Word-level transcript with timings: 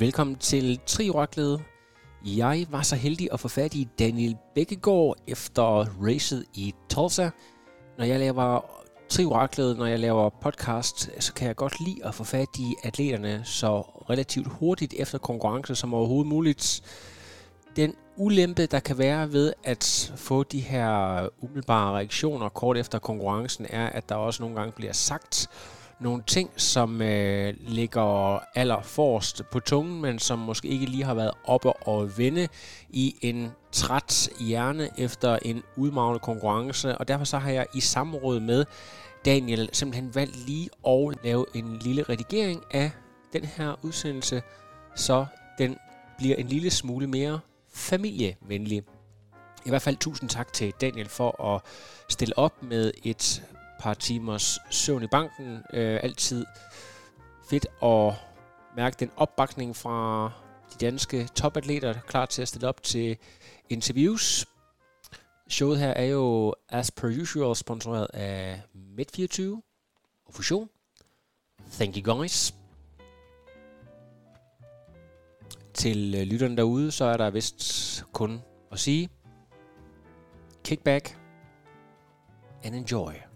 Velkommen 0.00 0.36
til 0.36 0.80
Trioraklet. 0.86 1.62
Jeg 2.24 2.66
var 2.70 2.82
så 2.82 2.96
heldig 2.96 3.28
at 3.32 3.40
få 3.40 3.48
fat 3.48 3.74
i 3.74 3.88
Daniel 3.98 4.36
Bækkegaard 4.54 5.16
efter 5.26 5.62
racet 6.06 6.44
i 6.54 6.74
Tulsa. 6.90 7.30
Når 7.98 8.04
jeg 8.04 8.20
laver 8.20 8.60
Trioraklet, 9.08 9.78
når 9.78 9.86
jeg 9.86 9.98
laver 9.98 10.30
podcast, 10.40 11.10
så 11.18 11.34
kan 11.34 11.46
jeg 11.48 11.56
godt 11.56 11.80
lide 11.80 12.04
at 12.04 12.14
få 12.14 12.24
fat 12.24 12.48
i 12.58 12.74
atleterne 12.84 13.40
så 13.44 13.80
relativt 14.10 14.48
hurtigt 14.48 14.94
efter 14.98 15.18
konkurrence 15.18 15.74
som 15.74 15.94
overhovedet 15.94 16.28
muligt. 16.28 16.82
Den 17.76 17.94
ulempe, 18.16 18.66
der 18.66 18.80
kan 18.80 18.98
være 18.98 19.32
ved 19.32 19.52
at 19.64 20.12
få 20.16 20.42
de 20.42 20.60
her 20.60 21.28
umiddelbare 21.40 21.96
reaktioner 21.96 22.48
kort 22.48 22.76
efter 22.76 22.98
konkurrencen, 22.98 23.66
er, 23.70 23.86
at 23.86 24.08
der 24.08 24.14
også 24.14 24.42
nogle 24.42 24.56
gange 24.56 24.72
bliver 24.72 24.92
sagt 24.92 25.48
nogle 26.00 26.22
ting, 26.26 26.50
som 26.56 27.02
øh, 27.02 27.54
ligger 27.60 28.38
allerforrest 28.54 29.42
på 29.50 29.60
tungen, 29.60 30.00
men 30.00 30.18
som 30.18 30.38
måske 30.38 30.68
ikke 30.68 30.86
lige 30.86 31.04
har 31.04 31.14
været 31.14 31.30
oppe 31.44 31.72
og 31.72 32.18
vende 32.18 32.48
i 32.90 33.16
en 33.20 33.50
træt 33.72 34.28
hjerne 34.40 34.88
efter 34.98 35.38
en 35.42 35.62
udmavende 35.76 36.20
konkurrence. 36.20 36.98
Og 36.98 37.08
derfor 37.08 37.24
så 37.24 37.38
har 37.38 37.50
jeg 37.50 37.66
i 37.74 37.80
samråd 37.80 38.40
med 38.40 38.64
Daniel 39.24 39.68
simpelthen 39.72 40.14
valgt 40.14 40.46
lige 40.46 40.70
at 40.86 41.24
lave 41.24 41.46
en 41.54 41.78
lille 41.78 42.02
redigering 42.02 42.62
af 42.70 42.90
den 43.32 43.44
her 43.44 43.74
udsendelse, 43.82 44.42
så 44.96 45.26
den 45.58 45.76
bliver 46.18 46.36
en 46.36 46.46
lille 46.46 46.70
smule 46.70 47.06
mere 47.06 47.40
familievenlig. 47.74 48.82
I 49.66 49.68
hvert 49.68 49.82
fald 49.82 49.96
tusind 49.96 50.28
tak 50.28 50.52
til 50.52 50.72
Daniel 50.80 51.08
for 51.08 51.54
at 51.54 51.62
stille 52.08 52.38
op 52.38 52.62
med 52.62 52.92
et 53.04 53.42
par 53.78 53.94
timers 53.94 54.58
søvn 54.70 55.02
i 55.02 55.06
banken. 55.06 55.62
Øh, 55.72 56.00
altid 56.02 56.46
fedt 57.50 57.66
at 57.82 58.14
mærke 58.76 58.96
den 59.00 59.10
opbakning 59.16 59.76
fra 59.76 60.30
de 60.72 60.86
danske 60.86 61.28
topatleter, 61.34 61.94
klar 62.06 62.26
til 62.26 62.42
at 62.42 62.48
stille 62.48 62.68
op 62.68 62.82
til 62.82 63.16
interviews. 63.68 64.46
Showet 65.48 65.78
her 65.78 65.90
er 65.90 66.04
jo, 66.04 66.54
as 66.68 66.90
per 66.90 67.08
usual, 67.22 67.56
sponsoreret 67.56 68.06
af 68.14 68.62
Midt24 68.74 69.42
og 70.26 70.34
Fusion. 70.34 70.68
Thank 71.72 71.96
you 71.96 72.14
guys. 72.14 72.54
Til 75.74 76.14
øh, 76.14 76.22
lytterne 76.22 76.56
derude, 76.56 76.90
så 76.90 77.04
er 77.04 77.16
der 77.16 77.30
vist 77.30 78.04
kun 78.12 78.40
at 78.72 78.78
sige, 78.78 79.08
kickback 80.64 81.18
and 82.64 82.74
enjoy. 82.74 83.27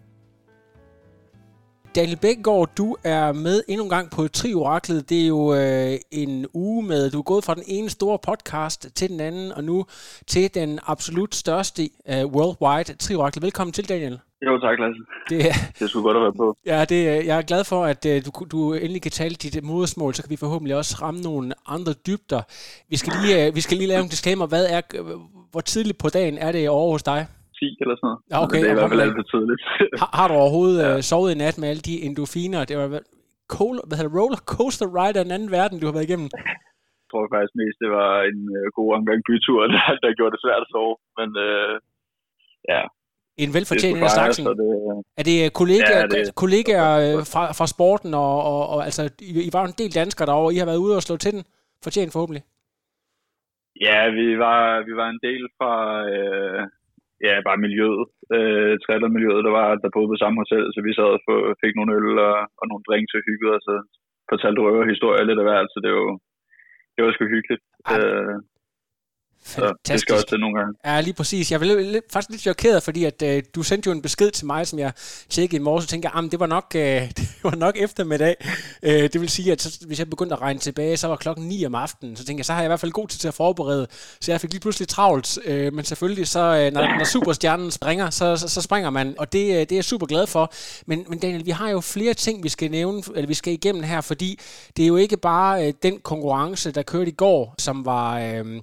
Daniel 1.94 2.16
Bækgaard, 2.16 2.70
du 2.76 2.96
er 3.04 3.32
med 3.32 3.62
endnu 3.68 3.84
en 3.84 3.90
gang 3.90 4.10
på 4.10 4.28
Trioraklet. 4.28 5.08
Det 5.08 5.22
er 5.22 5.26
jo 5.26 5.54
øh, 5.54 5.98
en 6.10 6.46
uge 6.54 6.86
med, 6.86 7.10
du 7.10 7.18
er 7.18 7.22
gået 7.22 7.44
fra 7.44 7.54
den 7.54 7.62
ene 7.66 7.90
store 7.90 8.18
podcast 8.18 8.88
til 8.94 9.08
den 9.08 9.20
anden, 9.20 9.52
og 9.52 9.64
nu 9.64 9.86
til 10.26 10.54
den 10.54 10.78
absolut 10.86 11.34
største 11.34 11.82
øh, 11.82 12.26
worldwide 12.26 12.96
Trioraklet. 12.98 13.42
Velkommen 13.42 13.72
til, 13.72 13.88
Daniel. 13.88 14.18
Jo, 14.46 14.58
tak, 14.58 14.78
Lasse. 14.78 15.00
Det, 15.28 15.54
Det 15.78 15.90
skulle 15.90 16.02
godt 16.02 16.16
at 16.16 16.22
være 16.22 16.32
på. 16.32 16.56
ja, 16.66 16.84
det, 16.84 17.26
jeg 17.26 17.38
er 17.38 17.42
glad 17.42 17.64
for, 17.64 17.84
at 17.84 18.06
øh, 18.06 18.24
du, 18.24 18.30
du 18.52 18.72
endelig 18.74 19.02
kan 19.02 19.10
tale 19.10 19.34
dit 19.34 19.64
modersmål, 19.64 20.14
så 20.14 20.22
kan 20.22 20.30
vi 20.30 20.36
forhåbentlig 20.36 20.76
også 20.76 20.96
ramme 21.02 21.20
nogle 21.20 21.54
andre 21.66 21.92
dybder. 22.06 22.42
Vi 22.88 22.96
skal 22.96 23.12
lige, 23.22 23.46
øh, 23.46 23.54
vi 23.54 23.60
skal 23.60 23.76
lige 23.76 23.88
lave 23.88 24.02
en 24.02 24.08
disclaimer. 24.08 24.46
Hvad 24.46 24.66
er, 24.66 24.80
øh, 24.94 25.04
hvor 25.50 25.60
tidligt 25.60 25.98
på 25.98 26.08
dagen 26.08 26.38
er 26.38 26.52
det 26.52 26.68
over 26.68 26.92
hos 26.92 27.02
dig? 27.02 27.26
10 27.62 27.82
eller 27.82 27.96
sådan 27.96 28.06
noget. 28.08 28.20
Ja, 28.32 28.36
okay, 28.44 28.54
Men 28.56 28.62
det 28.62 28.68
er 28.70 28.76
i 28.76 28.80
hvert 28.80 28.92
fald 28.92 29.04
alt 29.06 29.16
for 29.20 29.26
tidligt. 29.34 29.62
Har, 30.02 30.10
har 30.18 30.26
du 30.30 30.34
overhovedet 30.42 30.78
ja. 30.84 30.88
øh, 30.96 30.98
sovet 31.10 31.30
i 31.34 31.38
nat 31.44 31.56
med 31.60 31.66
alle 31.72 31.84
de 31.90 31.94
endorfiner? 32.06 32.60
Det 32.70 32.76
var 32.82 32.88
cool, 33.56 33.76
hvad 33.86 33.94
hedder 33.96 34.10
det, 34.12 34.18
rollercoaster 34.20 34.86
ride 34.98 35.18
af 35.20 35.24
en 35.24 35.34
anden 35.36 35.50
verden, 35.58 35.76
du 35.80 35.86
har 35.88 35.94
været 35.96 36.08
igennem. 36.08 36.28
jeg 37.02 37.06
tror 37.10 37.22
faktisk 37.34 37.54
mest, 37.62 37.76
det 37.84 37.90
var 38.00 38.12
en 38.32 38.40
øh, 38.58 38.66
god 38.78 38.88
omgang 38.98 39.20
bytur, 39.28 39.60
der, 39.74 39.84
der 40.04 40.10
gjorde 40.18 40.32
det 40.34 40.40
svært 40.44 40.62
at 40.66 40.70
sove. 40.74 40.94
Men 41.18 41.28
øh, 41.46 41.74
ja, 42.72 42.80
En 43.44 43.50
velfortjent 43.56 43.94
skulle 43.96 44.08
af 44.10 44.16
slagsen. 44.18 44.44
det, 44.62 44.68
øh, 44.78 44.96
Er 45.20 45.24
det 45.30 45.36
kollegaer, 45.60 46.02
Ja, 46.04 46.06
det- 46.14 46.34
kollegaer 46.42 46.90
øh, 47.04 47.18
fra, 47.32 47.42
fra 47.58 47.66
sporten, 47.74 48.10
og, 48.24 48.34
og, 48.52 48.62
og 48.74 48.78
altså, 48.88 49.02
I, 49.30 49.32
I 49.48 49.50
var 49.56 49.64
en 49.66 49.78
del 49.80 49.92
danskere 50.00 50.26
derovre, 50.30 50.54
I 50.54 50.58
har 50.62 50.68
været 50.70 50.84
ude 50.86 50.94
og 50.98 51.02
slå 51.06 51.14
til 51.24 51.32
den. 51.36 51.42
Fortjent 51.84 52.12
forhåbentlig. 52.14 52.42
ja, 53.86 53.98
vi 54.18 54.26
var, 54.44 54.60
vi 54.88 54.92
var 55.00 55.08
en 55.14 55.20
del 55.28 55.42
fra 55.58 55.72
øh, 56.14 56.60
ja, 57.26 57.34
bare 57.48 57.64
miljøet. 57.66 58.04
Øh, 58.36 58.74
miljøet, 59.16 59.46
der 59.46 59.52
var 59.60 59.68
der 59.82 59.94
boede 59.94 60.10
på 60.12 60.16
samme 60.22 60.40
hotel, 60.42 60.64
så 60.74 60.80
vi 60.86 60.92
sad 60.98 61.10
og 61.14 61.20
fik 61.62 61.74
nogle 61.76 61.94
øl 61.98 62.18
og, 62.28 62.36
og 62.60 62.64
nogle 62.70 62.86
drinks 62.88 63.14
og 63.18 63.22
hyggede, 63.28 63.56
og 63.58 63.62
så 63.68 63.74
fortalte 64.30 64.64
røver 64.66 64.92
historier 64.92 65.24
lidt 65.28 65.42
af 65.42 65.46
hvert, 65.48 65.68
så 65.74 65.78
det 65.84 65.92
var, 65.96 66.06
det 66.94 67.00
var 67.02 67.10
sgu 67.12 67.24
hyggeligt. 67.34 67.64
Ej, 67.86 67.96
Øh, 67.96 68.36
så 69.44 69.74
det 69.88 70.00
skal 70.00 70.14
også 70.14 70.26
til 70.26 70.38
nogle 70.38 70.58
gange. 70.58 70.74
Ja, 70.84 71.00
lige 71.00 71.14
præcis. 71.14 71.52
Jeg 71.52 71.60
lidt, 71.60 72.04
faktisk 72.12 72.30
lidt 72.30 72.42
chokeret, 72.42 72.82
fordi 72.82 73.04
at, 73.04 73.22
øh, 73.22 73.42
du 73.54 73.62
sendte 73.62 73.86
jo 73.86 73.92
en 73.92 74.02
besked 74.02 74.30
til 74.30 74.46
mig, 74.46 74.66
som 74.66 74.78
jeg 74.78 74.92
tjekkede 75.28 75.56
i 75.56 75.62
morges, 75.62 75.84
og 75.84 75.88
tænkte, 75.88 76.08
at 76.16 76.24
det 76.30 76.40
var 76.40 76.46
nok, 76.46 76.72
øh, 76.74 76.82
det 77.16 77.28
var 77.42 77.54
nok 77.54 77.76
eftermiddag. 77.76 78.36
Øh, 78.82 79.02
det 79.02 79.20
vil 79.20 79.28
sige, 79.28 79.52
at 79.52 79.62
så, 79.62 79.78
hvis 79.86 79.98
jeg 79.98 80.10
begyndte 80.10 80.34
at 80.34 80.40
regne 80.40 80.60
tilbage, 80.60 80.96
så 80.96 81.08
var 81.08 81.16
klokken 81.16 81.44
9 81.44 81.66
om 81.66 81.74
aftenen. 81.74 82.16
Så 82.16 82.24
tænkte 82.24 82.40
jeg, 82.40 82.46
så 82.46 82.52
har 82.52 82.60
jeg 82.60 82.66
i 82.66 82.68
hvert 82.68 82.80
fald 82.80 82.92
god 82.92 83.08
tid 83.08 83.18
til 83.18 83.28
at 83.28 83.34
forberede. 83.34 83.86
Så 84.20 84.32
jeg 84.32 84.40
fik 84.40 84.50
lige 84.50 84.60
pludselig 84.60 84.88
travlt. 84.88 85.38
Øh, 85.44 85.72
men 85.72 85.84
selvfølgelig, 85.84 86.28
så, 86.28 86.40
øh, 86.40 86.72
når, 86.72 86.98
når 86.98 87.04
superstjernen 87.04 87.70
springer, 87.70 88.10
så, 88.10 88.36
så, 88.36 88.48
så 88.48 88.62
springer 88.62 88.90
man. 88.90 89.14
Og 89.18 89.32
det, 89.32 89.44
øh, 89.44 89.60
det 89.60 89.72
er 89.72 89.76
jeg 89.76 89.84
super 89.84 90.06
glad 90.06 90.26
for. 90.26 90.52
Men, 90.86 91.04
men 91.08 91.18
Daniel, 91.18 91.46
vi 91.46 91.50
har 91.50 91.70
jo 91.70 91.80
flere 91.80 92.14
ting, 92.14 92.44
vi 92.44 92.48
skal 92.48 92.70
nævne, 92.70 93.02
eller 93.14 93.26
vi 93.26 93.34
skal 93.34 93.52
igennem 93.52 93.82
her, 93.82 94.00
fordi 94.00 94.38
det 94.76 94.82
er 94.82 94.86
jo 94.86 94.96
ikke 94.96 95.16
bare 95.16 95.66
øh, 95.66 95.74
den 95.82 95.98
konkurrence, 95.98 96.70
der 96.70 96.82
kørte 96.82 97.10
i 97.10 97.14
går, 97.14 97.54
som 97.58 97.84
var 97.84 98.18
øh, 98.20 98.60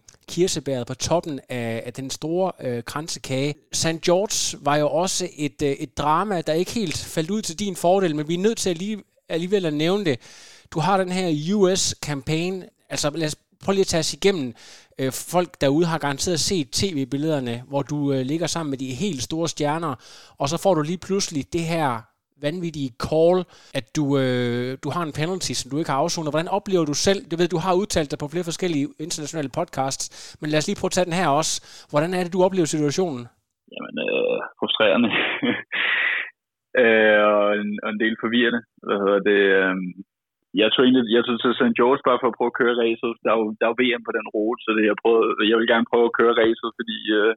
kirsebæret 0.70 0.88
på 0.88 0.94
toppen 0.94 1.40
af, 1.50 1.84
af 1.86 1.94
den 1.94 2.10
store 2.10 2.52
øh, 2.62 2.84
kransekage. 2.84 3.56
St. 3.72 4.02
George 4.02 4.60
var 4.62 4.76
jo 4.76 4.90
også 4.90 5.30
et, 5.38 5.62
øh, 5.62 5.72
et 5.72 5.98
drama, 5.98 6.42
der 6.42 6.54
ikke 6.54 6.72
helt 6.72 6.98
faldt 6.98 7.30
ud 7.30 7.42
til 7.42 7.60
din 7.60 7.76
fordel, 7.76 8.16
men 8.16 8.28
vi 8.28 8.34
er 8.34 8.38
nødt 8.38 8.58
til 8.58 8.70
at 8.70 8.78
lige, 8.78 9.04
alligevel 9.30 9.66
at 9.66 9.74
nævne 9.74 10.06
det. 10.06 10.20
Du 10.72 10.80
har 10.80 10.98
den 10.98 11.12
her 11.12 11.56
US-kampagne, 11.56 12.66
altså 12.90 13.10
lad 13.10 13.28
os 13.28 13.36
prøve 13.64 13.74
lige 13.74 13.82
at 13.82 13.88
tage 13.88 14.00
os 14.00 14.14
igennem. 14.14 14.54
Øh, 15.00 15.12
folk 15.12 15.62
derude 15.62 15.86
har 15.86 15.98
garanteret 15.98 16.40
set 16.40 16.72
tv-billederne, 16.72 17.64
hvor 17.68 17.82
du 17.82 18.14
øh, 18.14 18.22
ligger 18.22 18.48
sammen 18.48 18.70
med 18.70 18.78
de 18.78 18.94
helt 18.94 19.24
store 19.24 19.50
stjerner, 19.50 19.96
og 20.38 20.50
så 20.50 20.58
får 20.58 20.74
du 20.74 20.82
lige 20.82 20.98
pludselig 20.98 21.54
det 21.54 21.62
her 21.62 22.02
vanvittige 22.48 22.92
call, 23.08 23.38
at 23.80 23.86
du, 23.98 24.04
øh, 24.22 24.70
du 24.84 24.88
har 24.96 25.04
en 25.06 25.18
penalty, 25.20 25.54
som 25.58 25.68
du 25.70 25.78
ikke 25.78 25.92
har 25.94 26.00
afsonet. 26.04 26.34
Hvordan 26.34 26.56
oplever 26.58 26.86
du 26.92 26.96
selv, 27.08 27.22
det 27.30 27.36
ved 27.40 27.48
du 27.56 27.60
har 27.66 27.74
udtalt 27.82 28.10
dig 28.12 28.20
på 28.22 28.32
flere 28.34 28.50
forskellige 28.50 28.86
internationale 29.06 29.52
podcasts, 29.60 30.06
men 30.40 30.48
lad 30.50 30.60
os 30.62 30.68
lige 30.68 30.80
prøve 30.80 30.92
at 30.92 30.96
tage 30.98 31.10
den 31.10 31.20
her 31.22 31.30
også. 31.40 31.54
Hvordan 31.92 32.12
er 32.14 32.22
det, 32.24 32.36
du 32.36 32.42
oplever 32.48 32.68
situationen? 32.76 33.24
Jamen, 33.74 33.96
øh, 34.08 34.38
frustrerende. 34.60 35.10
øh, 36.82 37.22
og, 37.34 37.48
en, 37.62 37.70
og 37.84 37.90
en 37.94 38.00
del 38.04 38.16
forvirrende. 38.24 38.62
Hvad 38.86 38.98
hedder 39.04 39.22
det? 39.30 39.42
Øh, 39.60 39.76
jeg 40.62 40.68
tog 40.72 40.82
egentlig, 40.84 41.04
jeg 41.16 41.24
tog 41.26 41.38
til 41.40 41.52
St. 41.60 41.78
George 41.80 42.02
bare 42.10 42.20
for 42.22 42.30
at 42.30 42.38
prøve 42.38 42.52
at 42.52 42.60
køre 42.62 42.80
racet. 42.84 43.12
Der 43.24 43.32
er 43.34 43.38
jo, 43.42 43.46
der 43.58 43.64
er 43.66 43.72
jo 43.74 43.80
VM 43.82 44.04
på 44.06 44.14
den 44.18 44.28
rute, 44.36 44.60
så 44.64 44.70
det, 44.78 44.84
jeg, 44.90 44.98
prøvede, 45.04 45.28
jeg 45.52 45.58
vil 45.60 45.72
gerne 45.74 45.90
prøve 45.92 46.08
at 46.10 46.18
køre 46.20 46.38
racet, 46.42 46.70
fordi 46.80 46.98
øh, 47.20 47.32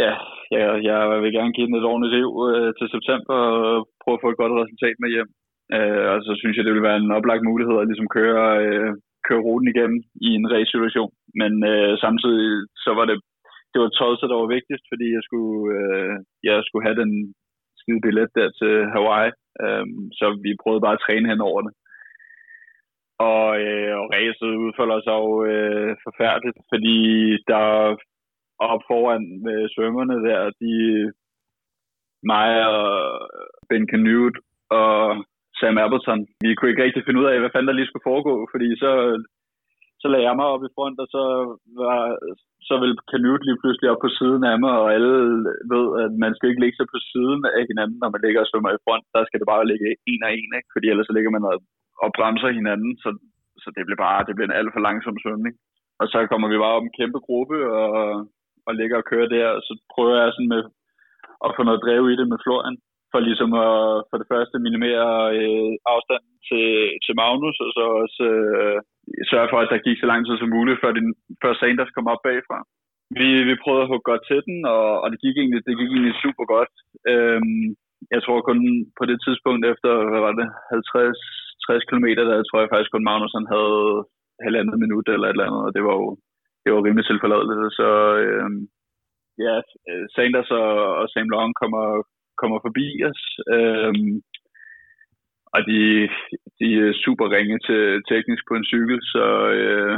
ja, 0.00 0.12
jeg, 0.54 0.62
jeg 0.88 1.00
vil 1.22 1.32
gerne 1.38 1.52
give 1.52 1.66
den 1.66 1.78
et 1.78 1.88
ordentligt 1.90 2.16
liv 2.18 2.28
øh, 2.48 2.70
til 2.78 2.88
september 2.94 3.36
og 3.50 3.88
prøve 4.02 4.16
at 4.16 4.22
få 4.24 4.28
et 4.30 4.40
godt 4.42 4.54
resultat 4.62 4.96
med 5.02 5.10
hjem. 5.14 5.30
Øh, 5.76 6.06
og 6.12 6.18
så 6.26 6.32
synes 6.40 6.56
jeg, 6.56 6.64
det 6.64 6.74
vil 6.74 6.88
være 6.88 7.00
en 7.00 7.16
oplagt 7.18 7.44
mulighed 7.50 7.76
at 7.78 7.88
ligesom 7.90 8.08
køre, 8.18 8.44
øh, 8.64 8.90
køre 9.28 9.44
ruten 9.46 9.68
igennem 9.72 10.00
i 10.26 10.28
en 10.38 10.50
race-situation. 10.54 11.12
Men 11.40 11.52
øh, 11.72 11.92
samtidig 12.04 12.48
så 12.84 12.90
var 12.98 13.06
det 13.10 13.18
det 13.72 13.80
var 13.82 13.90
Tulsa, 13.98 14.24
der 14.28 14.38
var 14.42 14.54
vigtigst, 14.56 14.84
fordi 14.92 15.06
jeg 15.16 15.22
skulle, 15.28 15.60
øh, 15.78 16.14
jeg 16.48 16.56
skulle 16.66 16.86
have 16.86 17.00
den 17.02 17.12
skide 17.80 18.00
billet 18.06 18.30
der 18.38 18.48
til 18.60 18.74
Hawaii. 18.94 19.32
Øh, 19.64 19.86
så 20.18 20.26
vi 20.44 20.60
prøvede 20.62 20.84
bare 20.86 20.98
at 20.98 21.04
træne 21.06 21.28
hen 21.30 21.40
over 21.50 21.60
det. 21.66 21.72
Og, 23.30 23.48
øh, 23.64 23.92
og 24.00 24.04
racet 24.14 24.60
udfolder 24.64 24.98
sig 25.06 25.16
jo 25.22 25.32
øh, 25.52 25.90
forfærdeligt, 26.06 26.58
fordi 26.72 26.98
der 27.52 27.66
op 28.58 28.82
foran 28.90 29.24
med 29.46 29.58
svømmerne 29.74 30.16
der, 30.28 30.40
de 30.62 30.72
mig 32.32 32.50
og 32.74 32.90
Ben 33.68 33.86
Canute 33.92 34.38
og 34.80 34.94
Sam 35.58 35.78
Appleton. 35.84 36.20
Vi 36.44 36.54
kunne 36.54 36.70
ikke 36.70 36.84
rigtig 36.84 37.02
finde 37.04 37.20
ud 37.22 37.26
af, 37.30 37.36
hvad 37.40 37.52
fanden 37.52 37.68
der 37.68 37.78
lige 37.78 37.90
skulle 37.90 38.08
foregå, 38.10 38.34
fordi 38.52 38.68
så, 38.82 38.92
så 40.02 40.06
lagde 40.08 40.26
jeg 40.28 40.36
mig 40.38 40.46
op 40.54 40.64
i 40.64 40.74
front, 40.76 40.98
og 41.04 41.08
så, 41.14 41.22
var, 41.80 42.00
så 42.68 42.74
ville 42.82 42.96
Canute 43.12 43.44
lige 43.46 43.60
pludselig 43.62 43.88
op 43.92 44.02
på 44.04 44.10
siden 44.18 44.42
af 44.50 44.56
mig, 44.64 44.74
og 44.82 44.86
alle 44.94 45.12
ved, 45.72 45.86
at 46.04 46.12
man 46.24 46.32
skal 46.34 46.48
ikke 46.48 46.62
ligge 46.64 46.78
sig 46.78 46.88
på 46.94 46.98
siden 47.12 47.40
af 47.58 47.62
hinanden, 47.70 47.98
når 48.02 48.10
man 48.14 48.22
ligger 48.24 48.40
og 48.42 48.48
svømmer 48.48 48.70
i 48.72 48.82
front. 48.84 49.04
Der 49.14 49.22
skal 49.26 49.40
det 49.40 49.48
bare 49.52 49.70
ligge 49.72 49.88
en 50.12 50.22
og 50.26 50.32
en, 50.40 50.50
ikke? 50.58 50.70
fordi 50.74 50.86
ellers 50.88 51.06
så 51.08 51.14
ligger 51.14 51.32
man 51.36 51.44
og, 51.50 51.56
og 52.04 52.08
bremser 52.16 52.50
hinanden, 52.60 52.92
så, 53.02 53.10
så 53.62 53.68
det 53.76 53.82
blev 53.86 53.98
bare 54.06 54.26
det 54.26 54.34
blev 54.36 54.46
en 54.46 54.58
alt 54.58 54.72
for 54.74 54.82
langsom 54.88 55.16
svømning. 55.22 55.54
Og 56.00 56.06
så 56.12 56.18
kommer 56.30 56.48
vi 56.48 56.56
bare 56.62 56.76
op 56.78 56.86
en 56.86 56.98
kæmpe 56.98 57.20
gruppe, 57.26 57.56
og, 57.80 57.90
og 58.66 58.72
ligger 58.80 58.96
og 58.98 59.08
kører 59.10 59.28
der, 59.36 59.46
og 59.56 59.60
så 59.66 59.72
prøver 59.94 60.16
jeg 60.22 60.32
sådan 60.32 60.52
med 60.54 60.62
at 61.46 61.54
få 61.56 61.62
noget 61.64 61.84
drev 61.84 62.02
i 62.12 62.18
det 62.20 62.26
med 62.32 62.42
Florian, 62.44 62.76
for 63.12 63.20
ligesom 63.28 63.50
at 63.66 63.74
for 64.10 64.16
det 64.20 64.30
første 64.32 64.56
minimere 64.66 65.10
øh, 65.38 65.72
afstanden 65.92 66.34
til, 66.48 66.66
til 67.04 67.14
Magnus, 67.20 67.56
og 67.64 67.70
så 67.76 67.84
også 68.04 68.24
øh, 68.44 68.78
sørge 69.32 69.50
for, 69.52 69.58
at 69.60 69.70
der 69.72 69.86
gik 69.86 69.98
så 70.00 70.06
lang 70.12 70.20
tid 70.24 70.36
som 70.38 70.54
muligt, 70.56 70.80
før, 70.82 70.92
den, 70.98 71.06
før 71.42 71.52
Sanders 71.54 71.94
kom 71.96 72.06
op 72.12 72.22
bagfra. 72.26 72.58
Vi, 73.18 73.28
vi 73.48 73.62
prøvede 73.62 73.84
at 73.84 73.90
hugge 73.90 74.08
godt 74.10 74.24
til 74.30 74.40
den, 74.48 74.58
og, 74.74 74.86
og 75.02 75.06
det, 75.12 75.18
gik 75.24 75.36
egentlig, 75.36 75.60
det 75.66 75.74
gik 75.80 75.90
egentlig 75.92 76.16
super 76.24 76.44
godt. 76.54 76.72
Øhm, 77.12 77.64
jeg 78.14 78.20
tror 78.22 78.48
kun 78.48 78.60
på 78.98 79.04
det 79.10 79.18
tidspunkt 79.26 79.62
efter, 79.72 79.90
hvad 80.10 80.20
var 80.26 80.34
det, 80.40 80.48
50, 80.70 81.18
60 81.66 81.84
km, 81.88 82.06
der 82.30 82.46
tror 82.48 82.60
jeg 82.60 82.72
faktisk 82.72 82.92
kun 82.92 83.08
Magnus 83.10 83.36
han 83.38 83.48
havde 83.54 83.82
halvandet 84.44 84.76
minut 84.84 85.06
eller 85.08 85.26
et 85.28 85.34
eller 85.34 85.48
andet, 85.48 85.62
og 85.66 85.70
det 85.76 85.82
var 85.88 85.94
jo 86.00 86.06
det 86.62 86.70
var 86.72 86.84
rimelig 86.86 87.06
selvforladeligt. 87.06 87.74
Så 87.80 87.88
øh, 88.24 88.50
ja, 89.44 89.54
Sanders 90.14 90.50
og, 90.50 90.70
og 91.00 91.06
Sam 91.08 91.28
Long 91.34 91.52
kommer, 91.62 91.84
kommer 92.40 92.58
forbi 92.66 92.86
os. 93.10 93.22
Øh, 93.56 93.94
og 95.54 95.60
de, 95.68 95.80
de 96.60 96.68
er 96.84 97.00
super 97.04 97.26
ringe 97.36 97.58
til 97.68 97.82
teknisk 98.10 98.42
på 98.48 98.54
en 98.56 98.68
cykel, 98.72 98.98
så 99.14 99.24
øh, 99.58 99.96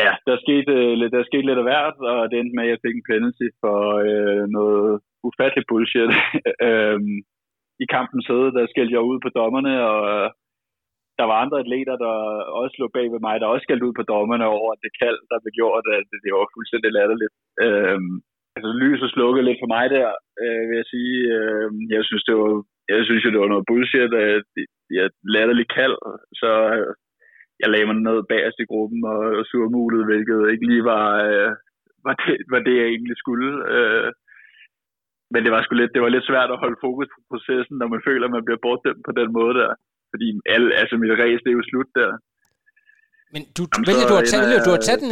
ja, 0.00 0.10
der 0.26 0.36
skete, 0.44 0.72
øh, 0.72 1.10
der 1.14 1.28
skete 1.28 1.46
lidt 1.46 1.62
af 1.62 1.66
hvert, 1.68 1.96
og 2.10 2.30
det 2.30 2.36
endte 2.38 2.56
med, 2.56 2.64
at 2.64 2.70
jeg 2.70 2.82
fik 2.84 2.96
en 2.96 3.08
penalty 3.10 3.48
for 3.62 3.78
øh, 4.06 4.44
noget 4.58 5.00
ufatteligt 5.26 5.68
bullshit. 5.68 6.12
øhm, 6.68 7.16
I 7.82 7.84
kampen 7.94 8.22
sæde, 8.22 8.54
der 8.56 8.70
skældte 8.72 8.94
jeg 8.94 9.08
ud 9.10 9.18
på 9.22 9.30
dommerne, 9.40 9.74
og 9.92 10.04
der 11.18 11.26
var 11.30 11.36
andre 11.44 11.58
atleter, 11.64 11.94
der 12.04 12.14
også 12.60 12.74
lå 12.78 12.86
bag 12.96 13.06
ved 13.14 13.20
mig, 13.26 13.34
der 13.40 13.52
også 13.52 13.64
skældte 13.64 13.86
ud 13.88 13.94
på 13.96 14.04
dommerne 14.12 14.46
over, 14.56 14.68
at 14.72 14.82
det 14.84 14.98
kald, 15.02 15.18
der 15.30 15.38
blev 15.42 15.52
gjort, 15.60 15.84
at 15.96 16.06
det 16.24 16.30
var 16.36 16.54
fuldstændig 16.56 16.90
latterligt. 16.98 17.34
Øhm, 17.64 18.14
altså 18.56 18.70
lyset 18.82 19.08
slukkede 19.10 19.46
lidt 19.46 19.62
for 19.62 19.70
mig 19.76 19.84
der, 19.96 20.08
øh, 20.42 20.62
vil 20.68 20.76
jeg 20.80 20.88
sige. 20.94 21.16
Øh, 21.36 21.68
jeg 21.96 22.02
synes, 22.08 22.24
det 22.28 22.34
var, 22.40 22.50
jeg 22.92 23.04
synes 23.08 23.24
jo, 23.24 23.30
det 23.32 23.40
var 23.42 23.52
noget 23.52 23.68
bullshit, 23.68 24.12
at 24.26 24.44
jeg 24.98 25.06
latterligt 25.34 25.74
kald, 25.78 25.96
så 26.40 26.50
øh, 26.76 26.90
jeg 27.62 27.68
lagde 27.70 27.88
mig 27.88 27.96
ned 27.96 28.18
bagerst 28.30 28.58
i 28.60 28.70
gruppen 28.70 29.00
og, 29.12 29.22
og 29.38 29.44
surmulet, 29.50 30.08
hvilket 30.10 30.38
ikke 30.52 30.66
lige 30.70 30.84
var, 30.94 31.06
øh, 31.28 31.50
var, 32.06 32.14
det, 32.22 32.36
var 32.52 32.60
det, 32.66 32.74
jeg 32.80 32.88
egentlig 32.88 33.16
skulle. 33.22 33.50
Øh, 33.76 34.08
men 35.32 35.40
det 35.44 35.50
var 35.52 35.60
sgu 35.62 35.72
lidt, 35.74 35.94
det 35.94 36.02
var 36.02 36.12
lidt 36.14 36.28
svært 36.30 36.50
at 36.52 36.62
holde 36.62 36.78
fokus 36.84 37.08
på 37.14 37.20
processen, 37.30 37.74
når 37.78 37.88
man 37.94 38.02
føler, 38.08 38.24
at 38.26 38.36
man 38.36 38.44
bliver 38.46 38.64
bortdømt 38.66 39.02
på 39.08 39.12
den 39.20 39.28
måde 39.38 39.54
der. 39.60 39.72
Fordi 40.12 40.28
alle, 40.54 40.68
altså 40.80 40.94
mit 41.02 41.18
race, 41.22 41.42
det 41.44 41.50
er 41.50 41.58
jo 41.60 41.70
slut 41.70 41.90
der. 42.00 42.10
Men 43.34 43.42
du, 43.56 43.62
Jamen, 43.64 43.86
vælger, 43.90 44.06
du, 44.10 44.16
har 44.18 44.26
taget, 44.32 44.44
vælger, 44.46 44.66
du 44.68 44.72
har 44.76 44.82
taget 44.86 45.00
den, 45.04 45.10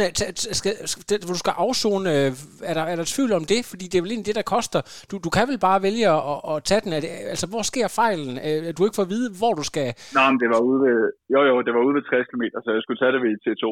skal, 0.59 0.73
skal, 0.93 1.15
du 1.31 1.35
skal 1.43 1.53
afzone, 1.65 2.05
øh, 2.15 2.29
er 2.69 2.73
der, 2.77 2.85
er 2.91 2.95
der 2.99 3.07
tvivl 3.13 3.31
om 3.39 3.45
det? 3.53 3.61
Fordi 3.71 3.85
det 3.87 3.97
er 3.97 4.03
vel 4.05 4.13
egentlig 4.13 4.29
det, 4.31 4.39
der 4.41 4.53
koster. 4.55 4.81
Du, 5.09 5.15
du 5.25 5.29
kan 5.35 5.45
vel 5.49 5.59
bare 5.67 5.79
vælge 5.87 6.05
at, 6.17 6.39
at 6.51 6.55
tage 6.69 6.81
den. 6.83 6.91
Det, 7.03 7.11
altså, 7.33 7.45
hvor 7.51 7.63
sker 7.71 7.87
fejlen? 7.99 8.33
Øh, 8.45 8.59
du 8.75 8.81
ikke 8.81 8.99
får 8.99 9.07
at 9.07 9.13
vide, 9.15 9.29
hvor 9.41 9.53
du 9.59 9.63
skal... 9.71 9.87
Nej, 10.17 10.27
men 10.31 10.39
det 10.41 10.49
var 10.53 10.61
ude 10.69 10.79
ved, 10.85 10.97
jo, 11.33 11.39
jo, 11.49 11.55
det 11.65 11.73
var 11.75 11.81
ude 11.85 11.95
ved 11.97 12.03
60 12.05 12.29
km, 12.29 12.45
så 12.63 12.69
jeg 12.75 12.83
skulle 12.83 13.01
tage 13.01 13.13
det 13.15 13.21
ved 13.25 13.33
T2. 13.45 13.65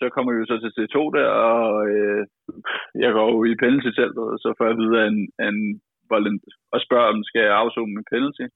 Så 0.00 0.04
kommer 0.14 0.30
vi 0.32 0.50
så 0.50 0.56
til 0.60 0.72
T2 0.78 0.98
der, 1.18 1.28
og 1.52 1.74
øh, 1.92 2.20
jeg 3.04 3.10
går 3.16 3.26
jo 3.34 3.38
i 3.50 3.60
penalty-teltet, 3.62 4.24
og 4.32 4.38
så 4.44 4.48
får 4.56 4.66
jeg 4.70 4.76
videre 4.82 5.04
en, 5.12 5.18
en, 5.46 5.58
en 6.28 6.36
og 6.74 6.78
spørger, 6.86 7.08
om 7.12 7.18
skal 7.28 7.42
jeg 7.46 7.60
afzone 7.62 7.94
min 7.96 8.10
penalty 8.12 8.46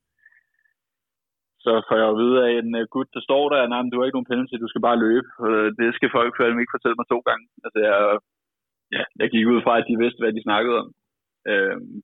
så 1.65 1.73
får 1.89 1.97
jeg 2.01 2.09
at 2.11 2.21
vide 2.23 2.37
af 2.45 2.51
en 2.61 2.71
øh, 2.81 2.87
gut, 2.95 3.09
der 3.17 3.23
står 3.29 3.45
der, 3.53 3.61
nej, 3.67 3.81
du 3.93 3.97
har 3.97 4.07
ikke 4.07 4.19
nogen 4.19 4.33
penalty, 4.33 4.55
du 4.65 4.69
skal 4.71 4.87
bare 4.89 5.03
løbe. 5.07 5.29
Øh, 5.47 5.69
det 5.79 5.89
skal 5.97 6.15
folk 6.17 6.33
fandme 6.39 6.61
ikke 6.63 6.77
fortælle 6.77 6.99
mig 6.99 7.09
to 7.09 7.19
gange. 7.29 7.45
Altså, 7.65 7.79
jeg, 7.87 7.97
ja, 8.97 9.03
jeg 9.21 9.29
gik 9.35 9.47
ud 9.53 9.61
fra, 9.65 9.73
at 9.79 9.89
de 9.91 10.01
vidste, 10.03 10.21
hvad 10.23 10.33
de 10.35 10.47
snakkede 10.49 10.77
om. 10.83 10.89
Øhm, 11.51 11.95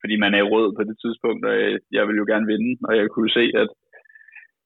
fordi 0.00 0.14
man 0.24 0.32
er 0.34 0.50
rød 0.52 0.68
på 0.76 0.82
det 0.88 0.96
tidspunkt, 1.02 1.42
og 1.48 1.52
jeg, 1.62 1.70
jeg 1.96 2.02
ville 2.06 2.20
jo 2.22 2.26
gerne 2.32 2.50
vinde, 2.52 2.72
og 2.88 2.92
jeg 3.00 3.06
kunne 3.14 3.32
se, 3.38 3.44
at 3.62 3.70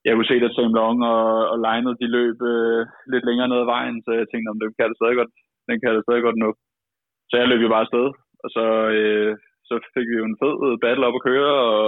jeg 0.05 0.13
kunne 0.13 0.31
se, 0.31 0.37
at 0.47 0.55
Sam 0.55 0.73
Long 0.79 0.99
og, 1.13 1.25
og 1.51 1.57
Lionel, 1.65 1.99
de 2.01 2.07
løb 2.17 2.37
øh, 2.53 2.81
lidt 3.13 3.25
længere 3.29 3.49
ned 3.49 3.59
ad 3.63 3.69
vejen, 3.75 3.97
så 4.05 4.11
jeg 4.19 4.27
tænkte, 4.27 4.49
om 4.53 4.59
den 4.61 4.71
kan 4.77 4.89
det 4.89 4.97
stadig 4.99 5.15
godt, 5.19 5.31
den 5.69 5.77
kan 5.79 5.91
det 5.95 6.05
stadig 6.05 6.23
godt 6.27 6.39
nå. 6.43 6.49
Så 7.29 7.33
jeg 7.37 7.47
løb 7.49 7.61
jo 7.63 7.69
bare 7.73 7.85
afsted, 7.85 8.07
og 8.43 8.49
så, 8.55 8.65
øh, 8.97 9.31
så 9.69 9.73
fik 9.95 10.07
vi 10.09 10.15
jo 10.19 10.25
en 10.27 10.39
fed 10.41 10.55
battle 10.83 11.07
op 11.07 11.17
at 11.19 11.25
køre, 11.29 11.53
og 11.73 11.85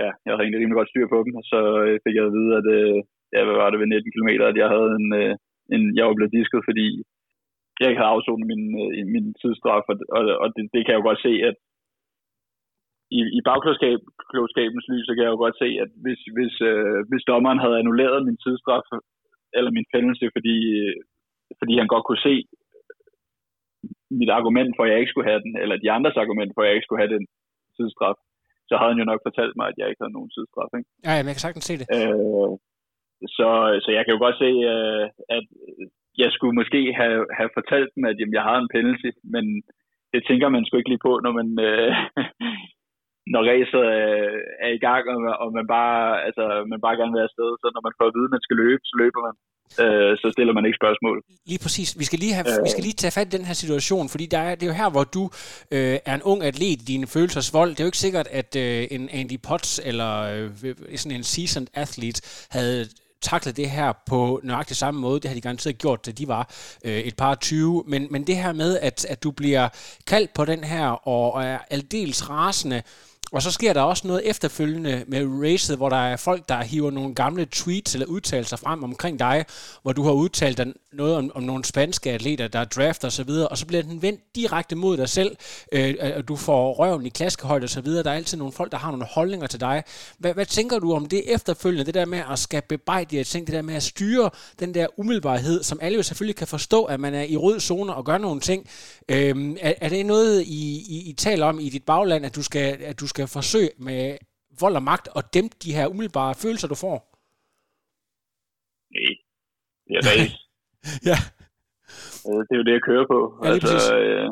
ja, 0.00 0.08
jeg 0.24 0.30
havde 0.32 0.44
egentlig 0.44 0.60
rimelig 0.60 0.78
godt 0.80 0.92
styr 0.92 1.06
på 1.10 1.18
dem, 1.24 1.32
og 1.40 1.44
så 1.52 1.60
øh, 1.84 1.94
fik 2.04 2.16
jeg 2.16 2.26
at 2.28 2.36
vide, 2.38 2.52
at 2.60 2.66
øh, 2.78 2.98
ja, 3.34 3.40
hvad 3.44 3.56
var 3.60 3.68
det 3.70 3.78
ved 3.80 3.88
19 3.88 4.14
km, 4.14 4.30
at 4.50 4.56
jeg 4.62 4.68
havde 4.74 4.90
en, 5.00 5.06
øh, 5.20 5.32
en 5.74 5.82
jeg 5.96 6.04
var 6.06 6.18
blevet 6.18 6.36
disket, 6.38 6.60
fordi 6.68 6.86
jeg 7.80 7.88
ikke 7.88 8.00
havde 8.00 8.14
afsonet 8.14 8.46
min, 8.52 8.64
øh, 8.82 9.06
min 9.14 9.26
tidsstraf, 9.40 9.84
og, 9.92 9.96
og, 10.16 10.22
og 10.42 10.48
det, 10.54 10.62
det, 10.72 10.80
kan 10.82 10.92
jeg 10.92 11.00
jo 11.00 11.08
godt 11.10 11.22
se, 11.26 11.32
at 11.48 11.56
i, 13.18 13.20
i 13.38 13.40
bagklodskabens 13.48 14.86
lys, 14.90 15.04
så 15.06 15.12
kan 15.14 15.24
jeg 15.24 15.34
jo 15.34 15.42
godt 15.44 15.56
se, 15.62 15.68
at 15.84 15.90
hvis, 16.04 16.20
hvis, 16.36 16.54
øh, 16.70 16.98
hvis 17.10 17.28
dommeren 17.30 17.62
havde 17.64 17.78
annulleret 17.80 18.26
min 18.28 18.42
tidsstraf, 18.44 18.86
eller 19.58 19.70
min 19.76 19.90
fændelse, 19.94 20.24
fordi, 20.36 20.56
øh, 20.80 20.96
fordi 21.60 21.74
han 21.80 21.92
godt 21.94 22.06
kunne 22.06 22.26
se 22.28 22.34
mit 24.20 24.30
argument 24.38 24.72
for, 24.76 24.82
at 24.84 24.90
jeg 24.90 25.00
ikke 25.00 25.12
skulle 25.12 25.30
have 25.30 25.42
den, 25.46 25.54
eller 25.62 25.76
de 25.76 25.90
andres 25.96 26.16
argument 26.22 26.52
for, 26.52 26.60
at 26.62 26.66
jeg 26.66 26.74
ikke 26.74 26.86
skulle 26.86 27.02
have 27.04 27.14
den 27.16 27.26
tidsstraf, 27.76 28.18
så 28.68 28.74
havde 28.76 28.92
han 28.92 29.02
jo 29.02 29.10
nok 29.10 29.22
fortalt 29.28 29.54
mig, 29.56 29.66
at 29.68 29.78
jeg 29.78 29.88
ikke 29.88 30.02
havde 30.02 30.16
nogen 30.16 30.32
tidsstraf. 30.34 30.70
Ikke? 30.78 30.88
Ja, 31.06 31.12
jeg 31.18 31.34
kan 31.34 31.44
sagtens 31.44 31.66
se 31.68 31.74
det. 31.80 31.86
Øh, 31.96 32.52
så, 33.36 33.48
så 33.84 33.90
jeg 33.96 34.02
kan 34.02 34.14
jo 34.14 34.20
godt 34.24 34.38
se, 34.44 34.50
øh, 34.74 35.04
at 35.36 35.46
jeg 36.22 36.30
skulle 36.32 36.58
måske 36.60 36.80
have, 37.00 37.20
have 37.38 37.50
fortalt 37.58 37.90
dem, 37.94 38.04
at 38.10 38.18
jamen, 38.18 38.36
jeg 38.38 38.46
har 38.48 38.56
en 38.58 38.72
penalty, 38.76 39.10
men 39.34 39.44
det 40.12 40.20
tænker 40.28 40.48
man 40.48 40.64
sgu 40.64 40.74
ikke 40.76 40.92
lige 40.92 41.06
på, 41.08 41.12
når 41.24 41.32
man, 41.38 41.48
øh, 41.68 41.90
når 43.32 43.42
racet 43.50 43.82
er, 44.00 44.14
er 44.66 44.72
i 44.78 44.80
gang, 44.86 45.02
og, 45.14 45.20
og 45.42 45.48
man, 45.58 45.66
bare, 45.76 45.98
altså, 46.26 46.44
man 46.72 46.80
bare 46.84 46.96
gerne 46.98 47.14
vil 47.14 47.26
afsted. 47.28 47.50
Så 47.62 47.66
når 47.74 47.82
man 47.86 47.96
får 47.98 48.06
at 48.08 48.16
vide, 48.16 48.28
at 48.28 48.34
man 48.36 48.44
skal 48.46 48.56
løbe, 48.62 48.82
så 48.90 48.94
løber 49.02 49.20
man. 49.26 49.36
Øh, 49.80 50.16
så 50.18 50.28
stiller 50.32 50.52
man 50.52 50.64
ikke 50.66 50.78
spørgsmål. 50.82 51.22
Lige 51.46 51.58
præcis. 51.58 51.98
Vi 51.98 52.04
skal 52.04 52.18
lige, 52.18 52.34
have, 52.34 52.58
øh. 52.58 52.64
vi 52.64 52.70
skal 52.70 52.82
lige 52.82 52.92
tage 52.92 53.10
fat 53.10 53.26
i 53.26 53.36
den 53.36 53.44
her 53.44 53.54
situation, 53.54 54.08
fordi 54.08 54.26
der 54.26 54.38
er, 54.38 54.54
det 54.54 54.62
er 54.62 54.66
jo 54.66 54.72
her, 54.72 54.90
hvor 54.90 55.04
du 55.04 55.30
øh, 55.70 55.98
er 56.06 56.14
en 56.14 56.22
ung 56.22 56.42
atlet 56.42 56.66
i 56.66 56.74
dine 56.74 57.06
følelsers 57.06 57.54
vold. 57.54 57.70
Det 57.70 57.80
er 57.80 57.84
jo 57.84 57.88
ikke 57.88 57.98
sikkert, 57.98 58.28
at 58.30 58.56
øh, 58.56 58.86
en 58.90 59.08
Andy 59.08 59.38
Potts 59.42 59.80
eller 59.84 60.20
øh, 60.22 60.74
sådan 60.96 61.16
en 61.16 61.24
seasoned 61.24 61.68
athlete 61.74 62.22
havde 62.50 62.88
taklet 63.22 63.56
det 63.56 63.70
her 63.70 63.92
på 64.06 64.40
nøjagtig 64.42 64.76
samme 64.76 65.00
måde. 65.00 65.20
Det 65.20 65.28
har 65.28 65.34
de 65.34 65.40
garanteret 65.40 65.78
gjort, 65.78 66.06
da 66.06 66.10
de 66.10 66.28
var 66.28 66.50
øh, 66.84 66.98
et 66.98 67.16
par 67.16 67.34
20. 67.34 67.84
Men, 67.86 68.06
men 68.10 68.26
det 68.26 68.36
her 68.36 68.52
med, 68.52 68.78
at, 68.78 69.04
at 69.04 69.22
du 69.22 69.30
bliver 69.30 69.68
kaldt 70.06 70.34
på 70.34 70.44
den 70.44 70.64
her, 70.64 71.08
og 71.08 71.44
er 71.44 71.58
aldeles 71.70 72.30
rasende, 72.30 72.82
og 73.32 73.42
så 73.42 73.50
sker 73.50 73.72
der 73.72 73.80
også 73.80 74.06
noget 74.06 74.28
efterfølgende 74.30 75.04
med 75.06 75.26
racet, 75.42 75.76
hvor 75.76 75.88
der 75.88 75.96
er 75.96 76.16
folk, 76.16 76.48
der 76.48 76.62
hiver 76.62 76.90
nogle 76.90 77.14
gamle 77.14 77.46
tweets 77.52 77.94
eller 77.94 78.06
udtalelser 78.06 78.56
frem 78.56 78.84
omkring 78.84 79.18
dig, 79.18 79.44
hvor 79.82 79.92
du 79.92 80.02
har 80.02 80.12
udtalt 80.12 80.58
dig 80.58 80.72
noget 80.92 81.16
om, 81.16 81.30
om 81.34 81.42
nogle 81.42 81.64
spanske 81.64 82.10
atleter, 82.10 82.48
der 82.48 82.58
er 82.58 82.64
draft 82.64 83.04
og 83.04 83.12
så 83.12 83.24
videre, 83.24 83.48
og 83.48 83.58
så 83.58 83.66
bliver 83.66 83.82
den 83.82 84.02
vendt 84.02 84.20
direkte 84.34 84.76
mod 84.76 84.96
dig 84.96 85.08
selv, 85.08 85.36
øh, 85.72 85.94
og 86.16 86.28
du 86.28 86.36
får 86.36 86.72
røven 86.72 87.06
i 87.06 87.08
klaskehøjde 87.08 87.64
og 87.64 87.70
så 87.70 87.80
videre. 87.80 88.02
Der 88.02 88.10
er 88.10 88.14
altid 88.14 88.38
nogle 88.38 88.52
folk, 88.52 88.72
der 88.72 88.78
har 88.78 88.90
nogle 88.90 89.06
holdninger 89.10 89.46
til 89.46 89.60
dig. 89.60 89.84
Hvad, 90.18 90.34
hvad 90.34 90.46
tænker 90.46 90.78
du 90.78 90.92
om 90.92 91.06
det 91.06 91.34
efterfølgende, 91.34 91.84
det 91.84 91.94
der 91.94 92.04
med 92.04 92.22
at 92.30 92.38
skabe 92.38 92.78
jeg 92.88 93.26
tænker, 93.26 93.46
det 93.46 93.56
der 93.56 93.62
med 93.62 93.74
at 93.74 93.82
styre 93.82 94.30
den 94.60 94.74
der 94.74 94.86
umiddelbarhed, 94.96 95.62
som 95.62 95.78
alle 95.82 95.96
jo 95.96 96.02
selvfølgelig 96.02 96.36
kan 96.36 96.46
forstå, 96.46 96.84
at 96.84 97.00
man 97.00 97.14
er 97.14 97.22
i 97.22 97.36
rød 97.36 97.60
zone 97.60 97.94
og 97.94 98.04
gør 98.04 98.18
nogle 98.18 98.40
ting. 98.40 98.68
Øh, 99.08 99.56
er, 99.60 99.72
er 99.80 99.88
det 99.88 100.06
noget, 100.06 100.42
I, 100.42 100.84
I, 100.88 101.10
I 101.10 101.12
taler 101.12 101.46
om 101.46 101.60
i 101.60 101.68
dit 101.68 101.82
bagland, 101.82 102.26
at 102.26 102.36
du 102.36 102.42
skal, 102.42 102.78
at 102.82 103.00
du 103.00 103.06
skal 103.06 103.15
forsøge 103.36 103.70
med 103.86 104.02
vold 104.60 104.76
og 104.80 104.84
magt 104.92 105.06
at 105.18 105.24
dæmpe 105.34 105.56
de 105.64 105.76
her 105.76 105.86
umiddelbare 105.92 106.34
følelser, 106.42 106.68
du 106.68 106.78
får? 106.84 106.98
Nej, 108.94 109.12
det 109.86 109.94
er 109.98 110.04
race. 110.10 110.36
ja. 111.10 111.18
Øh, 112.26 112.40
det 112.46 112.52
er 112.54 112.60
jo 112.60 112.66
det, 112.68 112.74
jeg 112.78 112.86
kører 112.90 113.06
på. 113.14 113.18
Ja, 113.44 113.48
altså, 113.54 113.76
øh, 113.98 114.28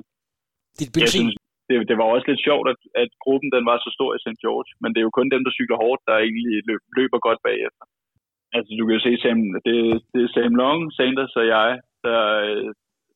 Dit 0.78 0.88
jeg 1.04 1.10
synes, 1.16 1.34
det, 1.68 1.74
det 1.90 1.96
var 2.00 2.06
også 2.14 2.26
lidt 2.30 2.42
sjovt, 2.48 2.66
at, 2.72 2.80
at 3.02 3.10
gruppen 3.24 3.50
den 3.56 3.64
var 3.70 3.78
så 3.84 3.90
stor 3.96 4.10
i 4.14 4.22
St. 4.24 4.40
George, 4.44 4.70
men 4.80 4.90
det 4.90 4.98
er 4.98 5.08
jo 5.08 5.16
kun 5.18 5.32
dem, 5.34 5.42
der 5.44 5.56
cykler 5.58 5.78
hårdt, 5.84 6.02
der 6.08 6.14
egentlig 6.16 6.54
løb, 6.68 6.82
løber 6.98 7.18
godt 7.26 7.40
bagefter. 7.48 7.84
Altså, 8.56 8.70
du 8.78 8.82
kan 8.84 8.96
jo 8.96 9.02
se, 9.06 9.12
Sam, 9.22 9.38
det, 9.66 9.76
det 10.12 10.20
er 10.22 10.32
Sam 10.34 10.54
Long, 10.62 10.80
Sanders 10.96 11.34
og 11.40 11.46
jeg, 11.56 11.70
der, 12.06 12.20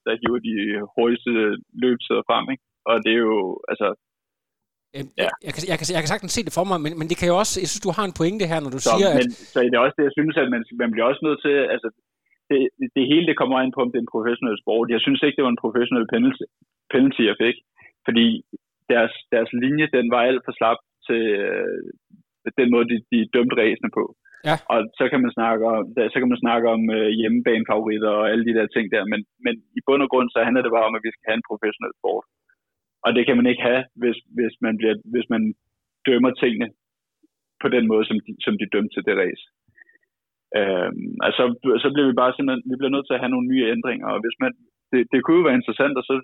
der 0.04 0.20
hiver 0.20 0.40
de 0.48 0.56
hurtigste 0.94 1.32
løbetider 1.82 2.24
frem, 2.28 2.44
ikke? 2.52 2.64
Og 2.90 2.94
det 3.04 3.12
er 3.16 3.22
jo, 3.28 3.38
altså, 3.72 3.88
Ja. 4.94 5.00
Jeg, 5.24 5.30
jeg, 5.46 5.52
kan, 5.54 5.62
jeg, 5.70 5.76
kan, 5.78 5.86
jeg 5.96 6.02
kan 6.02 6.12
sagtens 6.12 6.32
se 6.36 6.42
det 6.46 6.56
for 6.58 6.64
mig, 6.70 6.78
men, 6.84 6.92
men 6.98 7.06
det 7.10 7.16
kan 7.18 7.30
jo 7.30 7.36
også, 7.42 7.54
jeg 7.62 7.68
synes, 7.70 7.86
du 7.86 7.92
har 7.98 8.04
en 8.06 8.18
pointe 8.20 8.44
her, 8.50 8.58
når 8.64 8.72
du 8.76 8.80
så, 8.80 8.90
siger, 8.90 9.10
men, 9.18 9.28
at... 9.32 9.52
Så 9.52 9.58
det 9.70 9.76
er 9.78 9.86
også 9.86 9.98
det, 9.98 10.08
jeg 10.08 10.16
synes, 10.18 10.34
at 10.42 10.48
man, 10.54 10.62
man 10.82 10.90
bliver 10.92 11.06
også 11.10 11.22
nødt 11.28 11.40
til, 11.46 11.54
altså, 11.74 11.88
det, 12.48 12.58
det 12.96 13.04
hele 13.12 13.26
det 13.30 13.36
kommer 13.40 13.56
ind 13.64 13.72
på, 13.74 13.80
om 13.84 13.90
det 13.90 13.98
er 13.98 14.06
en 14.06 14.14
professionel 14.16 14.56
sport. 14.62 14.94
Jeg 14.94 15.02
synes 15.04 15.20
ikke, 15.22 15.36
det 15.38 15.46
var 15.46 15.54
en 15.54 15.64
professionel 15.64 16.06
penalty, 16.14 16.44
penalty 16.94 17.22
jeg 17.30 17.36
fik, 17.44 17.56
fordi 18.06 18.26
deres, 18.92 19.14
deres 19.34 19.50
linje, 19.62 19.86
den 19.96 20.06
var 20.14 20.22
alt 20.28 20.42
for 20.46 20.52
slap 20.58 20.80
til 21.08 21.22
øh, 21.44 21.78
den 22.60 22.68
måde, 22.74 22.86
de, 22.92 22.96
de 23.12 23.18
dømte 23.34 23.58
ræsene 23.60 23.90
på. 23.98 24.04
Ja. 24.48 24.56
Og 24.74 24.78
så 24.98 25.04
kan 25.10 25.20
man 25.24 25.32
snakke 25.38 25.62
om, 25.72 25.80
så 26.12 26.16
kan 26.18 26.30
man 26.32 26.44
snakke 26.44 26.66
om 26.74 26.82
øh, 26.96 27.08
hjemmebanefavoritter 27.18 28.12
og 28.20 28.24
alle 28.30 28.44
de 28.48 28.56
der 28.58 28.66
ting 28.74 28.84
der, 28.94 29.02
men, 29.12 29.20
men 29.44 29.54
i 29.78 29.80
bund 29.86 30.02
og 30.04 30.10
grund, 30.12 30.28
så 30.30 30.38
handler 30.46 30.62
det 30.62 30.76
bare 30.76 30.88
om, 30.88 30.96
at 30.98 31.04
vi 31.06 31.10
skal 31.12 31.28
have 31.28 31.38
en 31.40 31.50
professionel 31.50 31.94
sport. 32.00 32.24
Og 33.04 33.10
det 33.16 33.22
kan 33.26 33.36
man 33.36 33.46
ikke 33.50 33.62
have, 33.70 33.82
hvis, 34.00 34.18
hvis, 34.38 34.54
man, 34.64 34.74
bliver, 34.78 34.94
hvis 35.12 35.26
man 35.34 35.42
dømmer 36.06 36.32
tingene 36.42 36.68
på 37.62 37.68
den 37.74 37.84
måde, 37.92 38.04
som 38.06 38.16
de, 38.26 38.32
som 38.44 38.54
de 38.60 38.72
dømte 38.74 38.94
til 38.94 39.06
det 39.08 39.16
race. 39.22 39.44
Øhm, 40.58 41.08
altså, 41.26 41.42
så 41.82 41.88
bliver 41.92 42.08
vi 42.10 42.20
bare 42.22 42.32
simpelthen, 42.34 42.62
vi 42.70 42.76
bliver 42.78 42.94
nødt 42.94 43.06
til 43.06 43.16
at 43.16 43.22
have 43.22 43.34
nogle 43.34 43.50
nye 43.52 43.68
ændringer, 43.74 44.08
og 44.14 44.18
hvis 44.24 44.36
man, 44.42 44.52
det, 44.90 45.00
det 45.12 45.18
kunne 45.20 45.38
jo 45.40 45.48
være 45.48 45.60
interessant 45.60 45.94
at 45.98 46.08
så 46.10 46.16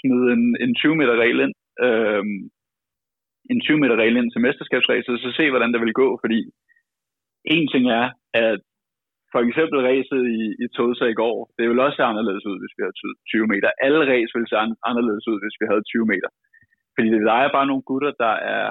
smide 0.00 0.26
en, 0.36 0.44
en 0.64 0.72
20 0.74 0.96
meter 1.00 1.14
regel 1.22 1.38
ind, 1.46 1.54
øhm, 1.86 2.38
en 3.52 3.60
20 3.60 3.78
meter 3.82 3.96
regel 4.02 4.16
ind 4.16 4.28
til 4.30 4.44
mesterskabsræset, 4.46 5.20
så 5.20 5.28
se, 5.32 5.44
hvordan 5.50 5.72
det 5.72 5.80
vil 5.80 6.00
gå, 6.02 6.08
fordi 6.22 6.40
en 7.54 7.66
ting 7.72 7.84
er, 8.00 8.06
at 8.34 8.62
for 9.32 9.40
eksempel 9.46 9.78
racet 9.88 10.22
i, 10.38 10.42
i 10.64 10.66
Tulsa 10.76 11.04
i 11.10 11.18
går, 11.22 11.36
det 11.56 11.64
ville 11.68 11.84
også 11.86 11.98
se 11.98 12.10
anderledes 12.12 12.44
ud, 12.50 12.56
hvis 12.60 12.74
vi 12.76 12.82
havde 12.84 12.96
20 13.32 13.46
meter. 13.52 13.70
Alle 13.86 14.00
ræs 14.10 14.30
vil 14.34 14.50
se 14.50 14.56
anderledes 14.90 15.24
ud, 15.30 15.38
hvis 15.42 15.58
vi 15.60 15.66
havde 15.70 15.84
20 15.92 16.06
meter. 16.12 16.30
Fordi 16.94 17.08
der 17.30 17.36
er 17.44 17.56
bare 17.56 17.70
nogle 17.70 17.86
gutter, 17.90 18.12
der 18.24 18.34
er 18.56 18.66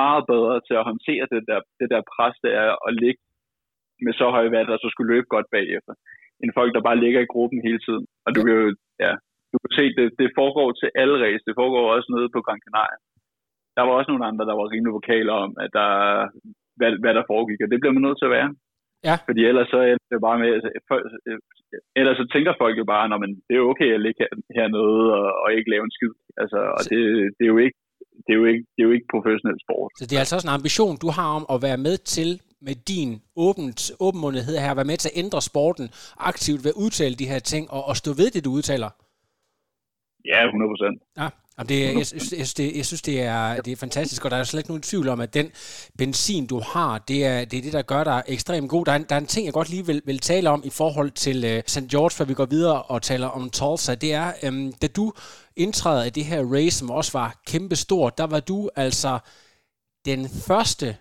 meget 0.00 0.22
bedre 0.32 0.56
til 0.66 0.74
at 0.80 0.88
håndtere 0.90 1.24
det 1.34 1.42
der, 1.50 1.60
det 1.80 1.88
der 1.94 2.08
pres, 2.14 2.36
det 2.44 2.52
er 2.62 2.70
at 2.88 2.92
ligge 3.02 3.20
med 4.04 4.12
så 4.20 4.26
høj 4.36 4.46
vand, 4.54 4.68
og 4.74 4.78
så 4.82 4.88
skulle 4.90 5.12
løbe 5.14 5.28
godt 5.34 5.48
bagefter, 5.56 5.92
end 6.42 6.56
folk, 6.58 6.70
der 6.74 6.86
bare 6.88 7.02
ligger 7.04 7.20
i 7.22 7.32
gruppen 7.34 7.58
hele 7.68 7.80
tiden. 7.86 8.04
Og 8.26 8.30
du 8.34 8.40
kan 8.44 8.54
jo, 8.60 8.66
ja, 9.04 9.12
du 9.52 9.56
kan 9.62 9.72
se, 9.78 9.84
det, 9.98 10.06
det 10.20 10.36
foregår 10.40 10.68
til 10.72 10.88
alle 11.00 11.16
ræs. 11.24 11.42
Det 11.48 11.54
foregår 11.60 11.84
også 11.96 12.08
nede 12.14 12.28
på 12.34 12.40
Gran 12.46 12.64
Canaria. 12.66 12.98
Der 13.76 13.82
var 13.86 13.92
også 13.98 14.10
nogle 14.10 14.28
andre, 14.30 14.44
der 14.50 14.56
var 14.58 14.72
rimelig 14.72 14.92
vokale 15.00 15.32
om, 15.44 15.50
at 15.64 15.70
der, 15.78 15.90
hvad, 16.78 16.90
hvad 17.02 17.12
der 17.14 17.30
foregik, 17.32 17.60
og 17.64 17.70
det 17.70 17.80
bliver 17.80 17.96
man 17.96 18.04
nødt 18.06 18.18
til 18.18 18.28
at 18.30 18.36
være. 18.38 18.50
Ja. 19.08 19.16
Fordi 19.28 19.40
ellers 19.50 19.68
så 19.74 19.78
er 19.90 19.96
det 20.10 20.20
bare 20.28 20.38
med, 20.42 20.50
ellers 22.00 22.16
så 22.20 22.26
tænker 22.34 22.60
folk 22.62 22.76
jo 22.82 22.86
bare, 22.94 23.18
men 23.24 23.30
det 23.46 23.54
er 23.56 23.68
okay 23.72 23.90
at 23.94 24.04
ligge 24.06 24.24
hernede 24.56 25.04
og, 25.18 25.28
og 25.42 25.48
ikke 25.58 25.70
lave 25.70 25.84
en 25.88 25.96
skid. 25.98 26.14
Altså, 26.42 26.58
og 26.76 26.82
det, 26.90 26.98
det, 27.36 27.44
er 27.46 27.52
jo 27.54 27.60
ikke, 27.66 27.78
det, 28.24 28.32
er 28.34 28.38
jo 28.42 28.46
ikke, 28.52 28.64
det 28.74 28.80
er 28.82 28.88
jo 28.88 28.94
ikke 28.96 29.12
professionel 29.14 29.58
sport. 29.64 29.90
Så 29.98 30.04
det 30.06 30.14
er 30.16 30.22
altså 30.24 30.36
også 30.36 30.48
en 30.48 30.58
ambition, 30.58 30.94
du 31.04 31.08
har 31.18 31.28
om 31.38 31.44
at 31.54 31.58
være 31.66 31.80
med 31.88 31.96
til 32.16 32.30
med 32.68 32.76
din 32.92 33.10
åbent, 33.46 33.80
åbenmundethed 34.06 34.54
her, 34.62 34.70
at 34.70 34.80
være 34.80 34.90
med 34.92 34.98
til 35.00 35.10
at 35.12 35.18
ændre 35.22 35.40
sporten 35.50 35.86
aktivt 36.30 36.60
ved 36.64 36.72
at 36.74 36.80
udtale 36.84 37.14
de 37.20 37.30
her 37.32 37.40
ting, 37.52 37.64
og, 37.74 37.82
og 37.90 37.94
stå 38.02 38.10
ved 38.20 38.28
det, 38.34 38.44
du 38.44 38.50
udtaler? 38.58 38.90
Ja, 40.30 40.38
100 40.44 40.70
procent. 40.72 40.96
Ja. 41.20 41.28
Jamen 41.60 41.68
det, 41.68 41.80
jeg, 41.80 41.94
jeg, 42.32 42.38
jeg, 42.38 42.46
det, 42.56 42.76
jeg 42.76 42.86
synes, 42.86 43.02
det 43.02 43.20
er, 43.20 43.60
det 43.60 43.72
er 43.72 43.76
fantastisk, 43.76 44.24
og 44.24 44.30
der 44.30 44.36
er 44.36 44.44
slet 44.44 44.60
ikke 44.60 44.70
nogen 44.70 44.82
tvivl 44.82 45.08
om, 45.08 45.20
at 45.20 45.34
den 45.34 45.50
benzin, 45.98 46.46
du 46.46 46.60
har, 46.60 46.98
det 46.98 47.24
er 47.24 47.44
det, 47.44 47.58
er 47.58 47.62
det 47.62 47.72
der 47.72 47.82
gør 47.82 48.04
dig 48.04 48.22
ekstremt 48.26 48.70
god. 48.70 48.84
Der 48.84 48.92
er, 48.92 48.96
en, 48.96 49.06
der 49.08 49.14
er 49.14 49.20
en 49.20 49.26
ting, 49.26 49.46
jeg 49.46 49.52
godt 49.52 49.68
lige 49.68 49.86
vil, 49.86 50.02
vil 50.04 50.18
tale 50.18 50.50
om 50.50 50.62
i 50.64 50.70
forhold 50.70 51.10
til 51.10 51.44
øh, 51.44 51.56
uh, 51.56 51.62
St. 51.66 51.88
George, 51.90 52.10
før 52.10 52.24
vi 52.24 52.34
går 52.34 52.46
videre 52.46 52.82
og 52.82 53.02
taler 53.02 53.26
om 53.26 53.50
Tulsa. 53.50 53.94
Det 53.94 54.12
er, 54.12 54.32
um, 54.48 54.72
da 54.72 54.86
du 54.86 55.12
indtræder 55.56 56.04
i 56.04 56.10
det 56.10 56.24
her 56.24 56.44
race, 56.54 56.78
som 56.78 56.90
også 56.90 57.12
var 57.12 57.40
kæmpestort, 57.46 58.18
der 58.18 58.26
var 58.26 58.40
du 58.40 58.70
altså 58.76 59.18
den 60.04 60.28
første 60.28 60.96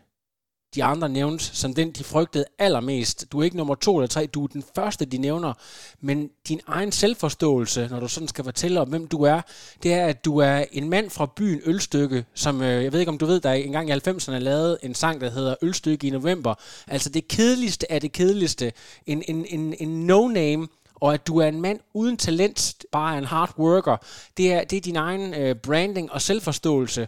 de 0.76 0.84
andre 0.84 1.10
nævnte, 1.10 1.44
som 1.44 1.74
den, 1.74 1.92
de 1.92 2.04
frygtede 2.04 2.46
allermest. 2.60 3.26
Du 3.32 3.40
er 3.40 3.44
ikke 3.44 3.58
nummer 3.58 3.76
to 3.76 3.98
eller 3.98 4.08
tre, 4.08 4.26
du 4.26 4.44
er 4.44 4.48
den 4.48 4.64
første, 4.76 5.06
de 5.06 5.18
nævner. 5.18 5.54
Men 6.02 6.30
din 6.48 6.62
egen 6.68 6.92
selvforståelse, 6.92 7.88
når 7.92 8.00
du 8.00 8.08
sådan 8.08 8.28
skal 8.28 8.44
fortælle 8.44 8.82
om, 8.82 8.90
hvem 8.90 9.08
du 9.08 9.24
er, 9.24 9.42
det 9.84 9.94
er, 9.94 10.06
at 10.06 10.26
du 10.26 10.38
er 10.38 10.66
en 10.72 10.90
mand 10.90 11.10
fra 11.10 11.32
byen 11.36 11.62
Ølstykke, 11.66 12.26
som, 12.34 12.62
øh, 12.62 12.84
jeg 12.84 12.94
ved 12.94 13.00
ikke 13.00 13.10
om 13.10 13.18
du 13.18 13.26
ved, 13.26 13.40
der 13.40 13.52
engang 13.52 13.90
i 13.90 13.94
90'erne 13.94 14.38
lavede 14.38 14.78
en 14.84 14.96
sang, 14.96 15.22
der 15.22 15.30
hedder 15.30 15.56
Ølstykke 15.62 16.08
i 16.08 16.10
november. 16.10 16.54
Altså 16.88 17.10
det 17.10 17.28
kedeligste 17.28 17.92
af 17.92 18.02
det 18.02 18.12
kedeligste. 18.12 18.72
En, 19.06 19.24
en, 19.28 19.46
en, 19.50 19.76
en 19.80 20.08
no-name, 20.08 20.68
og 21.03 21.10
at 21.13 21.27
du 21.27 21.34
er 21.44 21.48
en 21.48 21.62
mand 21.62 21.79
uden 22.00 22.18
talent, 22.18 22.60
bare 22.91 23.18
en 23.18 23.29
hard 23.34 23.53
worker, 23.60 23.98
det 24.38 24.46
er, 24.56 24.62
det 24.70 24.75
er 24.77 24.88
din 24.89 25.00
egen 25.08 25.25
øh, 25.41 25.56
branding 25.65 26.08
og 26.15 26.22
selvforståelse 26.29 27.01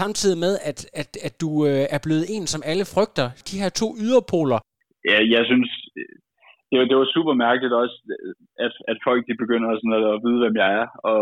samtidig 0.00 0.38
med, 0.44 0.54
at, 0.70 0.78
at, 1.02 1.10
at 1.26 1.34
du 1.42 1.50
øh, 1.68 1.84
er 1.94 2.00
blevet 2.06 2.24
en, 2.34 2.46
som 2.52 2.62
alle 2.70 2.86
frygter. 2.94 3.26
De 3.48 3.60
her 3.62 3.70
to 3.80 3.88
yderpoler. 4.04 4.58
Ja, 5.10 5.18
jeg 5.36 5.42
synes, 5.50 5.70
det 6.70 6.76
var, 6.78 6.86
det 6.90 6.96
var 7.00 7.14
super 7.16 7.34
mærkeligt 7.46 7.74
også, 7.82 7.96
at, 8.66 8.74
at 8.90 8.98
folk 9.06 9.22
de 9.28 9.42
begynder 9.42 9.68
sådan 9.80 9.98
at, 10.00 10.06
at 10.14 10.20
vide, 10.26 10.42
hvem 10.42 10.56
jeg 10.62 10.70
er, 10.80 10.86
og 11.10 11.20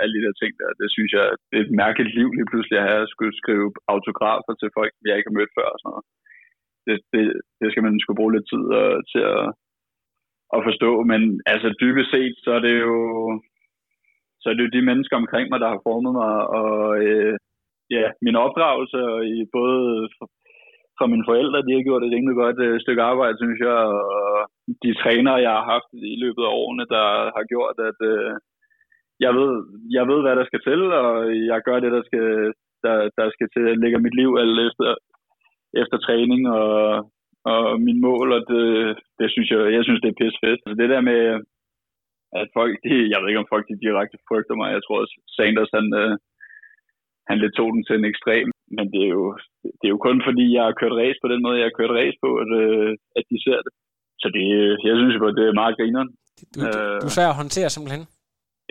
alle 0.00 0.14
de 0.16 0.24
der 0.26 0.34
ting 0.42 0.52
der. 0.60 0.70
Det 0.82 0.88
synes 0.96 1.10
jeg, 1.18 1.24
det 1.48 1.56
er 1.56 1.64
et 1.64 1.80
mærkeligt 1.84 2.12
liv 2.18 2.28
lige 2.36 2.50
pludselig 2.50 2.78
at 2.78 2.88
have 2.88 3.02
at 3.04 3.12
skulle 3.14 3.34
skrive 3.42 3.68
autografer 3.94 4.52
til 4.56 4.68
folk, 4.78 4.92
jeg 5.06 5.16
ikke 5.16 5.30
har 5.30 5.38
mødt 5.38 5.56
før 5.58 5.68
og 5.74 5.78
sådan 5.80 5.90
noget. 5.92 6.06
Det, 6.86 6.96
det, 7.12 7.24
det 7.60 7.66
skal 7.68 7.84
man 7.86 7.94
skulle 8.00 8.20
bruge 8.20 8.34
lidt 8.34 8.48
tid 8.52 8.64
uh, 8.80 8.98
til 9.12 9.22
at, 9.36 9.44
at 10.56 10.60
forstå, 10.68 10.90
men 11.10 11.20
altså 11.52 11.68
dybest 11.80 12.10
set, 12.14 12.34
så 12.44 12.50
er 12.58 12.62
det 12.68 12.76
jo 12.86 12.96
så 14.40 14.46
er 14.48 14.54
det 14.54 14.64
jo 14.64 14.76
de 14.76 14.88
mennesker 14.90 15.16
omkring 15.22 15.46
mig, 15.48 15.60
der 15.60 15.68
har 15.74 15.80
formet 15.88 16.12
mig, 16.22 16.34
og 16.58 16.74
øh, 17.06 17.34
ja, 17.96 18.04
min 18.26 18.36
opdragelse 18.44 18.98
i 19.36 19.38
både 19.56 19.80
fra 20.98 21.06
mine 21.12 21.28
forældre, 21.28 21.66
de 21.66 21.72
har 21.76 21.86
gjort 21.88 22.04
et 22.04 22.14
rimelig 22.14 22.36
godt 22.42 22.58
øh, 22.66 22.76
stykke 22.84 23.02
arbejde, 23.12 23.36
synes 23.42 23.58
jeg, 23.68 23.78
og 23.96 24.06
de 24.82 24.90
trænere, 25.02 25.44
jeg 25.46 25.52
har 25.58 25.66
haft 25.74 25.90
i 26.14 26.16
løbet 26.24 26.42
af 26.48 26.54
årene, 26.62 26.84
der 26.94 27.06
har 27.36 27.44
gjort, 27.52 27.76
at 27.90 27.98
øh, 28.12 28.32
jeg, 29.24 29.32
ved, 29.38 29.52
jeg 29.96 30.04
ved, 30.10 30.20
hvad 30.22 30.34
der 30.40 30.46
skal 30.50 30.62
til, 30.68 30.80
og 31.02 31.10
jeg 31.50 31.60
gør 31.66 31.78
det, 31.84 31.92
der 31.96 32.02
skal, 32.08 32.28
der, 32.84 32.96
der 33.18 33.26
skal 33.34 33.48
til. 33.50 33.62
Jeg 33.70 33.78
lægger 33.82 34.04
mit 34.06 34.16
liv 34.20 34.30
alt 34.42 34.58
efter, 34.68 34.88
efter 35.82 35.96
træning 36.06 36.42
og, 36.58 36.74
og 37.52 37.80
min 37.86 38.00
mål, 38.08 38.26
og 38.36 38.42
det, 38.50 38.64
det 39.18 39.28
synes 39.34 39.48
jeg, 39.50 39.60
jeg 39.76 39.82
synes, 39.84 40.00
det 40.00 40.10
er 40.10 40.20
pisse 40.20 40.38
fedt. 40.44 40.60
Altså 40.64 40.76
det 40.82 40.88
der 40.94 41.02
med, 41.10 41.20
at 42.40 42.46
folk, 42.58 42.74
de, 42.84 42.94
jeg 43.12 43.18
ved 43.18 43.28
ikke, 43.28 43.44
om 43.44 43.52
folk 43.54 43.64
de 43.68 43.84
direkte 43.86 44.18
frygter 44.28 44.54
mig. 44.60 44.68
Jeg 44.76 44.82
tror 44.82 44.96
også, 45.02 45.16
Sanders, 45.36 45.72
han, 45.78 45.86
øh, 46.02 46.12
han 47.28 47.38
lidt 47.38 47.54
tog 47.56 47.68
den 47.74 47.82
til 47.84 47.96
en 47.96 48.10
ekstrem. 48.12 48.46
Men 48.76 48.84
det 48.92 49.02
er, 49.06 49.12
jo, 49.18 49.24
det 49.78 49.86
er 49.86 49.94
jo 49.94 50.04
kun 50.06 50.18
fordi, 50.28 50.44
jeg 50.56 50.64
har 50.66 50.78
kørt 50.80 50.98
race 51.02 51.18
på 51.22 51.28
den 51.32 51.40
måde, 51.44 51.60
jeg 51.60 51.68
har 51.68 51.78
kørt 51.80 51.96
race 52.00 52.18
på, 52.24 52.30
at, 52.42 52.50
øh, 52.62 52.90
at 53.18 53.24
de 53.30 53.36
ser 53.46 53.58
det. 53.66 53.72
Så 54.22 54.26
det, 54.36 54.44
jeg 54.88 54.94
synes 54.98 55.14
jo, 55.16 55.26
det 55.38 55.44
er 55.46 55.60
meget 55.62 55.76
grineren. 55.78 56.10
Du, 56.38 56.42
du, 56.54 56.60
du 57.02 57.08
er 57.10 57.16
svær 57.16 57.28
at 57.30 57.40
håndtere 57.42 57.70
simpelthen? 57.70 58.02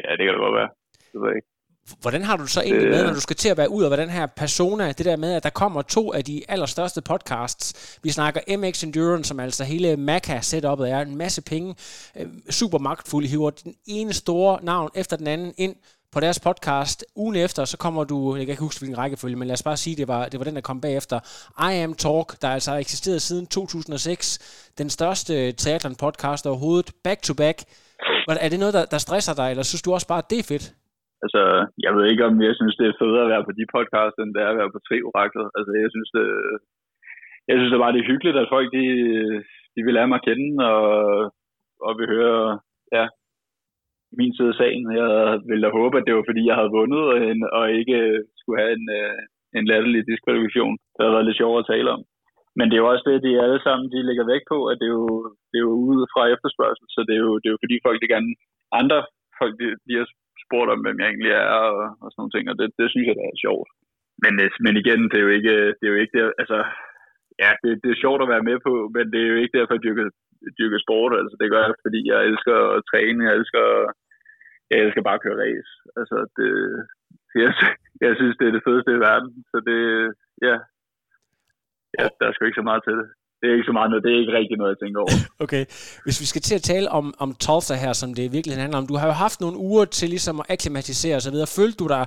Ja, 0.02 0.10
det 0.18 0.24
kan 0.24 0.34
det 0.36 0.46
godt 0.46 0.60
være. 0.62 0.72
Det 1.12 1.18
ved 1.22 1.30
jeg 1.32 1.38
ikke. 1.40 1.52
Hvordan 2.02 2.24
har 2.24 2.38
du 2.38 2.48
så 2.48 2.62
egentlig 2.62 2.90
med, 2.90 3.04
når 3.04 3.14
du 3.14 3.20
skal 3.20 3.36
til 3.36 3.50
at 3.50 3.58
være 3.58 3.72
ud 3.72 3.84
af 3.84 3.98
den 3.98 4.10
her 4.10 4.26
persona, 4.26 4.92
det 4.92 5.06
der 5.06 5.16
med, 5.16 5.34
at 5.34 5.44
der 5.44 5.50
kommer 5.50 5.82
to 5.82 6.14
af 6.14 6.24
de 6.24 6.42
allerstørste 6.48 7.02
podcasts. 7.02 7.98
Vi 8.04 8.10
snakker 8.12 8.58
MX 8.58 8.84
Endurance, 8.84 9.28
som 9.28 9.40
altså 9.40 9.64
hele 9.64 9.98
Maca 9.98 10.42
setupet 10.42 10.90
er, 10.92 11.00
en 11.02 11.16
masse 11.16 11.42
penge, 11.42 11.76
øh, 12.20 12.28
super 12.50 12.78
magtfulde, 12.78 13.28
hiver 13.28 13.50
den 13.50 13.76
ene 13.88 14.14
store 14.14 14.60
navn 14.64 14.90
efter 14.96 15.18
den 15.18 15.28
anden 15.28 15.54
ind 15.58 15.76
på 16.12 16.20
deres 16.20 16.40
podcast. 16.40 17.06
Ugen 17.16 17.36
efter, 17.36 17.66
så 17.66 17.78
kommer 17.78 18.04
du, 18.04 18.36
jeg 18.36 18.46
kan 18.46 18.52
ikke 18.52 18.64
huske 18.64 18.80
hvilken 18.80 18.98
rækkefølge, 18.98 19.36
men 19.36 19.48
lad 19.48 19.54
os 19.54 19.64
bare 19.64 19.78
sige, 19.78 19.96
det 19.96 20.08
var, 20.08 20.26
det 20.26 20.40
var 20.40 20.44
den, 20.44 20.56
der 20.56 20.62
kom 20.62 20.82
bagefter. 20.82 21.20
I 21.72 21.76
Am 21.76 21.94
Talk, 21.94 22.42
der 22.42 22.50
altså 22.50 22.72
har 22.72 22.78
eksisteret 22.78 23.22
siden 23.22 23.48
2006. 23.48 24.40
Den 24.78 24.90
største 24.90 25.52
triathlon 25.52 25.96
podcast 25.96 26.48
overhovedet, 26.48 26.92
back 27.04 27.22
to 27.22 27.34
back. 27.34 27.64
Er 28.28 28.50
det 28.50 28.60
noget, 28.60 28.74
der, 28.74 28.86
der 28.86 28.98
stresser 28.98 29.34
dig, 29.34 29.50
eller 29.50 29.64
synes 29.64 29.82
du 29.82 29.94
også 29.94 30.08
bare, 30.08 30.18
at 30.18 30.30
det 30.30 30.40
er 30.40 30.44
fedt? 30.44 30.74
Altså, 31.24 31.42
jeg 31.86 31.92
ved 31.96 32.04
ikke, 32.12 32.26
om 32.30 32.36
jeg 32.48 32.56
synes, 32.60 32.76
det 32.80 32.88
er 32.88 33.00
federe 33.02 33.26
at 33.26 33.32
være 33.34 33.48
på 33.48 33.54
de 33.60 33.66
podcasts, 33.76 34.20
end 34.22 34.32
det 34.36 34.42
er 34.42 34.52
at 34.52 34.60
være 34.62 34.74
på 34.76 34.82
tre 34.88 34.98
oraklet. 35.10 35.48
Altså, 35.58 35.72
jeg 35.84 35.90
synes, 35.94 36.10
det, 36.18 36.26
jeg 37.50 37.56
synes 37.56 37.72
det 37.72 37.82
bare, 37.84 37.94
det 37.96 38.02
er 38.02 38.12
hyggeligt, 38.12 38.38
at 38.42 38.54
folk, 38.56 38.68
de, 38.78 38.86
de 39.76 39.80
vil 39.86 39.96
lære 39.96 40.10
mig 40.10 40.20
at 40.20 40.28
kende, 40.28 40.52
og, 40.76 40.90
og 41.88 41.92
vil 42.00 42.08
høre, 42.16 42.44
ja, 42.98 43.06
min 44.20 44.34
side 44.36 44.52
af 44.54 44.60
sagen. 44.62 44.84
Jeg 45.00 45.10
ville 45.50 45.64
da 45.66 45.70
håbe, 45.80 45.96
at 45.98 46.06
det 46.08 46.14
var, 46.16 46.26
fordi 46.30 46.42
jeg 46.50 46.56
havde 46.60 46.76
vundet, 46.80 47.04
og, 47.12 47.18
en, 47.32 47.42
og 47.58 47.64
ikke 47.80 47.98
skulle 48.40 48.60
have 48.62 48.74
en, 48.80 48.86
øh, 49.00 49.20
en 49.58 49.66
latterlig 49.72 50.02
diskvalifikation. 50.12 50.76
Det 50.94 51.00
havde 51.02 51.16
været 51.16 51.28
lidt 51.28 51.40
sjovere 51.42 51.64
at 51.64 51.72
tale 51.74 51.90
om. 51.96 52.02
Men 52.58 52.66
det 52.66 52.76
er 52.76 52.84
jo 52.84 52.92
også 52.94 53.06
det, 53.10 53.24
de 53.26 53.44
alle 53.46 53.60
sammen 53.66 53.86
de 53.94 54.08
lægger 54.10 54.26
væk 54.34 54.44
på, 54.54 54.58
at 54.72 54.78
det 54.82 54.88
er 54.88 54.96
jo, 55.00 55.08
det 55.50 55.58
er 55.58 55.66
jo 55.70 55.74
ude 55.88 56.04
fra 56.14 56.24
efterspørgsel, 56.34 56.88
så 56.96 57.00
det 57.08 57.16
er 57.16 57.24
jo, 57.28 57.32
det 57.40 57.48
er 57.48 57.54
jo 57.56 57.64
fordi 57.64 57.76
folk, 57.86 57.98
det 58.00 58.14
gerne 58.16 58.32
andre 58.80 59.00
folk, 59.40 59.54
de, 59.60 59.68
de 59.88 59.94
har 60.00 60.08
spurgt 60.50 60.72
om, 60.74 60.82
hvem 60.84 61.00
jeg 61.00 61.08
egentlig 61.10 61.34
er, 61.44 61.52
og, 61.70 61.84
og 62.02 62.08
sådan 62.08 62.20
nogle 62.22 62.34
ting, 62.36 62.46
og 62.52 62.56
det, 62.60 62.68
det 62.80 62.88
synes 62.90 63.08
jeg, 63.08 63.16
det 63.18 63.26
er 63.26 63.44
sjovt. 63.46 63.70
Men, 64.24 64.34
øh, 64.44 64.52
men 64.66 64.74
igen, 64.82 65.02
det 65.10 65.18
er 65.18 65.26
jo 65.28 65.34
ikke, 65.40 65.56
det 65.78 65.86
er 65.86 65.94
jo 65.94 66.02
ikke 66.04 66.16
det, 66.18 66.24
altså, 66.42 66.60
ja, 67.44 67.52
det, 67.62 67.72
det 67.84 67.90
er 67.92 68.04
sjovt 68.04 68.22
at 68.24 68.32
være 68.34 68.48
med 68.50 68.58
på, 68.68 68.74
men 68.96 69.06
det 69.14 69.20
er 69.22 69.30
jo 69.34 69.40
ikke 69.42 69.58
derfor, 69.58 69.74
jeg 69.76 69.86
dyrker, 69.86 70.06
dyrker 70.60 70.80
sport, 70.86 71.12
altså 71.22 71.36
det 71.42 71.48
gør 71.54 71.64
jeg, 71.66 71.74
fordi 71.86 72.00
jeg 72.12 72.20
elsker 72.30 72.56
at 72.76 72.86
træne, 72.92 73.26
jeg 73.28 73.36
elsker, 73.40 73.66
jeg 74.72 74.78
elsker 74.84 75.02
bare 75.08 75.18
at 75.20 75.26
køre 75.26 75.42
race. 75.46 75.72
Altså, 76.00 76.18
det, 76.38 76.50
jeg, 77.44 77.52
jeg 78.06 78.12
synes, 78.20 78.36
det 78.40 78.48
er 78.48 78.54
det 78.56 78.66
fedeste 78.68 78.92
i 78.96 79.04
verden. 79.10 79.32
Så 79.52 79.58
det, 79.70 79.82
ja, 80.48 80.56
ja 81.98 82.04
der 82.18 82.26
er 82.26 82.34
sgu 82.34 82.46
ikke 82.46 82.62
så 82.62 82.70
meget 82.70 82.84
til 82.84 82.96
det. 83.02 83.08
Det 83.40 83.46
er 83.48 83.54
ikke 83.58 83.70
så 83.72 83.76
meget 83.80 83.90
noget, 83.90 84.04
det 84.06 84.12
er 84.12 84.20
ikke 84.24 84.38
rigtig 84.40 84.58
noget, 84.58 84.72
jeg 84.74 84.82
tænker 84.84 85.00
over. 85.06 85.18
okay, 85.46 85.64
hvis 86.06 86.18
vi 86.24 86.28
skal 86.32 86.42
til 86.48 86.56
at 86.60 86.68
tale 86.72 86.88
om, 87.00 87.06
om 87.24 87.30
Tulsa 87.44 87.76
her, 87.84 87.94
som 88.02 88.10
det 88.18 88.36
virkelig 88.38 88.56
handler 88.64 88.80
om. 88.82 88.88
Du 88.92 88.98
har 89.00 89.08
jo 89.12 89.16
haft 89.26 89.38
nogle 89.44 89.58
uger 89.68 89.86
til 89.98 90.08
ligesom 90.16 90.36
at 90.42 90.46
akklimatisere 90.54 91.16
og 91.20 91.24
så 91.26 91.32
videre. 91.34 91.56
Følte 91.60 91.78
du 91.84 91.88
dig 91.96 92.04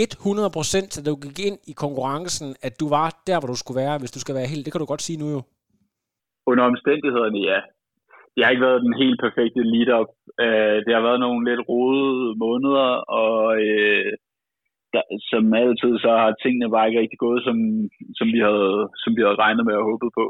100% 0.00 0.94
da 0.94 1.00
du 1.10 1.14
gik 1.24 1.38
ind 1.48 1.58
i 1.72 1.74
konkurrencen, 1.84 2.48
at 2.66 2.74
du 2.80 2.86
var 2.96 3.08
der, 3.28 3.36
hvor 3.38 3.50
du 3.52 3.58
skulle 3.60 3.80
være, 3.84 3.98
hvis 4.00 4.14
du 4.16 4.20
skal 4.24 4.34
være 4.38 4.50
helt? 4.52 4.64
Det 4.64 4.72
kan 4.72 4.82
du 4.82 4.90
godt 4.92 5.06
sige 5.06 5.20
nu 5.22 5.28
jo. 5.36 5.40
Under 6.50 6.64
omstændighederne, 6.72 7.40
ja. 7.52 7.60
Det 8.34 8.40
har 8.44 8.50
ikke 8.52 8.68
været 8.68 8.84
den 8.86 8.94
helt 9.02 9.18
perfekte 9.26 9.62
lead-up. 9.72 10.10
Uh, 10.44 10.76
det 10.84 10.92
har 10.96 11.02
været 11.08 11.20
nogle 11.24 11.40
lidt 11.48 11.62
rodede 11.70 12.26
måneder, 12.44 12.88
og 13.22 13.40
uh, 13.70 14.08
der, 14.94 15.02
som 15.30 15.42
altid, 15.62 15.92
så 16.04 16.10
har 16.22 16.40
tingene 16.42 16.72
bare 16.74 16.86
ikke 16.88 17.00
rigtig 17.02 17.20
gået, 17.26 17.40
som, 17.46 17.56
som, 18.18 18.26
vi, 18.34 18.40
havde, 18.48 18.76
som 19.02 19.10
vi 19.16 19.20
havde 19.24 19.42
regnet 19.44 19.64
med 19.68 19.74
og 19.80 19.86
håbet 19.90 20.10
på. 20.18 20.24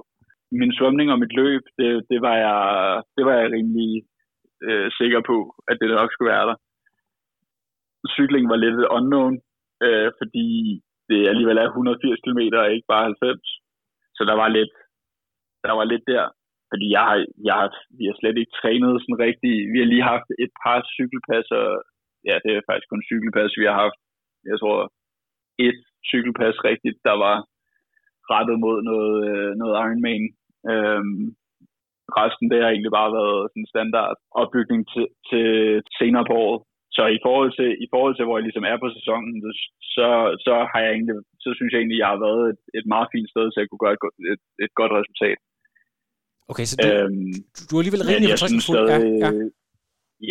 Min 0.61 0.73
svømning 0.79 1.09
og 1.13 1.19
mit 1.19 1.35
løb, 1.41 1.63
det, 1.79 1.91
det, 2.11 2.19
var, 2.27 2.37
jeg, 2.47 2.59
det 3.17 3.23
var 3.27 3.35
jeg 3.41 3.53
rimelig 3.57 3.91
øh, 4.69 4.89
sikker 4.99 5.21
på, 5.31 5.37
at 5.71 5.77
det 5.81 5.89
nok 5.89 6.13
skulle 6.13 6.33
være 6.35 6.47
der. 6.51 6.57
Cykling 8.15 8.47
var 8.53 8.59
lidt 8.65 8.79
unknown, 8.99 9.35
øh, 9.87 10.09
fordi 10.19 10.47
det 11.09 11.29
alligevel 11.31 11.59
er 11.59 11.69
180 11.69 12.21
km 12.25 12.41
og 12.61 12.73
ikke 12.75 12.91
bare 12.93 13.05
90. 13.05 13.41
Så 14.17 14.23
der 14.31 14.37
var 14.43 14.49
lidt, 14.59 14.75
der 15.67 15.73
var 15.79 15.87
lidt 15.93 16.05
der. 16.13 16.27
Fordi 16.71 16.87
jeg 16.97 17.05
har, 17.09 17.19
jeg 17.49 17.55
har, 17.61 17.69
vi 17.99 18.05
har 18.09 18.17
slet 18.21 18.37
ikke 18.39 18.57
trænet 18.61 18.93
sådan 19.03 19.23
rigtigt. 19.27 19.59
Vi 19.73 19.79
har 19.81 19.89
lige 19.91 20.11
haft 20.13 20.29
et 20.45 20.53
par 20.63 20.79
cykelpasser. 20.97 21.63
Ja, 22.29 22.35
det 22.45 22.51
er 22.53 22.67
faktisk 22.69 22.91
kun 22.91 23.09
cykelpas, 23.11 23.53
vi 23.61 23.65
har 23.71 23.77
haft. 23.85 24.01
Jeg 24.51 24.57
tror, 24.63 24.79
et 25.69 25.81
cykelpas 26.11 26.57
rigtigt, 26.71 26.99
der 27.09 27.17
var 27.27 27.37
rettet 28.35 28.57
mod 28.65 28.77
noget, 28.91 29.15
øh, 29.31 29.51
noget 29.61 29.75
Ironman. 29.85 30.25
Øhm, 30.71 31.23
resten, 32.21 32.47
det 32.51 32.59
har 32.63 32.71
egentlig 32.71 32.95
bare 33.01 33.15
været 33.21 33.41
sådan 33.51 33.73
standard 33.73 34.11
opbygning 34.43 34.81
til, 34.93 35.07
til 35.29 35.47
senere 35.99 36.25
på 36.29 36.35
året. 36.47 36.61
Så 36.97 37.03
i 37.17 37.21
forhold 37.27 37.51
til, 37.59 37.71
i 37.85 37.87
forhold 37.93 38.15
til 38.15 38.25
hvor 38.25 38.37
jeg 38.39 38.47
ligesom 38.47 38.67
er 38.73 38.77
på 38.81 38.89
sæsonen, 38.97 39.33
så, 39.97 40.09
så 40.47 40.55
har 40.71 40.81
jeg 40.85 40.93
egentlig, 40.97 41.17
så 41.45 41.49
synes 41.57 41.71
jeg 41.71 41.81
egentlig, 41.81 42.01
jeg 42.03 42.11
har 42.15 42.21
været 42.27 42.43
et, 42.53 42.61
et 42.79 42.87
meget 42.93 43.09
fint 43.15 43.29
sted, 43.33 43.45
så 43.49 43.57
jeg 43.61 43.69
kunne 43.69 43.85
gøre 43.85 43.97
et, 43.99 44.03
et, 44.33 44.43
et 44.65 44.73
godt 44.81 44.93
resultat. 45.01 45.39
Okay, 46.51 46.67
så 46.71 46.75
du, 46.83 46.89
øhm, 46.89 47.33
du 47.69 47.73
er 47.75 47.81
alligevel 47.83 48.07
rimelig 48.09 48.33
fortrykningsfuld. 48.35 48.87
Ja, 48.93 48.99
ja. 49.25 49.31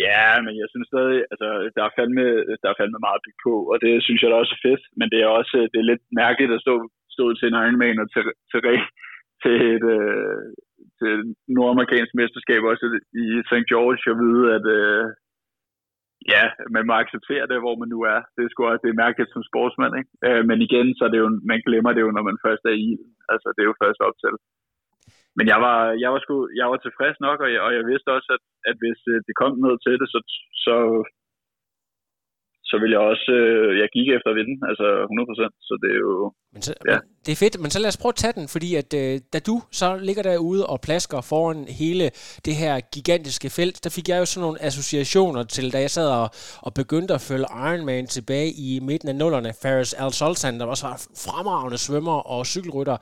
ja, 0.04 0.26
men 0.44 0.54
jeg 0.62 0.68
synes 0.72 0.86
stadig, 0.92 1.18
altså, 1.32 1.48
der 1.76 1.82
er 1.84 1.92
fandme, 1.98 2.24
der 2.62 2.68
er 2.70 2.78
fandme 2.80 3.00
meget 3.06 3.20
bygget 3.24 3.44
på, 3.46 3.54
og 3.72 3.76
det 3.84 3.92
synes 4.06 4.20
jeg 4.20 4.30
da 4.30 4.36
også 4.42 4.54
er 4.56 4.64
fedt, 4.68 4.84
men 4.98 5.06
det 5.12 5.18
er 5.20 5.30
også 5.40 5.56
det 5.72 5.78
er 5.80 5.90
lidt 5.92 6.04
mærkeligt 6.22 6.52
at 6.56 6.64
stå, 6.66 6.74
stod 7.18 7.30
til 7.34 7.46
en 7.48 7.60
Ironman 7.62 8.02
og 8.02 8.08
til, 8.14 8.24
til, 8.50 8.60
til 9.42 9.54
et, 9.74 9.84
øh, 9.98 10.42
til 10.98 11.12
nordamerikansk 11.56 12.12
mesterskab 12.20 12.62
også 12.70 12.86
i 13.24 13.26
St. 13.48 13.66
George 13.72 14.04
og 14.12 14.16
vide, 14.22 14.44
at 14.56 14.64
øh, 14.78 15.04
ja, 16.32 16.44
man 16.74 16.84
må 16.86 16.92
acceptere 17.02 17.44
det, 17.50 17.58
hvor 17.64 17.74
man 17.80 17.90
nu 17.94 17.98
er. 18.14 18.20
Det 18.34 18.40
er 18.42 18.50
sgu 18.50 18.60
også, 18.64 18.82
det 18.84 18.90
er 18.92 19.02
mærkeligt 19.04 19.30
som 19.32 19.48
sportsmand, 19.50 19.92
ikke? 20.00 20.10
Øh, 20.26 20.42
men 20.48 20.58
igen, 20.66 20.88
så 20.96 21.02
er 21.04 21.10
det 21.12 21.20
jo, 21.24 21.28
man 21.52 21.60
glemmer 21.66 21.92
det 21.92 22.02
jo, 22.06 22.10
når 22.16 22.24
man 22.28 22.38
først 22.46 22.62
er 22.72 22.76
i 22.86 22.90
Altså, 23.32 23.48
det 23.54 23.62
er 23.62 23.70
jo 23.70 23.80
først 23.82 24.00
op 24.06 24.16
til 24.22 24.32
men 25.38 25.46
jeg 25.52 25.58
var, 25.66 25.78
jeg 26.02 26.10
var, 26.14 26.20
sgu, 26.22 26.36
jeg 26.60 26.66
var 26.72 26.78
tilfreds 26.80 27.18
nok, 27.26 27.38
og 27.44 27.48
jeg, 27.54 27.60
og 27.66 27.72
jeg 27.76 27.84
vidste 27.90 28.08
også, 28.16 28.30
at, 28.36 28.44
at 28.70 28.76
hvis 28.82 29.00
øh, 29.12 29.18
det 29.26 29.34
kom 29.40 29.52
ned 29.64 29.74
til 29.84 29.94
det, 30.00 30.08
så, 30.14 30.18
så, 30.64 30.76
så 32.70 32.74
vil 32.82 32.90
jeg 32.94 33.02
også, 33.12 33.30
øh, 33.42 33.70
jeg 33.80 33.88
gik 33.96 34.08
efter 34.10 34.28
at 34.30 34.38
vinde, 34.40 34.56
altså 34.70 34.86
100%, 35.10 35.68
så 35.68 35.74
det 35.82 35.90
er 35.96 36.00
jo, 36.08 36.14
men 36.52 36.62
så, 36.62 36.74
ja. 36.88 36.98
Det 37.26 37.32
er 37.32 37.36
fedt, 37.36 37.60
men 37.60 37.70
så 37.70 37.78
lad 37.78 37.88
os 37.88 37.96
prøve 37.96 38.10
at 38.10 38.16
tage 38.16 38.32
den, 38.32 38.48
fordi 38.48 38.74
at 38.74 38.94
øh, 38.94 39.20
da 39.32 39.38
du 39.38 39.62
så 39.70 39.96
ligger 39.96 40.22
derude 40.22 40.66
og 40.66 40.80
plasker 40.80 41.20
foran 41.20 41.64
hele 41.68 42.10
det 42.44 42.56
her 42.56 42.80
gigantiske 42.80 43.50
felt, 43.50 43.84
der 43.84 43.90
fik 43.90 44.08
jeg 44.08 44.18
jo 44.18 44.24
sådan 44.24 44.40
nogle 44.40 44.62
associationer 44.62 45.42
til, 45.42 45.72
da 45.72 45.80
jeg 45.80 45.90
sad 45.90 46.08
og, 46.08 46.30
og 46.60 46.74
begyndte 46.74 47.14
at 47.14 47.20
følge 47.20 47.46
Ironman 47.50 48.06
tilbage 48.06 48.52
i 48.52 48.80
midten 48.82 49.08
af 49.08 49.16
nullerne. 49.16 49.54
Faris 49.62 49.92
Al-Sultan, 49.92 50.60
der 50.60 50.66
også 50.66 50.86
var 50.86 51.02
fremragende 51.16 51.78
svømmer 51.78 52.12
og 52.12 52.46
cykelrytter, 52.46 52.96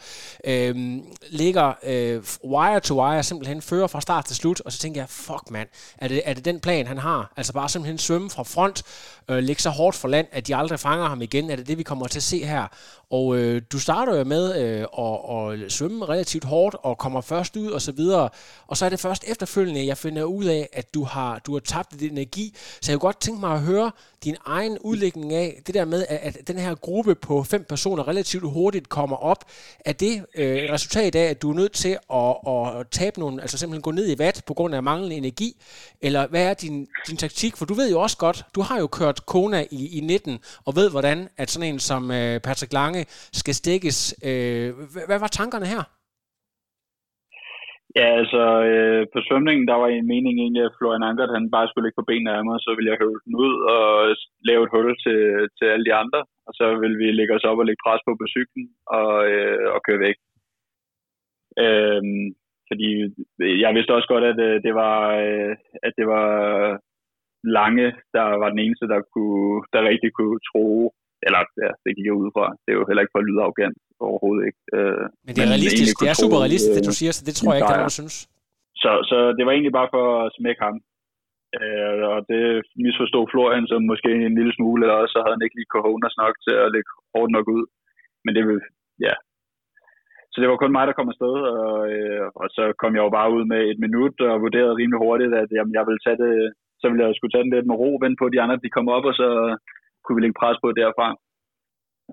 øh, 0.44 0.98
ligger 1.28 1.72
øh, 1.82 2.22
wire 2.44 2.80
to 2.80 3.02
wire, 3.02 3.22
simpelthen 3.22 3.62
fører 3.62 3.86
fra 3.86 4.00
start 4.00 4.24
til 4.24 4.36
slut, 4.36 4.60
og 4.60 4.72
så 4.72 4.78
tænker 4.78 5.00
jeg, 5.00 5.08
fuck 5.08 5.50
mand, 5.50 5.68
er 5.98 6.08
det, 6.08 6.22
er 6.24 6.34
det 6.34 6.44
den 6.44 6.60
plan, 6.60 6.86
han 6.86 6.98
har? 6.98 7.32
Altså 7.36 7.52
bare 7.52 7.68
simpelthen 7.68 7.98
svømme 7.98 8.30
fra 8.30 8.42
front, 8.42 8.82
øh, 9.30 9.38
ligge 9.38 9.62
så 9.62 9.70
hårdt 9.70 9.96
for 9.96 10.08
land, 10.08 10.26
at 10.32 10.46
de 10.46 10.56
aldrig 10.56 10.80
fanger 10.80 11.08
ham 11.08 11.22
igen. 11.22 11.50
Er 11.50 11.56
det 11.56 11.68
det, 11.68 11.78
vi 11.78 11.82
kommer 11.82 12.06
til 12.06 12.18
at 12.18 12.22
se 12.22 12.44
her? 12.44 12.66
Og 13.10 13.36
øh, 13.36 13.45
Øh, 13.46 13.62
du 13.72 13.78
starter 13.78 14.16
jo 14.16 14.24
med 14.24 14.44
øh, 14.62 14.86
at, 14.98 15.64
at 15.64 15.72
svømme 15.72 16.04
relativt 16.04 16.44
hårdt 16.44 16.76
og 16.82 16.98
kommer 16.98 17.20
først 17.20 17.56
ud 17.56 17.70
og 17.70 17.82
så 17.82 17.92
videre. 17.92 18.28
Og 18.66 18.76
så 18.76 18.84
er 18.84 18.88
det 18.88 19.00
først 19.00 19.24
efterfølgende, 19.26 19.86
jeg 19.86 19.98
finder 19.98 20.24
ud 20.24 20.44
af, 20.44 20.68
at 20.72 20.94
du 20.94 21.04
har, 21.04 21.38
du 21.38 21.52
har 21.52 21.60
tabt 21.60 22.00
lidt 22.00 22.12
energi. 22.12 22.56
Så 22.82 22.92
jeg 22.92 23.00
kunne 23.00 23.08
godt 23.08 23.20
tænke 23.20 23.40
mig 23.40 23.52
at 23.52 23.60
høre 23.60 23.90
din 24.26 24.36
egen 24.46 24.78
udlægning 24.78 25.34
af 25.34 25.62
det 25.66 25.74
der 25.74 25.84
med, 25.84 26.06
at, 26.08 26.36
at 26.36 26.48
den 26.48 26.58
her 26.58 26.74
gruppe 26.74 27.14
på 27.14 27.42
fem 27.42 27.64
personer 27.68 28.08
relativt 28.08 28.44
hurtigt 28.44 28.88
kommer 28.88 29.16
op. 29.16 29.44
Er 29.84 29.92
det 29.92 30.24
øh, 30.34 30.56
et 30.56 30.70
resultat 30.70 31.14
af, 31.14 31.24
at 31.24 31.42
du 31.42 31.50
er 31.50 31.54
nødt 31.54 31.72
til 31.72 31.98
at, 32.12 32.36
at 32.46 32.86
tabe 32.90 33.20
nogle, 33.20 33.42
altså 33.42 33.58
simpelthen 33.58 33.82
gå 33.82 33.90
ned 33.90 34.10
i 34.10 34.18
vat 34.18 34.42
på 34.46 34.54
grund 34.54 34.74
af 34.74 34.82
manglende 34.82 35.16
energi? 35.16 35.62
Eller 36.00 36.26
hvad 36.26 36.42
er 36.42 36.54
din, 36.54 36.86
din 37.08 37.16
taktik? 37.16 37.56
For 37.56 37.64
du 37.64 37.74
ved 37.74 37.90
jo 37.90 38.00
også 38.00 38.16
godt, 38.16 38.44
du 38.54 38.60
har 38.60 38.78
jo 38.78 38.86
kørt 38.86 39.26
Kona 39.26 39.66
i, 39.70 39.98
i 39.98 40.00
19 40.00 40.38
og 40.64 40.76
ved, 40.76 40.90
hvordan 40.90 41.28
at 41.36 41.50
sådan 41.50 41.68
en 41.74 41.78
som 41.78 42.10
øh, 42.10 42.40
Patrick 42.40 42.72
Lange 42.72 43.06
skal 43.32 43.54
stikkes. 43.54 44.14
Øh, 44.22 44.74
hvad, 44.78 45.02
hvad 45.06 45.18
var 45.18 45.28
tankerne 45.28 45.66
her? 45.66 45.95
Ja, 47.98 48.06
altså 48.20 48.42
øh, 48.70 49.02
på 49.12 49.18
svømningen, 49.26 49.64
der 49.70 49.76
var 49.82 49.88
en 49.88 50.08
mening 50.14 50.34
egentlig, 50.38 50.62
at 50.64 50.76
Florian 50.78 51.08
Ankert, 51.08 51.36
han 51.36 51.50
bare 51.56 51.68
skulle 51.68 51.84
ligge 51.86 52.00
på 52.00 52.08
benene 52.10 52.32
af 52.38 52.44
mig, 52.48 52.56
så 52.60 52.70
ville 52.76 52.90
jeg 52.90 53.00
høvle 53.02 53.22
den 53.26 53.34
ud 53.44 53.54
og 53.74 53.84
lave 54.48 54.62
et 54.64 54.72
hul 54.74 54.88
til, 55.04 55.20
til 55.58 55.66
alle 55.72 55.84
de 55.88 55.94
andre, 56.02 56.20
og 56.46 56.52
så 56.58 56.64
ville 56.82 56.98
vi 57.02 57.06
lægge 57.18 57.34
os 57.36 57.48
op 57.50 57.58
og 57.58 57.66
lægge 57.66 57.84
pres 57.84 58.02
på 58.06 58.12
på 58.20 58.26
cyklen 58.34 58.66
og, 58.98 59.12
øh, 59.32 59.66
og 59.74 59.80
køre 59.86 60.00
væk. 60.06 60.16
Øh, 61.64 62.02
fordi 62.68 62.88
jeg 63.64 63.74
vidste 63.74 63.94
også 63.96 64.08
godt, 64.12 64.24
at 64.32 64.38
øh, 64.48 64.56
det 64.66 64.74
var, 64.82 64.96
øh, 65.26 65.52
at 65.86 65.92
det 65.98 66.06
var 66.14 66.28
Lange, 67.58 67.88
der 68.16 68.24
var 68.42 68.48
den 68.50 68.58
eneste, 68.58 68.86
der, 68.92 69.00
kunne, 69.14 69.62
der 69.72 69.88
rigtig 69.90 70.10
kunne 70.12 70.38
tro, 70.50 70.66
eller 71.26 71.40
ja, 71.64 71.70
det 71.84 71.90
gik 71.96 72.06
jeg 72.08 72.20
ud 72.22 72.30
fra. 72.36 72.46
Det 72.62 72.70
er 72.72 72.78
jo 72.80 72.86
heller 72.88 73.02
ikke 73.02 73.14
for 73.14 73.22
at 73.22 73.28
lyde 73.28 73.42
arrogant 73.44 73.76
overhovedet 74.08 74.44
ikke. 74.48 74.60
Øh, 74.76 75.04
men 75.24 75.32
det 75.34 75.42
er 75.46 75.50
realistisk, 75.54 75.94
det 76.02 76.08
er 76.12 76.16
super 76.24 76.38
realistisk, 76.44 76.72
det 76.76 76.88
du 76.90 76.96
siger, 77.00 77.12
så 77.14 77.22
det 77.28 77.34
tror 77.36 77.50
jeg 77.50 77.58
ikke, 77.58 77.72
der 77.72 77.78
er 77.78 77.84
nogen, 77.86 78.00
synes. 78.00 78.16
Så, 78.82 78.90
så 79.10 79.16
det 79.36 79.42
var 79.44 79.52
egentlig 79.52 79.78
bare 79.80 79.92
for 79.94 80.04
at 80.24 80.32
smække 80.38 80.62
ham. 80.66 80.76
Øh, 81.58 82.02
og 82.12 82.18
det 82.30 82.42
misforstod 82.84 83.24
Florian 83.32 83.66
som 83.70 83.90
måske 83.92 84.10
en 84.28 84.38
lille 84.40 84.54
smule, 84.58 84.80
eller 84.82 84.98
også 85.00 85.12
så 85.14 85.20
havde 85.22 85.36
han 85.36 85.44
ikke 85.46 85.58
lige 85.58 85.74
cojones 85.76 86.14
nok 86.22 86.34
til 86.46 86.54
at 86.64 86.72
lægge 86.74 86.90
hårdt 87.12 87.30
nok 87.36 87.46
ud. 87.56 87.64
Men 88.24 88.32
det 88.36 88.44
vil, 88.48 88.60
ja. 89.06 89.14
Så 90.32 90.36
det 90.40 90.48
var 90.48 90.62
kun 90.62 90.76
mig, 90.76 90.84
der 90.86 90.98
kom 90.98 91.12
afsted, 91.12 91.34
og, 91.64 91.76
øh, 91.94 92.26
og 92.40 92.46
så 92.56 92.62
kom 92.80 92.92
jeg 92.94 93.04
jo 93.06 93.12
bare 93.18 93.32
ud 93.36 93.44
med 93.52 93.60
et 93.72 93.78
minut 93.84 94.16
og 94.28 94.42
vurderede 94.44 94.78
rimelig 94.80 94.98
hurtigt, 95.04 95.32
at 95.42 95.48
jamen, 95.56 95.74
jeg 95.78 95.84
ville 95.88 96.02
tage 96.06 96.18
det, 96.24 96.32
så 96.80 96.84
ville 96.88 97.02
jeg 97.04 97.16
skulle 97.16 97.32
tage 97.32 97.44
den 97.44 97.54
lidt 97.54 97.68
med 97.68 97.78
ro, 97.82 97.90
vente 98.02 98.18
på, 98.18 98.26
at 98.26 98.34
de 98.34 98.42
andre 98.42 98.62
de 98.64 98.76
kom 98.76 98.88
op, 98.96 99.04
og 99.10 99.14
så 99.20 99.28
kunne 100.06 100.16
vi 100.18 100.22
lægge 100.22 100.40
pres 100.40 100.58
på 100.60 100.68
derfra. 100.80 101.08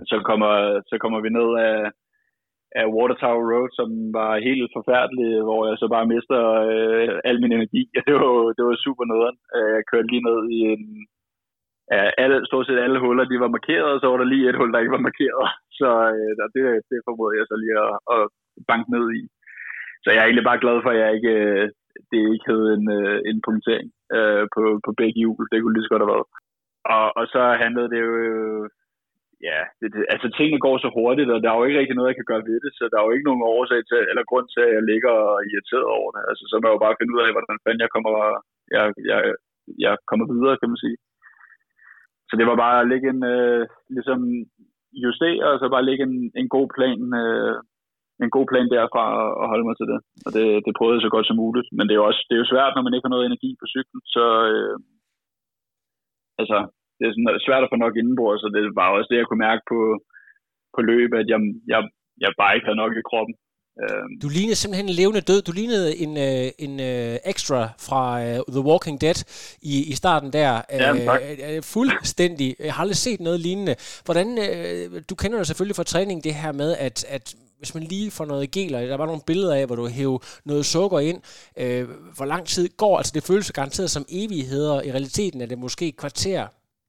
Så 0.10 0.16
kommer, 0.30 0.52
så 0.90 0.96
kommer 1.04 1.20
vi 1.26 1.30
ned 1.40 1.50
af, 1.68 1.78
af 2.80 2.86
Water 2.96 3.18
Tower 3.22 3.46
Road, 3.52 3.70
som 3.80 3.90
var 4.18 4.32
helt 4.48 4.70
forfærdelig, 4.78 5.30
hvor 5.48 5.62
jeg 5.70 5.76
så 5.78 5.88
bare 5.96 6.12
mister 6.14 6.40
øh, 6.72 7.10
al 7.30 7.38
min 7.42 7.56
energi. 7.58 7.84
Det 8.08 8.14
var, 8.16 8.32
det 8.58 8.64
var 8.70 8.84
super 8.86 9.06
nederen. 9.12 9.38
Øh, 9.56 9.72
jeg 9.78 9.84
kørte 9.92 10.12
lige 10.12 10.28
ned 10.30 10.40
i 10.58 10.60
en... 10.74 10.84
Ja, 11.94 12.04
alle, 12.24 12.38
stort 12.50 12.66
set 12.68 12.80
alle 12.86 13.00
huller, 13.04 13.26
de 13.26 13.44
var 13.46 13.56
markeret, 13.58 13.90
og 13.96 14.00
så 14.00 14.08
var 14.08 14.18
der 14.20 14.32
lige 14.34 14.50
et 14.50 14.60
hul, 14.60 14.72
der 14.74 14.80
ikke 14.80 14.98
var 14.98 15.08
markeret. 15.10 15.48
Så 15.80 15.90
øh, 16.16 16.32
det, 16.56 16.64
det 16.92 17.00
formoder 17.08 17.38
jeg 17.40 17.46
så 17.50 17.56
lige 17.64 17.76
at, 17.88 17.94
at 18.16 18.22
banke 18.70 18.90
ned 18.96 19.06
i. 19.20 19.22
Så 20.04 20.08
jeg 20.12 20.20
er 20.22 20.28
egentlig 20.28 20.50
bare 20.50 20.64
glad 20.64 20.78
for, 20.84 20.90
at 20.94 21.00
jeg 21.04 21.10
ikke, 21.18 21.34
øh, 21.46 21.66
det 22.10 22.20
ikke 22.34 22.48
hed 22.50 22.64
en, 22.76 22.86
øh, 23.00 23.18
en 23.30 23.40
punktering 23.48 23.90
øh, 24.18 24.44
på, 24.56 24.64
på 24.86 24.92
begge 25.00 25.20
hjul. 25.22 25.46
Det 25.52 25.58
kunne 25.60 25.76
lige 25.76 25.86
så 25.86 25.92
godt 25.94 26.04
have 26.06 26.14
været. 26.16 26.28
Og, 26.96 27.06
og 27.20 27.26
så 27.34 27.42
handlede 27.64 27.90
det 27.94 28.00
jo 28.08 28.14
ja, 29.50 29.60
det, 29.80 29.88
det, 29.94 30.02
altså 30.14 30.28
tingene 30.38 30.64
går 30.66 30.76
så 30.78 30.90
hurtigt, 30.98 31.30
og 31.34 31.40
der 31.42 31.50
er 31.50 31.58
jo 31.60 31.68
ikke 31.68 31.80
rigtig 31.80 31.98
noget, 31.98 32.12
jeg 32.12 32.20
kan 32.20 32.32
gøre 32.32 32.48
ved 32.50 32.58
det, 32.66 32.72
så 32.78 32.84
der 32.92 32.98
er 32.98 33.06
jo 33.06 33.16
ikke 33.16 33.30
nogen 33.30 33.48
årsag 33.56 33.82
til, 33.90 34.00
eller 34.12 34.30
grund 34.32 34.48
til, 34.50 34.64
at 34.68 34.74
jeg 34.78 34.84
ligger 34.92 35.16
irriteret 35.52 35.88
over 35.98 36.10
det. 36.16 36.24
Altså, 36.30 36.44
så 36.50 36.56
må 36.56 36.66
jeg 36.68 36.76
jo 36.76 36.86
bare 36.86 37.00
finde 37.00 37.14
ud 37.16 37.22
af, 37.26 37.32
hvordan 37.36 37.58
fanden 37.64 37.86
jeg 37.86 37.94
kommer, 37.96 38.12
jeg, 38.76 38.84
jeg, 39.12 39.20
jeg 39.86 39.94
kommer 40.10 40.26
videre, 40.34 40.60
kan 40.62 40.72
man 40.72 40.84
sige. 40.86 40.98
Så 42.30 42.34
det 42.40 42.46
var 42.50 42.58
bare 42.66 42.78
at 42.82 42.90
lægge 42.92 43.08
en, 43.16 43.22
øh, 43.36 43.62
ligesom 43.96 44.20
justere, 45.04 45.46
og 45.54 45.60
så 45.60 45.66
bare 45.76 45.88
lægge 45.90 46.04
en, 46.10 46.16
en 46.42 46.50
god 46.56 46.68
plan, 46.76 47.02
øh, 47.24 47.56
en 48.26 48.32
god 48.38 48.46
plan 48.52 48.68
derfra 48.76 49.06
og 49.42 49.46
holde 49.52 49.66
mig 49.68 49.76
til 49.78 49.88
det. 49.92 50.00
Og 50.26 50.30
det, 50.38 50.46
det 50.66 50.74
prøvede 50.78 50.96
jeg 50.98 51.06
så 51.06 51.12
godt 51.16 51.28
som 51.28 51.42
muligt. 51.44 51.68
Men 51.76 51.84
det 51.86 51.94
er 51.94 52.02
jo 52.02 52.10
også 52.10 52.22
det 52.28 52.36
er 52.36 52.44
jo 52.44 52.52
svært, 52.54 52.74
når 52.76 52.84
man 52.86 52.94
ikke 52.94 53.06
har 53.08 53.16
noget 53.16 53.30
energi 53.30 53.50
på 53.62 53.66
cyklen, 53.74 54.02
så 54.16 54.26
øh, 54.52 54.76
altså, 56.40 56.58
det 56.98 57.04
er 57.06 57.14
sådan 57.14 57.46
svært 57.48 57.64
at 57.64 57.72
få 57.72 57.78
nok 57.82 57.96
indenbord, 57.98 58.36
så 58.40 58.48
det 58.56 58.64
var 58.80 58.88
også 58.90 59.10
det, 59.12 59.20
jeg 59.20 59.28
kunne 59.28 59.46
mærke 59.50 59.64
på, 59.72 59.80
på 60.76 60.80
løb, 60.90 61.10
at 61.22 61.28
jeg, 61.34 61.40
jeg, 61.74 61.82
jeg 62.24 62.30
bare 62.42 62.56
ikke 62.56 62.68
havde 62.68 62.84
nok 62.84 62.94
i 63.02 63.08
kroppen. 63.12 63.36
Øhm. 63.84 64.12
Du 64.24 64.28
lignede 64.38 64.56
simpelthen 64.56 64.90
en 64.90 64.96
levende 65.02 65.22
død. 65.22 65.42
Du 65.42 65.52
lignede 65.52 65.88
en, 66.06 66.14
øh, 66.28 66.48
en 66.66 66.74
øh, 66.90 67.16
extra 67.34 67.62
fra 67.88 68.02
The 68.56 68.64
Walking 68.70 69.02
Dead 69.02 69.20
i, 69.74 69.76
i 69.92 69.94
starten 70.02 70.34
der. 70.34 70.62
Ja, 70.72 71.06
tak. 71.10 71.22
Fuldstændig. 71.76 72.56
Jeg 72.60 72.74
har 72.74 72.82
aldrig 72.82 73.02
set 73.08 73.20
noget 73.20 73.40
lignende. 73.40 73.76
Hvordan, 74.06 74.28
du 75.10 75.16
kender 75.16 75.38
jo 75.38 75.44
selvfølgelig 75.44 75.76
fra 75.76 75.92
træning 75.94 76.24
det 76.24 76.34
her 76.34 76.52
med, 76.52 76.76
at, 76.88 77.06
at 77.16 77.36
hvis 77.64 77.76
man 77.78 77.86
lige 77.94 78.10
får 78.18 78.26
noget 78.32 78.46
gel, 78.56 78.74
der 78.94 79.02
var 79.02 79.10
nogle 79.12 79.28
billeder 79.30 79.56
af, 79.60 79.66
hvor 79.68 79.78
du 79.82 79.86
hæver 79.98 80.20
noget 80.52 80.64
sukker 80.74 81.00
ind. 81.10 81.20
Uh, 81.64 81.84
hvor 82.18 82.28
lang 82.34 82.44
tid 82.54 82.66
går? 82.84 82.96
Altså 83.00 83.14
det 83.18 83.24
føles 83.30 83.58
garanteret 83.60 83.90
som 83.96 84.06
evigheder. 84.22 84.76
I 84.88 84.90
realiteten 84.96 85.40
er 85.42 85.50
det 85.52 85.60
måske 85.66 85.86
et 85.92 85.98
kvarter 86.04 86.42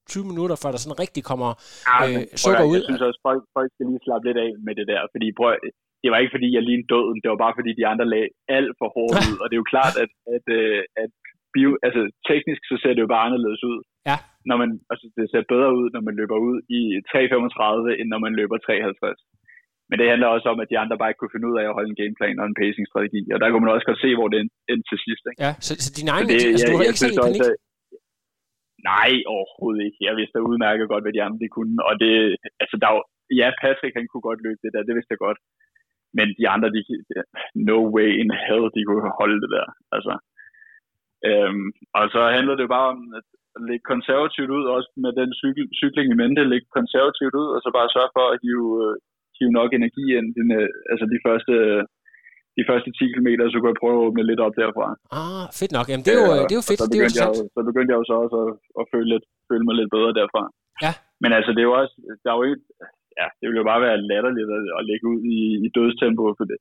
20 0.09 0.31
minutter, 0.31 0.57
før 0.63 0.71
der 0.73 0.81
sådan 0.83 1.03
rigtig 1.05 1.23
kommer 1.31 1.51
ja, 1.89 1.97
øh, 2.07 2.23
sukker 2.45 2.65
ud. 2.73 2.79
Jeg 2.81 2.89
synes 2.91 3.05
også, 3.09 3.21
folk, 3.29 3.43
folk 3.57 3.71
skal 3.75 3.87
lige 3.91 4.05
slappe 4.07 4.25
lidt 4.29 4.39
af 4.47 4.51
med 4.67 4.75
det 4.79 4.87
der, 4.93 5.03
fordi 5.15 5.27
prøv, 5.39 5.51
det 6.03 6.09
var 6.13 6.19
ikke 6.23 6.35
fordi, 6.37 6.49
jeg 6.57 6.63
lignede 6.69 6.91
døden, 6.95 7.19
det 7.23 7.29
var 7.33 7.45
bare 7.45 7.57
fordi, 7.59 7.71
de 7.81 7.87
andre 7.93 8.07
lagde 8.13 8.31
alt 8.59 8.73
for 8.81 8.89
hårdt 8.97 9.19
ud, 9.31 9.37
og 9.43 9.47
det 9.47 9.55
er 9.55 9.63
jo 9.63 9.73
klart, 9.75 9.95
at, 10.05 10.11
at, 10.37 10.47
øh, 10.59 10.81
at 11.03 11.11
bio, 11.55 11.71
altså, 11.87 12.01
teknisk 12.31 12.63
så 12.71 12.77
ser 12.83 12.93
det 12.95 13.03
jo 13.05 13.13
bare 13.15 13.27
anderledes 13.29 13.63
ud. 13.73 13.79
Ja. 14.11 14.17
Når 14.49 14.57
man, 14.63 14.71
altså, 14.93 15.07
det 15.17 15.25
ser 15.33 15.53
bedre 15.55 15.71
ud, 15.81 15.87
når 15.95 16.03
man 16.09 16.15
løber 16.21 16.39
ud 16.49 16.57
i 16.79 16.81
3.35, 17.11 18.01
end 18.01 18.09
når 18.13 18.21
man 18.27 18.33
løber 18.41 18.57
3.50. 18.59 19.19
Men 19.89 19.97
det 20.01 20.07
handler 20.13 20.29
også 20.35 20.49
om, 20.53 20.59
at 20.63 20.71
de 20.73 20.81
andre 20.83 20.99
bare 20.99 21.11
ikke 21.11 21.23
kunne 21.23 21.35
finde 21.37 21.49
ud 21.51 21.57
af 21.61 21.65
at 21.67 21.77
holde 21.77 21.91
en 21.91 22.01
gameplan 22.01 22.41
og 22.41 22.47
en 22.49 22.59
pacing-strategi. 22.61 23.23
Og 23.35 23.39
der 23.41 23.49
kunne 23.49 23.65
man 23.65 23.75
også 23.75 23.89
godt 23.91 24.05
se, 24.05 24.11
hvor 24.19 24.29
det 24.33 24.39
endte 24.73 24.87
til 24.91 25.01
sidst. 25.07 25.25
Ikke? 25.29 25.41
Ja, 25.45 25.53
så, 25.67 25.73
så 25.85 25.89
din 25.99 26.11
egen, 26.15 26.27
det, 26.31 26.39
altså, 26.53 26.67
du 26.71 26.77
har 26.79 26.87
ikke 26.91 27.05
selv 27.05 27.17
panik? 27.25 27.41
Også, 27.41 27.51
nej, 28.93 29.11
overhovedet 29.35 29.81
ikke. 29.87 29.99
Jeg 30.09 30.15
vidste 30.21 30.49
udmærket 30.51 30.91
godt, 30.93 31.05
hvad 31.05 31.15
de 31.15 31.25
andre 31.27 31.41
de 31.45 31.55
kunne. 31.57 31.75
Og 31.89 31.95
det, 32.03 32.13
altså, 32.63 32.77
der 32.83 32.91
var, 32.95 33.03
ja, 33.41 33.49
Patrick 33.63 33.95
han 33.99 34.07
kunne 34.09 34.27
godt 34.29 34.41
løbe 34.47 34.61
det 34.65 34.71
der, 34.75 34.89
det 34.89 34.95
vidste 34.97 35.15
jeg 35.15 35.25
godt. 35.27 35.41
Men 36.19 36.27
de 36.39 36.45
andre, 36.55 36.69
de, 36.77 36.81
no 37.69 37.79
way 37.97 38.09
in 38.23 38.31
hell, 38.45 38.65
de 38.77 38.83
kunne 38.89 39.05
holde 39.21 39.39
det 39.45 39.51
der. 39.57 39.67
Altså. 39.97 40.15
Øhm, 41.29 41.69
og 41.99 42.05
så 42.15 42.21
handler 42.37 42.55
det 42.57 42.69
bare 42.77 42.89
om 42.95 43.01
at 43.19 43.27
lægge 43.69 43.85
konservativt 43.93 44.51
ud, 44.57 44.65
også 44.77 44.91
med 45.05 45.13
den 45.21 45.31
cykel, 45.41 45.65
cykling 45.81 46.09
i 46.11 46.19
mente, 46.23 46.51
lægge 46.53 46.69
konservativt 46.79 47.35
ud, 47.43 47.49
og 47.55 47.61
så 47.65 47.69
bare 47.79 47.95
sørge 47.97 48.15
for 48.17 48.27
at 48.33 48.39
hive, 48.45 48.69
øh, 48.85 48.95
hive 49.37 49.53
nok 49.59 49.71
energi 49.79 50.05
ind, 50.19 50.29
den, 50.39 50.49
altså 50.93 51.05
de 51.15 51.19
første, 51.27 51.55
de 52.59 52.65
første 52.71 52.89
10 52.99 53.13
km, 53.13 53.29
så 53.53 53.57
kunne 53.59 53.73
jeg 53.73 53.83
prøve 53.83 53.97
at 53.99 54.05
åbne 54.07 54.29
lidt 54.31 54.45
op 54.47 54.55
derfra. 54.63 54.87
Ah, 55.21 55.45
fedt 55.59 55.73
nok. 55.77 55.87
Jamen, 55.91 56.05
det 56.07 56.13
er 56.15 56.21
jo, 56.25 56.29
øh, 56.35 56.43
det 56.49 56.55
er 56.55 56.61
jo 56.63 56.69
fedt. 56.71 56.81
Så 56.81 56.87
det 56.93 56.99
er 56.99 57.05
jo 57.07 57.13
jeg, 57.21 57.29
så 57.55 57.61
begyndte 57.69 57.91
jeg 57.93 58.01
jo 58.01 58.07
så 58.11 58.17
også 58.25 58.37
at, 58.45 58.51
at 58.81 58.85
føle, 58.93 59.09
lidt, 59.13 59.25
føle 59.49 59.65
mig 59.67 59.77
lidt 59.81 59.95
bedre 59.97 60.13
derfra. 60.21 60.43
Ja. 60.85 60.93
Men 61.23 61.31
altså, 61.37 61.51
det 61.55 61.61
er 61.63 61.69
jo 61.71 61.77
også, 61.83 61.95
der 62.23 62.31
er 62.31 62.39
jo 62.41 62.45
ikke, 62.49 62.65
ja, 63.21 63.27
det 63.39 63.45
ville 63.47 63.61
jo 63.63 63.71
bare 63.73 63.85
være 63.87 63.99
latterligt 64.11 64.51
at, 64.59 64.65
at 64.79 64.83
lægge 64.91 65.05
ud 65.13 65.21
i, 65.37 65.39
i 65.67 65.69
dødstempo 65.77 66.25
for 66.39 66.47
det 66.51 66.59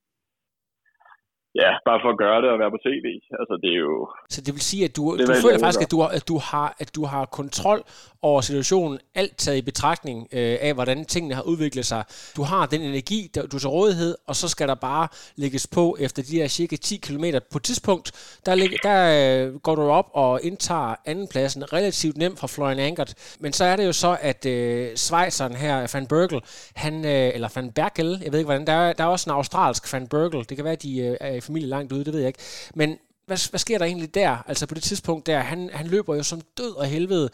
ja, 1.55 1.71
bare 1.85 1.99
for 2.03 2.09
at 2.09 2.17
gøre 2.17 2.41
det 2.41 2.49
og 2.49 2.59
være 2.59 2.71
på 2.71 2.81
tv. 2.87 3.05
Altså, 3.39 3.59
det 3.63 3.69
er 3.75 3.81
jo... 3.87 4.09
Så 4.29 4.41
det 4.41 4.53
vil 4.53 4.61
sige, 4.61 4.85
at 4.85 4.95
du, 4.95 5.17
du 5.17 5.33
føler 5.45 5.59
faktisk, 5.59 5.81
at 5.81 5.91
du, 5.91 6.01
har, 6.01 6.09
at, 6.09 6.27
du 6.27 6.37
har, 6.37 6.75
at 6.79 6.95
du 6.95 7.05
har 7.05 7.25
kontrol 7.25 7.83
over 8.21 8.41
situationen, 8.41 8.99
alt 9.15 9.37
taget 9.37 9.57
i 9.57 9.61
betragtning 9.61 10.27
øh, 10.33 10.57
af, 10.61 10.73
hvordan 10.73 11.05
tingene 11.05 11.35
har 11.35 11.41
udviklet 11.41 11.85
sig. 11.85 12.03
Du 12.37 12.43
har 12.43 12.65
den 12.65 12.81
energi, 12.81 13.31
der, 13.35 13.47
du 13.47 13.55
er 13.57 13.59
til 13.59 13.69
rådighed, 13.69 14.15
og 14.27 14.35
så 14.35 14.47
skal 14.47 14.67
der 14.67 14.75
bare 14.75 15.07
lægges 15.35 15.67
på 15.67 15.97
efter 15.99 16.23
de 16.23 16.35
her 16.35 16.47
cirka 16.47 16.75
10 16.75 16.97
km. 16.97 17.25
På 17.51 17.57
et 17.57 17.63
tidspunkt, 17.63 18.11
der, 18.45 18.55
lig, 18.55 18.69
der 18.83 18.99
øh, 19.47 19.59
går 19.59 19.75
du 19.75 19.81
op 19.81 20.09
og 20.13 20.39
indtager 20.43 20.95
andenpladsen 21.05 21.73
relativt 21.73 22.17
nemt 22.17 22.39
fra 22.39 22.47
Florian 22.47 22.79
Ankert. 22.79 23.35
Men 23.39 23.53
så 23.53 23.65
er 23.65 23.75
det 23.75 23.85
jo 23.85 23.93
så, 23.93 24.17
at 24.21 24.45
øh, 24.45 24.95
Schweizeren 24.95 25.55
her, 25.55 25.91
Van 25.93 26.07
Bergel, 26.07 26.41
han, 26.75 27.05
øh, 27.05 27.31
eller 27.33 27.49
Van 27.55 27.71
Bergel, 27.71 28.21
jeg 28.23 28.31
ved 28.31 28.39
ikke 28.39 28.47
hvordan, 28.47 28.67
der 28.67 28.73
er, 28.73 28.93
der 28.93 29.03
er 29.03 29.07
også 29.07 29.29
en 29.29 29.35
australsk 29.35 29.93
Van 29.93 30.07
Bergel. 30.07 30.49
Det 30.49 30.57
kan 30.57 30.65
være, 30.65 30.75
de 30.75 30.99
øh, 30.99 31.42
familie 31.49 31.69
langt 31.75 31.91
ude, 31.93 32.05
det 32.05 32.13
ved 32.13 32.23
jeg 32.23 32.31
ikke. 32.33 32.45
Men 32.79 32.89
hvad, 33.27 33.39
hvad 33.51 33.61
sker 33.65 33.77
der 33.77 33.85
egentlig 33.91 34.11
der? 34.21 34.31
Altså 34.49 34.63
på 34.69 34.75
det 34.77 34.83
tidspunkt 34.89 35.23
der, 35.29 35.39
han, 35.51 35.59
han 35.79 35.87
løber 35.93 36.13
jo 36.19 36.23
som 36.31 36.39
død 36.59 36.73
og 36.81 36.87
helvede. 36.95 37.27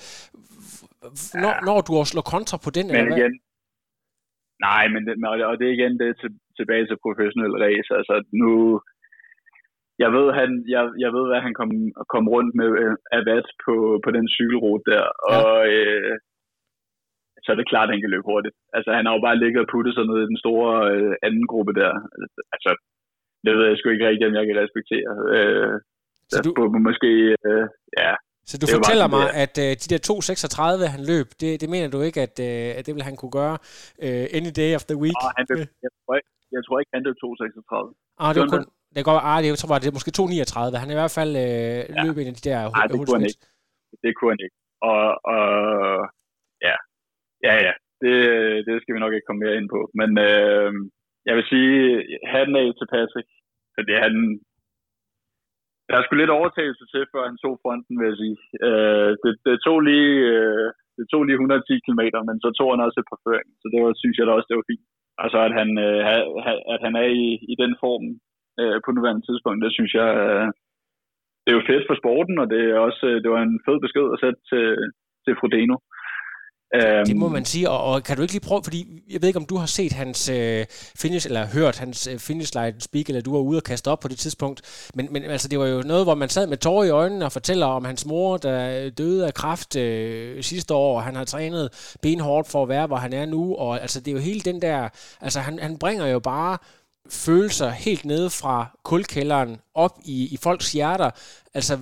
Når, 1.43 1.53
ja. 1.55 1.65
når 1.67 1.77
du 1.87 1.91
også 1.99 2.11
slår 2.13 2.31
kontra 2.35 2.57
på 2.65 2.69
den, 2.77 2.85
men 2.87 2.95
eller 2.95 3.09
hvad? 3.09 3.17
igen, 3.17 3.33
Nej, 4.67 4.83
men 4.93 5.01
det, 5.07 5.13
og 5.49 5.55
det 5.59 5.65
er 5.67 5.77
igen 5.77 5.95
det 6.01 6.19
til, 6.21 6.31
tilbage 6.59 6.85
til 6.87 7.03
professionel 7.05 7.55
race. 7.65 7.91
Altså 7.99 8.15
nu, 8.41 8.51
jeg 10.03 10.09
ved, 10.17 10.27
han, 10.39 10.49
jeg, 10.75 10.83
jeg 11.03 11.11
ved, 11.15 11.25
hvad 11.29 11.41
han 11.47 11.53
kom, 11.59 11.71
kom 12.13 12.25
rundt 12.35 12.53
med 12.59 12.69
øh, 12.83 12.95
af 13.17 13.21
vat 13.29 13.47
på, 13.65 13.75
på 14.03 14.09
den 14.17 14.27
cykelrute 14.35 14.85
der, 14.91 15.05
ja. 15.07 15.37
og 15.39 15.55
øh, 15.77 16.13
så 17.43 17.47
er 17.51 17.57
det 17.57 17.71
klart, 17.71 17.87
at 17.87 17.93
han 17.93 18.01
kan 18.01 18.13
løbe 18.13 18.29
hurtigt. 18.31 18.55
Altså 18.77 18.89
han 18.97 19.05
har 19.05 19.13
jo 19.13 19.21
bare 19.27 19.41
ligget 19.43 19.61
og 19.63 19.71
puttet 19.73 19.93
sig 19.95 20.05
ned 20.05 20.17
i 20.21 20.29
den 20.31 20.39
store 20.43 20.71
øh, 20.93 21.13
anden 21.27 21.47
gruppe 21.51 21.73
der. 21.81 21.93
Altså 22.55 22.71
det 23.45 23.51
ved 23.57 23.65
jeg 23.69 23.77
sgu 23.77 23.85
ikke 23.89 24.07
rigtigt, 24.09 24.29
om 24.29 24.35
jeg 24.39 24.45
kan 24.47 24.57
respektere. 24.63 25.09
Øh, 25.35 25.75
så 26.31 26.37
du, 26.45 26.49
på, 26.59 26.63
måske, 26.89 27.09
øh, 27.49 27.65
ja. 28.01 28.11
Så 28.49 28.55
du 28.61 28.65
fortæller 28.77 29.07
mig, 29.15 29.25
det. 29.27 29.43
at 29.43 29.55
øh, 29.65 29.71
de 29.81 29.87
der 29.91 29.99
2.36, 30.09 30.95
han 30.95 31.01
løb, 31.11 31.27
det, 31.41 31.51
det 31.61 31.67
mener 31.73 31.89
du 31.95 31.99
ikke, 32.07 32.19
at, 32.27 32.35
øh, 32.49 32.69
at 32.77 32.83
det 32.85 32.93
vil 32.95 33.07
han 33.09 33.15
kunne 33.19 33.35
gøre 33.39 33.55
øh, 34.05 34.25
any 34.37 34.51
day 34.61 34.71
of 34.77 34.83
the 34.89 34.97
week? 35.03 35.17
Nå, 35.23 35.29
han 35.39 35.45
løb, 35.51 35.59
jeg, 35.85 35.91
tror 35.99 36.13
ikke, 36.19 36.31
jeg 36.55 36.61
tror 36.65 36.77
ikke, 36.81 36.91
han 36.97 37.03
løb 37.07 37.15
2.36. 37.23 38.23
Ah, 38.23 38.29
det 38.33 38.39
var 38.43 38.49
kun, 38.55 38.65
det 38.95 39.01
går, 39.07 39.15
ah, 39.31 39.37
det, 39.41 39.47
jeg 39.53 39.59
tror 39.59 39.71
bare, 39.71 39.81
det 39.83 39.89
er 39.91 39.97
måske 39.99 40.17
2.39. 40.19 40.81
Han 40.81 40.89
er 40.89 40.95
i 40.95 41.01
hvert 41.01 41.15
fald 41.19 41.31
øh, 41.45 41.81
ja. 41.95 42.01
løb 42.05 42.15
ind 42.21 42.29
i 42.31 42.37
de 42.39 42.45
der 42.49 42.59
Nej, 42.77 42.85
det 42.91 42.95
kunne 42.97 43.19
han 43.19 43.29
ikke. 43.31 43.43
Det 44.03 44.11
kunne 44.17 44.31
han 44.33 44.41
ikke. 44.45 44.57
Og, 44.91 45.05
og 45.33 45.43
ja, 46.67 46.75
ja, 47.47 47.55
ja. 47.67 47.73
Det, 48.03 48.15
det 48.67 48.73
skal 48.81 48.95
vi 48.95 48.99
nok 49.03 49.13
ikke 49.13 49.27
komme 49.27 49.41
mere 49.43 49.57
ind 49.59 49.69
på. 49.75 49.79
Men 49.99 50.09
øh, 50.27 50.71
jeg 51.29 51.35
vil 51.37 51.49
sige, 51.53 51.77
hatten 52.33 52.55
af 52.61 52.67
til 52.77 52.87
Patrick. 52.93 53.29
Fordi 53.75 53.93
han, 54.05 54.13
der 55.87 55.95
er 55.95 56.03
sgu 56.03 56.13
lidt 56.15 56.37
overtagelse 56.39 56.85
til, 56.93 57.03
før 57.11 57.23
han 57.29 57.37
tog 57.43 57.53
fronten, 57.63 57.95
vil 57.99 58.09
jeg 58.11 58.17
sige. 58.23 58.37
Øh, 58.67 59.11
det, 59.23 59.31
det, 59.45 59.55
tog 59.65 59.77
lige, 59.89 60.13
øh, 60.33 60.67
det 60.97 61.05
tog 61.11 61.21
lige 61.23 61.39
110 61.39 61.85
km, 61.85 62.01
men 62.29 62.37
så 62.43 62.49
tog 62.57 62.69
han 62.73 62.85
også 62.85 62.97
et 62.99 63.09
par 63.11 63.21
føring. 63.25 63.49
Så 63.61 63.65
det 63.71 63.79
var, 63.83 63.91
synes 64.03 64.17
jeg 64.17 64.25
da 64.25 64.31
også, 64.33 64.49
det 64.49 64.59
var 64.59 64.69
fint. 64.71 64.85
Og 65.21 65.27
så 65.33 65.39
at 65.47 65.53
han, 65.59 65.69
øh, 65.87 66.01
at 66.73 66.79
han 66.85 66.93
er 67.03 67.09
i, 67.23 67.27
i 67.53 67.55
den 67.63 67.73
form 67.83 68.05
øh, 68.61 68.77
på 68.83 68.89
nuværende 68.91 69.25
tidspunkt, 69.25 69.63
det 69.65 69.71
synes 69.77 69.93
jeg, 70.01 70.09
øh, 70.25 70.47
det 71.43 71.49
er 71.49 71.59
jo 71.59 71.69
fedt 71.71 71.85
for 71.89 71.95
sporten, 72.01 72.35
og 72.43 72.47
det 72.53 72.61
er 72.63 72.77
også 72.87 73.03
øh, 73.11 73.17
det 73.23 73.29
var 73.35 73.41
en 73.43 73.59
fed 73.65 73.77
besked 73.85 74.07
at 74.13 74.21
sætte 74.23 74.41
til, 74.51 74.65
til 75.25 75.33
Frodeno. 75.39 75.77
Um, 76.75 77.05
det 77.05 77.15
må 77.15 77.29
man 77.29 77.45
sige, 77.45 77.69
og, 77.69 77.83
og 77.83 78.03
kan 78.03 78.15
du 78.15 78.21
ikke 78.21 78.33
lige 78.33 78.47
prøve, 78.47 78.63
fordi 78.63 78.87
jeg 79.09 79.21
ved 79.21 79.29
ikke, 79.29 79.39
om 79.39 79.45
du 79.45 79.57
har 79.57 79.65
set 79.65 79.93
hans 79.93 80.29
øh, 80.29 80.65
finish, 80.95 81.27
eller 81.27 81.45
hørt 81.45 81.77
hans 81.77 82.07
øh, 82.07 82.19
finish 82.19 82.55
line 82.55 82.81
speak, 82.81 83.09
eller 83.09 83.21
du 83.21 83.31
var 83.31 83.39
ude 83.39 83.59
og 83.59 83.63
kaste 83.63 83.87
op 83.87 83.99
på 83.99 84.07
det 84.07 84.17
tidspunkt, 84.17 84.89
men, 84.93 85.07
men 85.11 85.23
altså, 85.23 85.47
det 85.47 85.59
var 85.59 85.65
jo 85.65 85.81
noget, 85.81 86.05
hvor 86.05 86.15
man 86.15 86.29
sad 86.29 86.47
med 86.47 86.57
tårer 86.57 86.83
i 86.83 86.89
øjnene 86.89 87.25
og 87.25 87.31
fortæller 87.31 87.65
om 87.65 87.85
hans 87.85 88.05
mor, 88.05 88.37
der 88.37 88.89
døde 88.89 89.27
af 89.27 89.33
kraft 89.33 89.75
øh, 89.75 90.43
sidste 90.43 90.73
år, 90.73 90.95
og 90.95 91.03
han 91.03 91.15
har 91.15 91.23
trænet 91.23 91.95
benhårdt 92.01 92.47
for 92.47 92.63
at 92.63 92.69
være, 92.69 92.87
hvor 92.87 92.97
han 92.97 93.13
er 93.13 93.25
nu, 93.25 93.55
og 93.55 93.81
altså, 93.81 93.99
det 93.99 94.07
er 94.07 94.15
jo 94.15 94.19
hele 94.21 94.39
den 94.39 94.61
der, 94.61 94.89
altså 95.21 95.39
han, 95.39 95.59
han 95.59 95.77
bringer 95.77 96.05
jo 96.05 96.19
bare 96.19 96.57
følelser 97.09 97.69
helt 97.69 98.05
nede 98.05 98.29
fra 98.29 98.77
kulkælderen 98.83 99.57
op 99.75 99.99
i, 100.05 100.33
i 100.33 100.37
folks 100.37 100.71
hjerter. 100.71 101.11
Altså, 101.53 101.77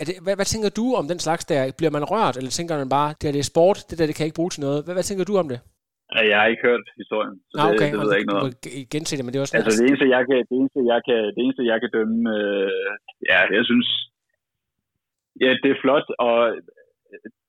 er 0.00 0.04
det, 0.08 0.14
hvad, 0.24 0.34
hvad 0.38 0.48
tænker 0.52 0.70
du 0.80 0.86
om 1.00 1.06
den 1.12 1.20
slags 1.26 1.44
der? 1.50 1.60
Bliver 1.78 1.92
man 1.96 2.04
rørt, 2.12 2.36
eller 2.38 2.52
tænker 2.58 2.74
man 2.82 2.90
bare, 2.98 3.10
det 3.20 3.26
er, 3.28 3.34
det 3.36 3.42
er 3.44 3.52
sport, 3.54 3.78
det 3.88 3.94
der 3.98 4.06
det 4.08 4.16
kan 4.16 4.26
ikke 4.26 4.40
bruge 4.40 4.52
til 4.52 4.64
noget? 4.66 4.78
Hvad, 4.84 4.94
hvad 4.96 5.06
tænker 5.06 5.24
du 5.30 5.36
om 5.42 5.48
det? 5.52 5.60
Jeg 6.30 6.38
har 6.40 6.48
ikke 6.52 6.66
hørt 6.68 6.84
historien, 7.02 7.36
så 7.50 7.56
ah, 7.60 7.68
okay. 7.70 7.88
det, 7.90 7.92
det 7.92 8.00
ved 8.02 8.10
jeg 8.12 8.20
ikke 8.20 8.32
noget 8.32 8.44
om. 8.44 8.52
Gense 8.92 9.16
det, 9.16 9.24
men 9.24 9.30
det 9.32 9.38
er 9.38 9.44
også 9.46 9.56
altså, 9.56 9.72
det 9.80 9.88
eneste, 9.88 10.06
jeg 10.16 10.22
kan, 10.28 10.38
det 10.50 10.56
eneste, 10.60 10.80
jeg 10.92 11.00
kan, 11.08 11.20
det 11.34 11.40
eneste, 11.44 11.62
jeg 11.72 11.78
kan 11.82 11.90
dømme, 11.96 12.18
øh, 12.36 12.90
ja, 13.30 13.40
jeg 13.58 13.64
synes, 13.70 13.88
ja, 15.42 15.50
det 15.62 15.70
er 15.72 15.82
flot, 15.84 16.08
og 16.26 16.36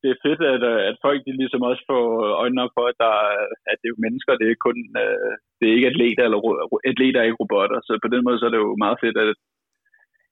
det 0.01 0.09
er 0.11 0.23
fedt, 0.25 0.41
at, 0.53 0.63
at 0.89 0.95
folk 1.05 1.19
de 1.25 1.31
ligesom 1.41 1.61
også 1.69 1.83
får 1.91 2.03
øjnene 2.43 2.63
op 2.65 2.73
for, 2.77 2.85
at, 2.91 2.97
der, 3.03 3.15
at 3.71 3.77
det 3.79 3.87
er 3.87 3.93
jo 3.95 4.03
mennesker, 4.05 4.31
det 4.41 4.47
er 4.47 4.65
kun 4.67 4.77
øh, 5.03 5.33
det 5.57 5.65
er 5.65 5.75
ikke 5.77 5.91
atleter, 5.93 6.23
eller 6.23 6.39
atleter 6.91 7.19
er 7.19 7.27
ikke 7.27 7.41
robotter, 7.43 7.79
så 7.87 7.91
på 8.05 8.09
den 8.13 8.21
måde 8.25 8.37
så 8.39 8.45
er 8.45 8.53
det 8.53 8.61
jo 8.65 8.83
meget 8.85 8.97
fedt, 9.03 9.17
at, 9.23 9.29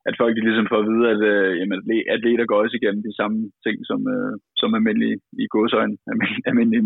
at 0.10 0.18
folk 0.20 0.34
de 0.36 0.46
ligesom 0.48 0.68
får 0.72 0.80
at 0.82 0.90
vide, 0.92 1.06
at 1.14 1.22
øh, 1.34 1.52
jamen, 1.60 1.80
atleter 2.16 2.46
går 2.48 2.58
også 2.64 2.76
igennem 2.78 3.02
de 3.08 3.18
samme 3.20 3.40
ting, 3.66 3.78
som, 3.90 4.00
øh, 4.16 4.34
som 4.62 4.76
almindelige 4.78 5.18
i 5.44 5.46
godsøjne, 5.56 5.96
almindelige, 6.12 6.46
almindelige 6.50 6.86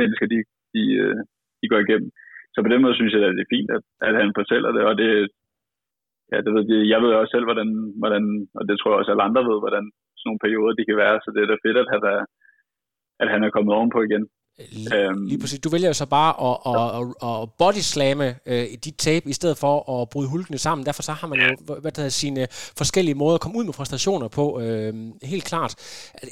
mennesker, 0.00 0.26
de, 0.32 0.38
de, 0.74 0.82
øh, 1.02 1.18
de 1.60 1.66
går 1.70 1.80
igennem. 1.82 2.10
Så 2.52 2.58
på 2.62 2.68
den 2.72 2.82
måde 2.82 2.94
synes 2.96 3.12
jeg, 3.14 3.22
at 3.22 3.36
det 3.38 3.44
er 3.44 3.54
fint, 3.56 3.70
at, 3.76 3.82
at 4.06 4.14
han 4.20 4.30
fortæller 4.38 4.70
det, 4.76 4.82
og 4.90 4.94
det, 5.00 5.10
ja, 6.32 6.38
det 6.44 6.50
ved 6.54 6.64
jeg, 6.70 6.88
jeg 6.92 7.00
ved 7.02 7.12
også 7.20 7.32
selv, 7.34 7.46
hvordan, 7.48 7.70
hvordan, 8.00 8.24
og 8.58 8.62
det 8.68 8.76
tror 8.76 8.90
jeg 8.90 8.98
også 9.00 9.12
alle 9.12 9.26
andre 9.28 9.42
ved, 9.50 9.58
hvordan 9.64 9.84
sådan 10.16 10.26
nogle 10.28 10.44
perioder 10.44 10.74
de 10.76 10.88
kan 10.88 10.98
være, 11.04 11.16
så 11.24 11.28
det 11.34 11.40
er 11.42 11.48
da 11.50 11.64
fedt, 11.66 11.78
at 11.82 11.90
han 11.94 12.02
er, 12.14 12.20
at 13.22 13.28
han 13.32 13.40
er 13.46 13.50
kommet 13.54 13.74
ovenpå 13.78 13.98
igen. 14.08 14.24
Øhm, 14.58 15.26
Lige 15.26 15.38
præcis. 15.40 15.60
Du 15.60 15.68
vælger 15.68 15.88
jo 15.88 15.94
så 15.94 16.06
bare 16.06 16.32
at, 16.48 16.56
at, 16.66 17.08
at, 17.22 17.42
at 17.42 17.52
bodyslamme 17.58 18.36
øh, 18.46 18.66
dit 18.84 18.96
tape, 18.98 19.30
i 19.30 19.32
stedet 19.32 19.58
for 19.58 20.02
at 20.02 20.08
bryde 20.08 20.28
hulkene 20.28 20.58
sammen. 20.58 20.86
Derfor 20.86 21.02
så 21.02 21.12
har 21.12 21.26
man 21.28 21.38
jo 21.40 21.74
hvad 21.74 21.92
der 21.92 22.08
sine 22.08 22.46
forskellige 22.50 23.14
måder 23.14 23.34
at 23.34 23.40
komme 23.40 23.58
ud 23.58 23.64
med 23.64 23.72
frustrationer 23.72 24.28
på. 24.28 24.60
Øh, 24.60 24.94
helt 25.22 25.44
klart. 25.44 25.74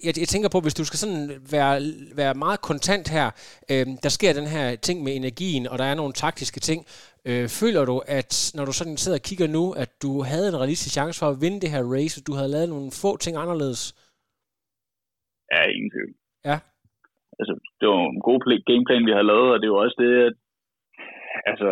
Jeg, 0.04 0.18
jeg 0.18 0.28
tænker 0.28 0.48
på, 0.48 0.60
hvis 0.60 0.74
du 0.74 0.84
skal 0.84 0.98
sådan 0.98 1.32
være, 1.50 1.92
være 2.14 2.34
meget 2.34 2.60
kontant 2.60 3.08
her, 3.08 3.30
øh, 3.70 3.86
der 4.02 4.08
sker 4.08 4.32
den 4.32 4.46
her 4.46 4.76
ting 4.76 5.02
med 5.02 5.16
energien, 5.16 5.66
og 5.66 5.78
der 5.78 5.84
er 5.84 5.94
nogle 5.94 6.12
taktiske 6.12 6.60
ting. 6.60 6.86
Øh, 7.24 7.48
føler 7.48 7.84
du, 7.84 7.98
at 8.06 8.52
når 8.54 8.64
du 8.64 8.72
sådan 8.72 8.96
sidder 8.96 9.18
og 9.18 9.22
kigger 9.22 9.46
nu, 9.46 9.72
at 9.72 10.02
du 10.02 10.22
havde 10.22 10.48
en 10.48 10.56
realistisk 10.56 10.92
chance 10.92 11.18
for 11.18 11.28
at 11.28 11.40
vinde 11.40 11.60
det 11.60 11.70
her 11.70 11.92
race, 11.94 12.20
og 12.20 12.26
du 12.26 12.34
havde 12.34 12.48
lavet 12.48 12.68
nogle 12.68 12.90
få 12.92 13.16
ting 13.16 13.36
anderledes? 13.36 13.94
Ja, 15.52 15.62
ingen 15.76 15.90
tvivl. 15.90 16.14
Ja, 16.44 16.58
altså, 17.38 17.54
det 17.78 17.86
var 17.88 17.98
en 18.04 18.20
god 18.28 18.40
gameplan, 18.70 19.06
vi 19.06 19.12
havde 19.16 19.30
lavet, 19.32 19.48
og 19.54 19.58
det 19.60 19.68
var 19.70 19.78
også 19.84 19.96
det, 20.04 20.12
at 20.28 20.36
altså, 21.50 21.70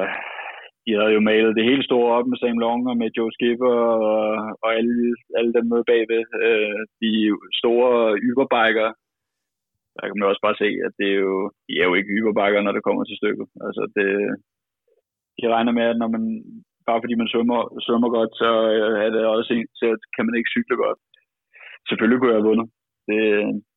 de 0.85 0.91
havde 0.99 1.13
jo 1.17 1.21
malet 1.31 1.57
det 1.59 1.69
hele 1.71 1.85
store 1.89 2.09
op 2.17 2.27
med 2.29 2.39
Sam 2.39 2.59
Long 2.65 2.83
og 2.91 2.97
med 2.97 3.09
Joe 3.17 3.33
Skipper 3.37 3.75
og, 4.13 4.23
og 4.63 4.69
alle, 4.79 5.17
alle 5.39 5.53
dem 5.57 5.67
med 5.73 5.81
bagved. 5.91 6.25
Øh, 6.47 6.81
de 7.03 7.11
store 7.61 7.93
yberbikere, 8.29 8.93
Der 9.97 10.05
kan 10.07 10.17
man 10.19 10.31
også 10.31 10.43
bare 10.47 10.61
se, 10.63 10.69
at 10.87 10.93
det 10.99 11.09
er 11.15 11.21
jo, 11.27 11.35
de 11.67 11.73
er 11.81 11.87
jo 11.89 11.95
ikke 11.99 12.15
yberbikere, 12.19 12.65
når 12.65 12.75
det 12.75 12.87
kommer 12.87 13.05
til 13.05 13.19
stykket. 13.21 13.47
Altså, 13.67 13.83
det, 13.97 14.09
de 15.39 15.45
regner 15.55 15.73
med, 15.79 15.87
at 15.93 15.99
når 16.03 16.09
man, 16.17 16.25
bare 16.89 17.01
fordi 17.03 17.15
man 17.21 17.33
svømmer, 17.33 17.61
svømmer 17.87 18.11
godt, 18.19 18.33
så 18.43 18.51
øh, 18.77 18.95
er 19.05 19.11
det 19.15 19.23
også 19.37 19.51
en, 19.57 19.67
så 19.81 19.87
kan 20.15 20.25
man 20.27 20.35
ikke 20.39 20.53
cykle 20.55 20.77
godt. 20.85 20.99
Selvfølgelig 21.89 22.19
kunne 22.19 22.33
jeg 22.33 22.41
have 22.41 22.51
vundet. 22.51 22.69
Det, 23.09 23.21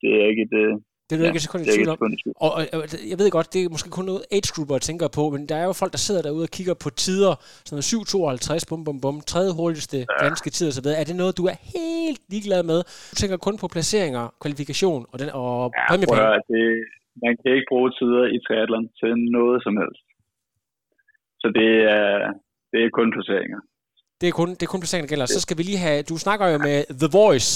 det 0.01 0.09
er 0.19 0.25
ikke 0.31 0.45
et, 0.47 0.55
øh, 0.63 0.75
det 1.05 1.11
er 1.13 1.19
noget, 1.19 1.31
ja, 1.31 1.35
ikke 1.35 1.47
sekund 1.47 1.61
i 1.63 1.67
tvivl 1.75 1.89
om. 1.93 1.97
Og, 2.45 2.51
og, 2.75 2.83
jeg 3.11 3.17
ved 3.19 3.27
godt, 3.37 3.47
det 3.53 3.59
er 3.61 3.73
måske 3.75 3.89
kun 3.97 4.05
noget 4.11 4.23
age 4.35 4.49
grouper 4.53 4.77
tænker 4.89 5.07
på, 5.17 5.23
men 5.33 5.41
der 5.49 5.57
er 5.61 5.65
jo 5.69 5.73
folk, 5.81 5.91
der 5.95 6.01
sidder 6.07 6.21
derude 6.27 6.45
og 6.47 6.53
kigger 6.57 6.75
på 6.83 6.89
tider, 7.03 7.33
sådan 7.67 7.85
7.52, 7.91 8.69
bum, 8.69 8.81
bum, 8.85 8.97
bum, 9.03 9.17
tredje 9.31 9.51
hurtigste 9.59 9.97
ja. 9.97 10.17
danske 10.25 10.49
tid 10.57 10.67
osv. 10.71 10.87
Er 11.01 11.05
det 11.09 11.15
noget, 11.21 11.33
du 11.39 11.45
er 11.51 11.57
helt 11.75 12.21
ligeglad 12.33 12.61
med? 12.71 12.79
Du 13.11 13.15
tænker 13.21 13.37
kun 13.47 13.55
på 13.61 13.67
placeringer, 13.73 14.23
kvalifikation 14.43 15.01
og, 15.11 15.17
den, 15.21 15.29
og 15.43 15.55
ja, 15.77 15.83
præmiepenge? 15.89 16.23
Det, 16.53 16.65
man 17.23 17.33
kan 17.41 17.49
ikke 17.55 17.69
bruge 17.71 17.89
tider 17.99 18.25
i 18.35 18.37
triathlon 18.45 18.87
til 18.99 19.11
noget 19.37 19.57
som 19.65 19.73
helst. 19.81 20.05
Så 21.41 21.47
det 21.59 21.71
er, 21.97 22.09
det 22.71 22.79
er 22.85 22.89
kun 22.99 23.09
placeringer. 23.15 23.59
Det 24.21 24.27
er 24.29 24.35
kun, 24.41 24.49
det 24.57 24.63
er 24.65 24.73
kun 24.73 24.83
placeringen, 24.83 25.07
der 25.07 25.13
gælder. 25.13 25.27
Så 25.35 25.41
skal 25.45 25.57
vi 25.59 25.63
lige 25.65 25.83
have, 25.85 25.99
du 26.11 26.15
snakker 26.25 26.45
jo 26.53 26.57
med 26.67 26.77
The 27.03 27.09
Voice, 27.19 27.51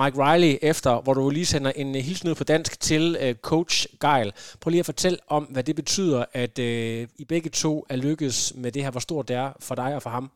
Mike 0.00 0.16
Riley, 0.24 0.52
efter, 0.70 0.92
hvor 1.04 1.14
du 1.16 1.22
lige 1.38 1.52
sender 1.52 1.72
en 1.82 1.90
øh, 1.98 2.02
hilsen 2.08 2.30
ud 2.30 2.36
på 2.40 2.46
dansk 2.54 2.72
til 2.88 3.04
uh, 3.24 3.32
coach 3.50 3.74
Geil. 4.04 4.28
Prøv 4.60 4.68
lige 4.70 4.84
at 4.84 4.92
fortælle 4.92 5.18
om, 5.36 5.42
hvad 5.54 5.64
det 5.68 5.76
betyder, 5.82 6.20
at 6.44 6.54
uh, 6.68 7.00
I 7.22 7.24
begge 7.32 7.50
to 7.62 7.72
er 7.92 7.98
lykkedes 8.06 8.38
med 8.62 8.70
det 8.74 8.84
her, 8.84 8.92
hvor 8.94 9.06
stort 9.08 9.28
det 9.30 9.36
er 9.44 9.50
for 9.66 9.74
dig 9.82 9.90
og 9.98 10.02
for 10.06 10.12
ham. 10.16 10.26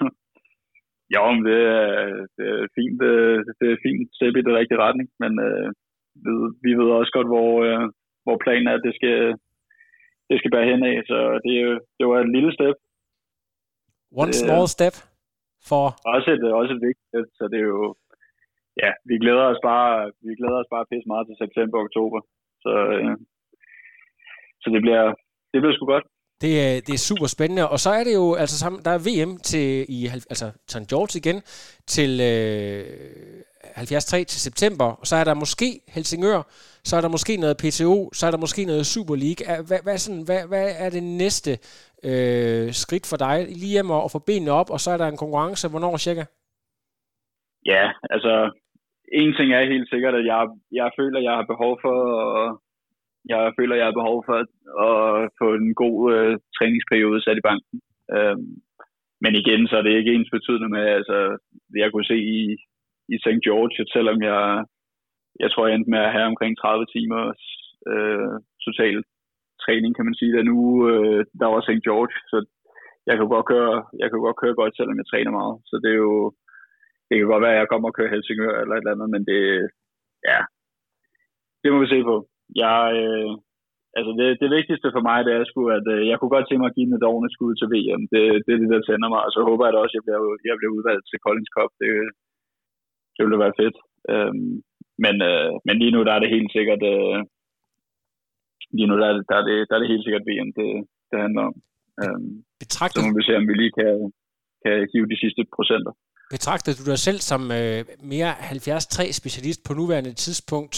Ja, 1.16 1.24
det 1.48 1.58
er, 1.78 1.88
det 2.36 2.46
er 2.54 2.66
fint, 2.76 2.96
det 3.60 3.66
er 3.72 3.82
fint 3.86 4.02
step 4.16 4.34
i 4.36 4.46
det 4.46 4.54
rigtige 4.60 4.82
retning, 4.86 5.08
men 5.22 5.32
uh, 5.48 5.66
vi, 6.24 6.32
vi 6.64 6.70
ved 6.80 6.88
også 7.00 7.12
godt, 7.16 7.28
hvor, 7.32 7.50
uh, 7.68 7.84
hvor 8.24 8.36
planen 8.44 8.66
er, 8.70 8.74
at 8.78 8.86
det 8.86 8.94
skal, 8.98 9.18
det 10.28 10.36
skal 10.38 10.52
bære 10.54 10.70
hen 10.70 10.82
af, 10.92 10.96
så 11.10 11.18
det, 11.46 11.54
det 11.98 12.04
var 12.10 12.18
et 12.20 12.34
lille 12.36 12.52
step, 12.58 12.76
One 14.22 14.32
small 14.32 14.66
step 14.76 14.94
for... 15.68 15.84
Også 16.14 16.28
et, 16.36 16.42
også 16.60 16.72
et 16.76 16.82
vigtigt 16.88 17.28
så 17.38 17.44
det 17.52 17.58
er 17.64 17.68
jo... 17.74 17.94
Ja, 18.82 18.90
vi 19.08 19.14
glæder 19.22 19.46
os 19.52 19.60
bare, 19.70 19.92
vi 20.26 20.32
glæder 20.40 20.58
os 20.62 20.70
bare 20.74 20.88
pisse 20.90 21.08
meget 21.12 21.26
til 21.26 21.36
september 21.44 21.76
og 21.78 21.84
oktober. 21.88 22.20
Så, 22.64 22.72
øh, 22.94 23.16
så 24.62 24.66
det 24.74 24.80
bliver, 24.84 25.04
det 25.52 25.58
bliver 25.60 25.74
sgu 25.74 25.84
godt. 25.94 26.06
Det 26.44 26.52
er, 26.66 26.80
det 26.86 26.94
er 26.94 27.06
super 27.10 27.26
spændende, 27.26 27.68
og 27.68 27.78
så 27.78 27.90
er 27.90 28.04
det 28.04 28.14
jo, 28.14 28.34
altså 28.34 28.80
der 28.84 28.90
er 28.90 29.06
VM 29.08 29.32
til, 29.50 29.86
i, 29.88 30.06
altså 30.32 30.46
St. 30.68 30.88
George 30.90 31.18
igen, 31.18 31.38
til 31.86 32.10
øh, 32.20 32.84
73 33.74 34.26
til 34.26 34.40
september, 34.40 34.84
og 34.84 35.06
så 35.06 35.16
er 35.16 35.24
der 35.24 35.34
måske 35.34 35.80
Helsingør, 35.88 36.42
så 36.84 36.96
er 36.96 37.00
der 37.00 37.08
måske 37.08 37.36
noget 37.36 37.56
PTO, 37.56 38.10
så 38.12 38.26
er 38.26 38.30
der 38.30 38.38
måske 38.38 38.64
noget 38.64 38.86
Super 38.86 39.16
League. 39.16 39.62
Hvad, 39.66 39.78
hvad, 39.82 39.98
sådan, 39.98 40.22
hvad, 40.22 40.46
hvad 40.48 40.72
er 40.78 40.90
det 40.90 41.02
næste 41.02 41.58
øh, 42.08 42.66
skridt 42.82 43.06
for 43.10 43.18
dig? 43.26 43.36
Lige 43.60 43.74
hjem 43.76 43.90
og, 43.96 44.00
og 44.04 44.10
få 44.14 44.20
benene 44.28 44.52
op, 44.60 44.70
og 44.74 44.80
så 44.80 44.88
er 44.90 44.98
der 44.98 45.08
en 45.08 45.22
konkurrence. 45.22 45.70
Hvornår 45.70 45.96
cirka? 45.96 46.24
Ja, 47.72 47.84
altså 48.14 48.32
en 49.12 49.32
ting 49.34 49.48
er 49.52 49.72
helt 49.74 49.88
sikkert, 49.90 50.14
at 50.14 50.26
jeg, 50.32 50.42
jeg 50.72 50.88
føler, 50.98 51.20
jeg 51.20 51.34
har 51.38 51.46
behov 51.52 51.72
for 51.84 51.96
og 52.28 52.60
jeg 53.28 53.52
føler, 53.58 53.74
jeg 53.76 53.86
har 53.86 54.00
behov 54.00 54.18
for 54.26 54.36
at, 54.42 54.50
at 54.88 55.30
få 55.40 55.48
en 55.60 55.74
god 55.74 55.98
øh, 56.14 56.38
træningsperiode 56.56 57.22
sat 57.22 57.38
i 57.38 57.46
banken. 57.50 57.76
Øhm, 58.16 58.50
men 59.24 59.32
igen, 59.42 59.62
så 59.68 59.74
er 59.76 59.82
det 59.82 59.98
ikke 59.98 60.14
ens 60.14 60.30
betydende 60.36 60.68
med, 60.76 60.84
altså, 60.98 61.16
jeg 61.82 61.88
kunne 61.92 62.10
se 62.12 62.18
i, 62.38 62.42
i 63.14 63.16
St. 63.24 63.40
George, 63.46 63.76
at 63.82 63.88
selvom 63.96 64.18
jeg, 64.30 64.64
jeg 65.42 65.50
tror, 65.50 65.66
jeg 65.66 65.74
endte 65.74 65.90
med 65.90 66.02
at 66.04 66.12
have 66.16 66.26
omkring 66.32 66.54
30 66.58 66.86
timer 66.94 67.22
øh, 67.92 68.34
totalt 68.66 69.06
træning, 69.64 69.92
kan 69.94 70.06
man 70.08 70.18
sige, 70.20 70.32
der 70.36 70.42
nu, 70.52 70.58
øh, 70.90 71.20
der 71.40 71.48
var 71.52 71.60
St. 71.62 71.84
George, 71.86 72.14
så 72.30 72.36
jeg 73.08 73.14
kan 73.16 73.28
godt 73.34 73.46
køre, 73.52 73.76
jeg 74.02 74.08
kan 74.10 74.20
godt 74.26 74.40
køre 74.42 74.54
godt, 74.60 74.76
selvom 74.76 74.96
jeg 75.00 75.08
træner 75.08 75.32
meget. 75.40 75.56
Så 75.70 75.74
det 75.82 75.90
er 75.92 76.00
jo, 76.06 76.16
det 77.06 77.14
kan 77.16 77.30
godt 77.32 77.44
være, 77.44 77.56
at 77.56 77.60
jeg 77.62 77.70
kommer 77.70 77.88
og 77.88 77.96
kører 77.96 78.12
Helsingør 78.14 78.54
eller 78.62 78.74
et 78.74 78.82
eller 78.82 78.94
andet, 78.94 79.10
men 79.14 79.22
det, 79.30 79.40
ja, 80.30 80.40
det 81.62 81.68
må 81.72 81.76
vi 81.80 81.88
se 81.94 82.00
på. 82.10 82.16
Jeg, 82.64 82.78
øh, 83.02 83.30
altså 83.98 84.10
det, 84.18 84.26
det 84.42 84.48
vigtigste 84.58 84.88
for 84.96 85.02
mig, 85.08 85.18
det 85.24 85.32
er 85.32 85.48
sgu, 85.50 85.60
at 85.78 85.86
øh, 85.94 86.02
jeg 86.10 86.16
kunne 86.18 86.34
godt 86.34 86.46
tænke 86.46 86.62
mig 86.62 86.70
at 86.70 86.76
give 86.76 86.88
den 86.88 86.98
et 86.98 87.10
ordentligt 87.10 87.36
skud 87.36 87.52
til 87.56 87.68
VM. 87.74 88.02
Det, 88.12 88.22
det 88.44 88.50
er 88.52 88.60
det, 88.62 88.70
der 88.74 88.86
tænder 88.88 89.08
mig, 89.14 89.20
og 89.26 89.30
så 89.36 89.40
håber 89.48 89.64
jeg 89.64 89.72
da 89.72 89.78
også, 89.80 89.94
at 89.94 89.98
jeg 89.98 90.04
bliver, 90.06 90.20
jeg 90.48 90.56
bliver 90.58 90.74
udvalgt 90.76 91.04
til 91.10 91.22
Collins 91.24 91.52
Cup. 91.56 91.72
Det, 91.82 91.90
det 93.14 93.22
ville 93.24 93.42
være 93.44 93.58
fedt. 93.62 93.76
Øhm, 94.12 94.52
men, 95.04 95.14
øh, 95.30 95.52
men 95.66 95.74
lige 95.82 95.94
nu, 95.94 96.00
der 96.04 96.12
er 96.14 96.22
det 96.22 96.34
helt 96.36 96.52
sikkert, 96.56 96.82
øh, 96.94 97.18
lige 98.76 98.88
nu, 98.90 98.94
der 99.02 99.06
er, 99.10 99.16
der, 99.30 99.36
er 99.40 99.44
det, 99.50 99.56
der 99.68 99.74
er 99.74 99.80
det 99.82 99.92
helt 99.92 100.04
sikkert 100.04 100.28
VM, 100.28 100.50
det, 100.58 100.68
det 101.10 101.18
handler 101.24 101.42
om. 101.50 101.54
Øhm, 102.02 102.30
Betragter... 102.62 103.00
Så 103.00 103.06
må 103.06 103.12
vi 103.18 103.24
se, 103.28 103.32
om 103.40 103.48
vi 103.50 103.54
lige 103.62 103.74
kan, 103.80 103.92
kan 104.64 104.74
hive 104.92 105.06
de 105.12 105.20
sidste 105.22 105.42
procenter. 105.56 105.92
Betragter 106.36 106.72
du 106.78 106.82
dig 106.90 106.98
selv 107.08 107.18
som 107.30 107.42
øh, 107.60 107.80
mere 108.12 108.32
73 108.48 109.16
specialist 109.20 109.60
på 109.66 109.72
nuværende 109.80 110.14
tidspunkt 110.24 110.76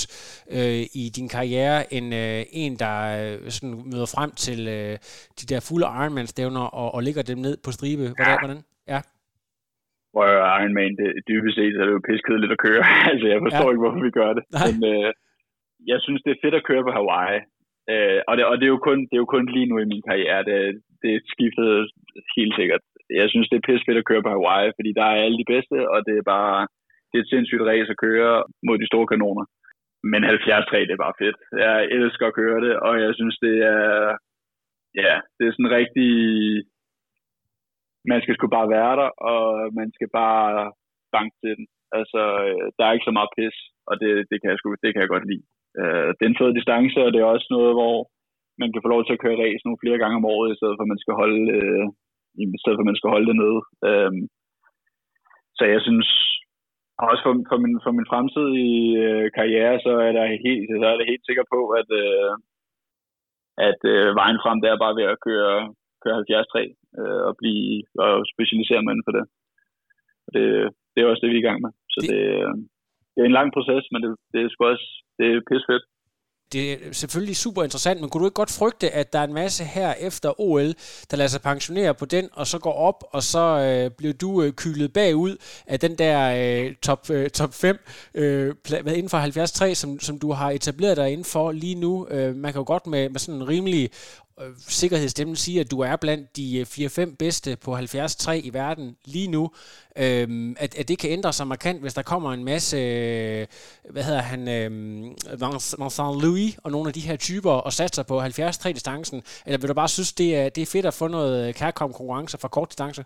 øh, 0.57 0.83
i 1.03 1.05
din 1.17 1.29
karriere, 1.37 1.79
end 1.97 2.09
øh, 2.23 2.41
en, 2.63 2.73
der 2.85 2.97
øh, 3.21 3.37
sådan 3.55 3.77
møder 3.93 4.09
frem 4.15 4.31
til 4.45 4.61
øh, 4.77 4.95
de 5.39 5.45
der 5.51 5.61
fulde 5.69 5.87
Ironman-stævner 6.01 6.67
og, 6.81 6.89
og 6.95 7.01
lægger 7.07 7.23
dem 7.31 7.39
ned 7.47 7.55
på 7.65 7.71
stribe? 7.77 8.05
Hvordan? 8.09 8.33
Ja. 8.33 8.39
hvordan? 8.43 8.61
ja. 8.93 9.01
Hvor 10.15 10.27
Ironman, 10.59 10.93
det, 11.01 11.09
dybest 11.29 11.57
set 11.59 11.75
er 11.81 11.85
det 11.87 11.95
jo 11.99 12.09
piskedeligt 12.11 12.53
at 12.57 12.63
køre. 12.67 12.83
altså, 13.11 13.27
jeg 13.33 13.39
forstår 13.45 13.67
ja. 13.69 13.73
ikke, 13.73 13.85
hvorfor 13.85 14.03
vi 14.09 14.13
gør 14.21 14.31
det. 14.39 14.45
Nej. 14.59 14.69
Men 14.71 14.81
øh, 14.93 15.09
jeg 15.91 15.99
synes, 16.05 16.21
det 16.25 16.31
er 16.33 16.43
fedt 16.45 16.57
at 16.61 16.67
køre 16.69 16.83
på 16.87 16.93
Hawaii. 16.99 17.39
Øh, 17.93 18.21
og, 18.29 18.35
det, 18.37 18.45
og 18.51 18.55
det, 18.59 18.67
er 18.67 18.75
jo 18.77 18.81
kun, 18.89 18.99
det 19.09 19.15
er 19.17 19.25
jo 19.25 19.33
kun 19.35 19.47
lige 19.57 19.71
nu 19.71 19.77
i 19.79 19.91
min 19.93 20.07
karriere, 20.09 20.49
det, 20.51 20.59
det 21.05 21.15
skiftede 21.33 21.79
helt 22.37 22.55
sikkert. 22.61 22.83
Jeg 23.21 23.29
synes, 23.31 23.49
det 23.49 23.57
er 23.59 23.67
pisse 23.67 23.85
fedt 23.87 24.03
at 24.03 24.09
køre 24.11 24.25
på 24.25 24.33
Hawaii, 24.35 24.77
fordi 24.79 24.91
der 24.99 25.07
er 25.09 25.23
alle 25.25 25.39
de 25.43 25.51
bedste, 25.55 25.77
og 25.93 25.99
det 26.07 26.15
er 26.19 26.31
bare 26.37 26.67
det 27.13 27.17
er 27.19 27.25
et 27.25 27.33
sindssygt 27.33 27.69
race 27.71 27.93
at 27.95 28.03
køre 28.07 28.35
mod 28.67 28.77
de 28.79 28.91
store 28.91 29.11
kanoner. 29.13 29.45
Men 30.11 30.21
73 30.23 30.89
det 30.89 30.95
er 30.95 31.05
bare 31.07 31.21
fedt. 31.23 31.39
Jeg 31.65 31.77
elsker 31.97 32.27
at 32.27 32.37
køre 32.41 32.61
det, 32.67 32.75
og 32.87 32.95
jeg 33.05 33.13
synes, 33.19 33.37
det 33.47 33.57
er, 33.75 34.17
ja, 35.03 35.15
det 35.37 35.45
er 35.45 35.53
sådan 35.53 35.77
rigtig, 35.79 36.11
man 38.11 38.23
skal 38.23 38.35
sgu 38.35 38.47
bare 38.59 38.73
være 38.79 38.95
der, 39.01 39.11
og 39.33 39.45
man 39.81 39.89
skal 39.97 40.09
bare 40.23 40.73
banke 41.17 41.35
til 41.43 41.53
den. 41.59 41.67
Altså, 41.99 42.23
øh, 42.47 42.65
der 42.77 42.85
er 42.85 42.93
ikke 42.93 43.09
så 43.09 43.15
meget 43.19 43.35
pis, 43.37 43.57
og 43.89 43.95
det, 44.01 44.11
det, 44.31 44.37
kan, 44.41 44.51
jeg 44.51 44.59
sgu, 44.59 44.69
det 44.83 44.91
kan 44.93 45.03
jeg 45.03 45.13
godt 45.15 45.29
lide. 45.31 45.45
Uh, 45.81 46.09
det 46.17 46.23
er 46.25 46.31
en 46.31 46.41
fed 46.41 46.53
distance, 46.59 46.97
og 47.05 47.11
det 47.13 47.21
er 47.21 47.35
også 47.35 47.49
noget, 47.57 47.73
hvor 47.79 47.97
man 48.63 48.71
kan 48.73 48.83
få 48.83 48.89
lov 48.95 49.03
til 49.05 49.17
at 49.17 49.23
køre 49.25 49.41
race 49.45 49.65
nogle 49.65 49.83
flere 49.83 49.99
gange 50.03 50.17
om 50.21 50.29
året, 50.35 50.49
i 50.53 50.59
stedet 50.59 50.77
for 50.77 50.85
at 50.85 50.93
man 50.93 51.03
skal 51.05 51.15
holde, 51.23 51.43
uh, 51.59 51.85
i 52.43 52.61
stedet 52.63 52.77
for 52.77 52.85
at 52.85 52.91
man 52.91 53.01
skal 53.01 53.13
holde 53.15 53.29
det 53.31 53.37
nede. 53.43 53.61
Uh, 53.89 54.13
så 55.59 55.63
jeg 55.75 55.81
synes, 55.87 56.09
også 57.09 57.23
for, 57.27 57.35
for, 57.51 57.59
min, 57.65 57.77
for 57.85 57.93
min 57.99 58.11
fremtidige 58.13 58.85
uh, 59.07 59.27
karriere, 59.39 59.75
så 59.85 59.93
er, 60.07 60.13
der 60.19 60.25
helt, 60.47 60.65
så 60.83 60.87
er 60.93 60.97
det 60.99 61.11
helt 61.13 61.25
sikker 61.27 61.45
på, 61.55 61.61
at, 61.81 61.89
uh, 62.05 62.33
at 63.69 63.81
uh, 63.95 64.09
vejen 64.21 64.39
frem 64.43 64.59
der 64.63 64.71
er 64.73 64.85
bare 64.85 64.97
ved 64.99 65.07
at 65.15 65.23
køre, 65.27 65.57
køre 66.05 66.19
73 66.25 66.73
uh, 67.01 67.21
og, 67.29 67.33
blive, 67.41 67.83
og 68.05 68.13
specialisere 68.33 68.83
mig 68.83 68.93
inden 68.93 69.09
for 69.09 69.15
det. 69.19 69.25
Og 70.27 70.31
det, 70.37 70.45
det 70.93 70.99
er 70.99 71.11
også 71.11 71.23
det, 71.23 71.31
vi 71.31 71.39
er 71.39 71.45
i 71.45 71.49
gang 71.49 71.61
med. 71.65 71.73
Så 71.95 71.99
det, 72.11 72.21
det, 72.21 72.72
det 73.13 73.21
er 73.21 73.29
en 73.29 73.39
lang 73.39 73.49
proces, 73.57 73.85
men 73.93 74.01
det, 74.03 74.11
det 74.33 74.39
er 74.41 74.49
sgu 74.51 74.61
også 74.73 74.87
det 75.19 75.27
er 75.33 75.47
pissefedt 75.49 75.85
det 76.53 76.73
er 76.73 76.77
selvfølgelig 76.93 77.37
super 77.37 77.63
interessant, 77.63 78.01
men 78.01 78.11
kunne 78.11 78.21
du 78.21 78.27
ikke 78.27 78.43
godt 78.43 78.59
frygte, 78.59 78.91
at 78.91 79.13
der 79.13 79.19
er 79.19 79.25
en 79.25 79.35
masse 79.35 79.65
her 79.65 79.95
efter 80.01 80.41
OL, 80.41 80.69
der 81.11 81.17
lader 81.17 81.29
sig 81.29 81.43
pensionere 81.43 81.95
på 81.95 82.05
den, 82.05 82.29
og 82.33 82.47
så 82.47 82.59
går 82.59 82.73
op, 82.73 83.05
og 83.13 83.23
så 83.23 83.45
øh, 83.67 83.91
bliver 83.99 84.13
du 84.13 84.43
øh, 84.43 84.53
kylet 84.53 84.93
bagud 84.93 85.37
af 85.67 85.81
den 85.81 85.99
der 85.99 86.19
øh, 86.41 86.75
top, 86.75 87.11
øh, 87.11 87.31
top 87.31 87.55
5 87.55 87.79
øh, 88.15 88.55
inden 88.87 89.09
for 89.09 89.19
73, 89.19 89.79
som, 89.79 90.01
som 90.01 90.19
du 90.19 90.33
har 90.33 90.51
etableret 90.51 90.97
dig 90.97 91.11
inden 91.11 91.27
for 91.33 91.53
lige 91.53 91.75
nu. 91.75 92.07
Øh, 92.11 92.35
man 92.35 92.53
kan 92.53 92.61
jo 92.61 92.65
godt 92.67 92.87
med, 92.87 93.09
med 93.09 93.21
sådan 93.21 93.41
en 93.41 93.49
rimelig 93.49 93.91
øh, 94.43 94.53
sikkerhedsstemmen 94.57 95.37
siger, 95.37 95.61
at 95.65 95.71
du 95.71 95.79
er 95.81 95.97
blandt 96.05 96.37
de 96.37 96.47
øh, 96.61 96.63
4-5 96.63 97.17
bedste 97.19 97.51
på 97.65 97.71
73 97.71 98.29
i 98.49 98.51
verden 98.61 98.97
lige 99.15 99.31
nu. 99.31 99.45
Øhm, 100.03 100.51
at, 100.65 100.73
at 100.81 100.89
det 100.89 100.99
kan 100.99 101.11
ændre 101.17 101.33
sig 101.33 101.47
markant, 101.47 101.81
hvis 101.81 101.95
der 101.95 102.11
kommer 102.13 102.31
en 102.33 102.45
masse, 102.45 102.77
øh, 102.77 103.43
hvad 103.95 104.05
hedder 104.09 104.25
han, 104.33 104.41
øh, 104.57 104.71
Vincent 105.43 106.23
Louis 106.25 106.59
og 106.65 106.71
nogle 106.75 106.89
af 106.91 106.95
de 106.99 107.09
her 107.09 107.17
typer 107.17 107.55
og 107.67 107.73
satser 107.73 108.05
på 108.09 108.15
73 108.15 108.59
distancen 108.59 109.19
Eller 109.47 109.59
vil 109.61 109.71
du 109.71 109.75
bare 109.83 109.95
synes, 109.97 110.13
det 110.21 110.29
er, 110.41 110.47
det 110.55 110.63
er 110.63 110.73
fedt 110.75 110.87
at 110.91 110.99
få 111.01 111.07
noget 111.17 111.35
øh, 111.43 111.55
kærkom 111.61 111.93
konkurrence 111.93 112.37
fra 112.43 112.55
kort 112.57 112.71
distance? 112.73 113.03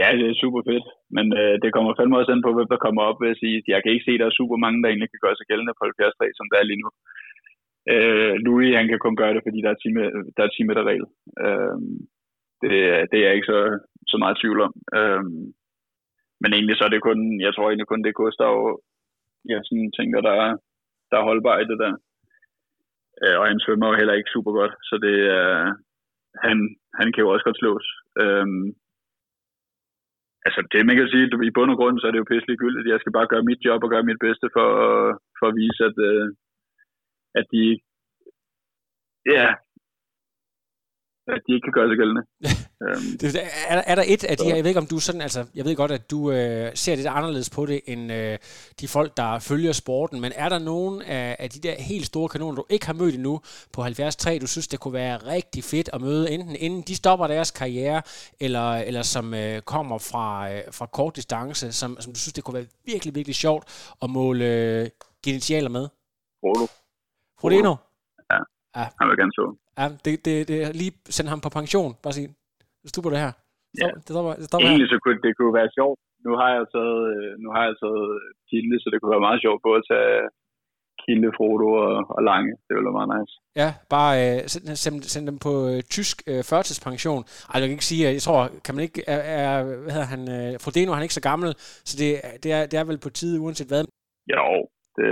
Ja, 0.00 0.08
det 0.18 0.26
er 0.28 0.40
super 0.42 0.62
fedt, 0.70 0.86
men 1.16 1.26
øh, 1.40 1.54
det 1.62 1.70
kommer 1.74 1.96
fandme 1.98 2.18
også 2.20 2.32
ind 2.34 2.44
på, 2.46 2.52
hvem 2.56 2.70
der 2.72 2.84
kommer 2.86 3.02
op, 3.08 3.18
vil 3.20 3.32
jeg 3.32 3.40
sige. 3.42 3.56
Jeg 3.74 3.80
kan 3.80 3.92
ikke 3.92 4.06
se, 4.06 4.14
at 4.16 4.20
der 4.20 4.28
er 4.28 4.40
super 4.40 4.58
mange, 4.64 4.78
der 4.80 4.88
egentlig 4.88 5.10
kan 5.10 5.24
gøre 5.24 5.36
sig 5.36 5.46
gældende 5.50 5.74
på 5.76 5.84
73, 5.84 6.38
som 6.38 6.48
der 6.50 6.58
er 6.58 6.66
lige 6.70 6.82
nu. 6.84 6.90
Øh, 7.92 8.34
Louis, 8.44 8.76
han 8.76 8.88
kan 8.88 8.98
kun 8.98 9.16
gøre 9.16 9.34
det, 9.34 9.42
fordi 9.46 9.58
der 9.64 9.70
er 9.70 9.80
10, 9.82 9.88
der 10.36 10.42
er 10.44 10.48
10 10.56 10.62
meter 10.68 10.84
regel. 10.90 11.06
Øh, 11.44 11.76
det, 12.62 12.72
det 13.10 13.16
er 13.18 13.26
jeg 13.26 13.34
ikke 13.34 13.50
så, 13.52 13.60
så 14.10 14.16
meget 14.18 14.38
tvivl 14.40 14.60
om. 14.66 14.72
Øh, 14.98 15.24
men 16.42 16.50
egentlig 16.52 16.76
så 16.76 16.84
er 16.84 16.92
det 16.92 17.06
kun, 17.08 17.20
jeg 17.46 17.52
tror 17.54 17.66
egentlig 17.68 17.90
kun, 17.90 18.02
det 18.04 18.18
Gustav, 18.20 18.54
jeg 19.52 19.60
sådan 19.64 19.90
tænker, 19.98 20.20
der 20.28 20.34
er, 20.44 20.50
der 21.10 21.16
er 21.18 21.28
holdbar 21.28 21.58
i 21.58 21.70
det 21.70 21.78
der. 21.84 21.94
Øh, 23.22 23.36
og 23.40 23.44
han 23.50 23.60
svømmer 23.60 23.86
jo 23.88 23.98
heller 24.00 24.14
ikke 24.18 24.34
super 24.34 24.52
godt, 24.60 24.74
så 24.88 24.94
det 25.06 25.16
er, 25.40 25.52
han, 26.44 26.56
han 27.00 27.08
kan 27.12 27.22
jo 27.24 27.28
også 27.32 27.44
godt 27.44 27.60
slås. 27.60 27.86
Øh, 28.22 28.46
altså 30.46 30.60
det 30.72 30.86
man 30.86 30.96
kan 30.96 31.08
sige, 31.08 31.26
i 31.50 31.56
bund 31.56 31.70
og 31.72 31.78
grund, 31.80 31.96
så 31.98 32.06
er 32.06 32.12
det 32.12 32.22
jo 32.22 32.30
pisselig 32.30 32.58
gyldigt. 32.58 32.92
Jeg 32.92 33.00
skal 33.00 33.12
bare 33.16 33.30
gøre 33.32 33.48
mit 33.50 33.64
job 33.66 33.80
og 33.82 33.90
gøre 33.90 34.08
mit 34.10 34.20
bedste 34.26 34.46
for, 34.56 34.68
for 35.38 35.46
at 35.48 35.56
vise, 35.60 35.80
at, 35.90 35.96
øh, 36.10 36.26
at 37.34 37.46
de 37.52 37.80
ja, 39.34 39.46
at 41.34 41.40
de 41.46 41.54
ikke 41.54 41.64
kan 41.66 41.76
gøre 41.78 41.88
sig 41.90 41.98
gældende. 42.00 42.22
øhm. 42.84 43.36
er, 43.74 43.82
er 43.90 43.94
der 43.94 44.04
et 44.06 44.24
af 44.24 44.36
de 44.36 44.44
her, 44.44 44.54
jeg 44.54 44.64
ved 44.64 44.70
ikke 44.70 44.80
om 44.80 44.86
du 44.86 44.98
sådan, 44.98 45.20
altså, 45.20 45.46
jeg 45.54 45.64
ved 45.64 45.76
godt, 45.76 45.90
at 45.90 46.10
du 46.10 46.30
øh, 46.30 46.70
ser 46.74 46.94
lidt 46.96 47.06
anderledes 47.06 47.50
på 47.50 47.66
det, 47.66 47.80
end 47.86 48.12
øh, 48.12 48.38
de 48.80 48.88
folk, 48.88 49.16
der 49.16 49.38
følger 49.38 49.72
sporten, 49.72 50.20
men 50.20 50.32
er 50.34 50.48
der 50.48 50.58
nogen 50.58 51.02
af, 51.02 51.36
af 51.38 51.50
de 51.50 51.60
der 51.60 51.74
helt 51.74 52.06
store 52.06 52.28
kanoner, 52.28 52.56
du 52.56 52.64
ikke 52.70 52.86
har 52.86 52.92
mødt 52.92 53.14
endnu 53.14 53.40
på 53.72 53.80
73, 53.80 54.16
du 54.40 54.46
synes, 54.46 54.68
det 54.68 54.80
kunne 54.80 54.94
være 54.94 55.16
rigtig 55.16 55.64
fedt 55.64 55.90
at 55.92 56.00
møde, 56.00 56.30
enten 56.30 56.56
inden 56.56 56.82
de 56.82 56.94
stopper 56.96 57.26
deres 57.26 57.50
karriere, 57.50 58.02
eller, 58.40 58.72
eller 58.72 59.02
som 59.02 59.34
øh, 59.34 59.60
kommer 59.62 59.98
fra, 59.98 60.52
øh, 60.52 60.62
fra 60.72 60.86
kort 60.86 61.16
distance, 61.16 61.72
som, 61.72 61.96
som 62.00 62.12
du 62.12 62.18
synes, 62.18 62.32
det 62.32 62.44
kunne 62.44 62.54
være 62.54 62.66
virkelig, 62.86 63.14
virkelig 63.14 63.36
sjovt 63.36 63.64
at 64.02 64.10
måle 64.10 64.44
øh, 64.44 64.88
genitialer 65.24 65.68
med? 65.68 65.88
Rolo. 66.42 66.66
Frodeno? 67.40 67.72
Ja, 68.32 68.40
ja. 68.78 68.84
han 68.98 69.04
vil 69.08 69.16
gerne 69.22 69.34
så. 69.38 69.44
Ja, 69.78 69.86
det, 70.04 70.12
det, 70.26 70.34
det 70.48 70.56
lige 70.82 70.92
sende 71.16 71.30
ham 71.32 71.40
på 71.44 71.50
pension, 71.58 71.92
bare 72.02 72.14
sige, 72.18 72.28
du 72.82 72.88
stopper 72.92 73.10
det 73.14 73.20
her. 73.24 73.32
Ja. 73.82 73.88
Det 74.04 74.10
stopper, 74.14 74.32
det 74.40 74.46
stopper 74.48 74.66
Egentlig 74.66 74.88
her. 74.88 74.94
så 74.94 74.98
kunne 75.02 75.20
det 75.26 75.32
kunne 75.38 75.54
være 75.60 75.70
sjovt. 75.78 75.98
Nu 76.26 76.32
har 76.40 76.50
jeg 76.56 76.64
taget, 76.74 77.00
øh, 77.12 77.30
nu 77.42 77.48
har 77.54 77.62
jeg 77.68 77.74
taget 77.82 78.06
Kilde, 78.48 78.76
så 78.82 78.86
det 78.90 78.96
kunne 78.98 79.14
være 79.16 79.26
meget 79.28 79.40
sjovt 79.44 79.60
både 79.66 79.78
at 79.82 79.88
tage 79.92 80.12
Kilde, 81.02 81.30
Frodo 81.36 81.68
og, 81.84 81.92
og 82.16 82.20
Lange. 82.30 82.52
Det 82.66 82.72
ville 82.74 82.88
være 82.88 82.98
meget 83.00 83.12
nice. 83.16 83.34
Ja, 83.62 83.68
bare 83.94 84.12
øh, 84.24 84.38
send, 84.52 84.64
send, 84.84 84.96
send 85.14 85.24
dem 85.30 85.38
på 85.46 85.52
øh, 85.70 85.78
tysk 85.96 86.16
øh, 86.30 86.42
førtidspension. 86.50 87.22
Ej, 87.50 87.56
jeg 87.60 87.68
kan 87.68 87.76
ikke 87.78 87.92
sige, 87.92 88.02
jeg 88.18 88.24
tror, 88.28 88.40
kan 88.64 88.74
man 88.74 88.82
ikke, 88.86 89.00
er, 89.14 89.20
er 89.40 89.52
hvad 89.82 89.92
hedder 89.96 90.10
han, 90.14 90.22
øh, 90.36 90.52
Frodeno, 90.64 90.90
han 90.92 91.00
er 91.02 91.08
ikke 91.08 91.20
så 91.20 91.28
gammel, 91.30 91.48
så 91.88 91.94
det, 92.00 92.08
det, 92.42 92.50
er, 92.56 92.62
det 92.70 92.76
er 92.80 92.86
vel 92.90 93.00
på 93.04 93.10
tide, 93.18 93.40
uanset 93.44 93.70
hvad. 93.72 93.84
Jo, 94.34 94.46
det, 94.96 95.08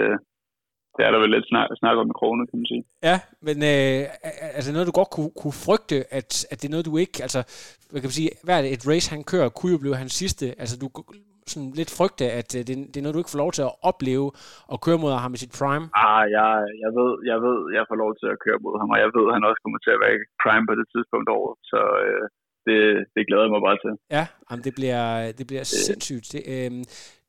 det 0.96 1.02
er 1.06 1.10
der 1.12 1.20
vel 1.24 1.30
lidt 1.36 1.46
snak, 1.50 1.68
snak 1.82 1.96
om 2.02 2.12
i 2.12 2.16
krone, 2.20 2.46
kan 2.50 2.58
man 2.60 2.70
sige. 2.72 2.82
Ja, 3.08 3.16
men 3.46 3.56
øh, 3.72 4.00
altså 4.58 4.70
noget, 4.72 4.88
du 4.90 4.96
godt 5.00 5.10
kunne, 5.16 5.32
kunne 5.40 5.56
frygte, 5.66 5.96
at, 6.18 6.30
at 6.50 6.56
det 6.60 6.66
er 6.66 6.74
noget, 6.74 6.88
du 6.90 6.96
ikke, 7.04 7.16
altså, 7.26 7.40
hvad 7.90 8.00
kan 8.00 8.08
man 8.10 8.20
sige, 8.20 8.30
hvad 8.44 8.54
er 8.58 8.62
det, 8.62 8.70
et 8.72 8.88
race, 8.90 9.08
han 9.14 9.22
kører, 9.32 9.48
kunne 9.48 9.72
jo 9.74 9.78
blive 9.84 10.00
hans 10.02 10.12
sidste, 10.22 10.46
altså 10.62 10.74
du 10.82 10.88
sådan 11.52 11.70
lidt 11.80 11.92
frygte, 11.98 12.24
at 12.40 12.48
øh, 12.58 12.62
det, 12.68 12.74
det 12.90 12.96
er 12.98 13.04
noget, 13.04 13.16
du 13.16 13.22
ikke 13.22 13.34
får 13.34 13.44
lov 13.44 13.52
til 13.56 13.64
at 13.68 13.76
opleve 13.90 14.26
og 14.72 14.78
køre 14.86 14.98
mod 15.02 15.12
ham 15.24 15.34
i 15.36 15.42
sit 15.42 15.52
prime? 15.58 15.86
Ah, 16.06 16.24
jeg, 16.36 16.50
jeg, 16.84 16.90
ved, 16.98 17.12
jeg 17.30 17.38
ved, 17.46 17.58
jeg 17.76 17.84
får 17.90 17.98
lov 18.04 18.10
til 18.20 18.28
at 18.34 18.40
køre 18.44 18.58
mod 18.64 18.74
ham, 18.80 18.88
og 18.94 18.98
jeg 19.02 19.08
ved, 19.16 19.24
at 19.28 19.36
han 19.36 19.48
også 19.48 19.60
kommer 19.64 19.80
til 19.82 19.92
at 19.96 20.02
være 20.04 20.16
prime 20.42 20.66
på 20.70 20.74
det 20.80 20.86
tidspunkt 20.94 21.28
over, 21.38 21.50
så 21.70 21.80
øh, 22.06 22.24
det, 22.66 22.78
det 23.14 23.22
glæder 23.28 23.44
jeg 23.46 23.54
mig 23.54 23.62
bare 23.68 23.78
til. 23.84 23.92
Ja, 24.16 24.24
jamen 24.46 24.64
det 24.66 24.72
bliver, 24.78 25.02
det 25.38 25.44
bliver 25.50 25.64
det. 25.66 25.84
sindssygt. 25.88 26.26
Det, 26.32 26.42
øh, 26.54 26.72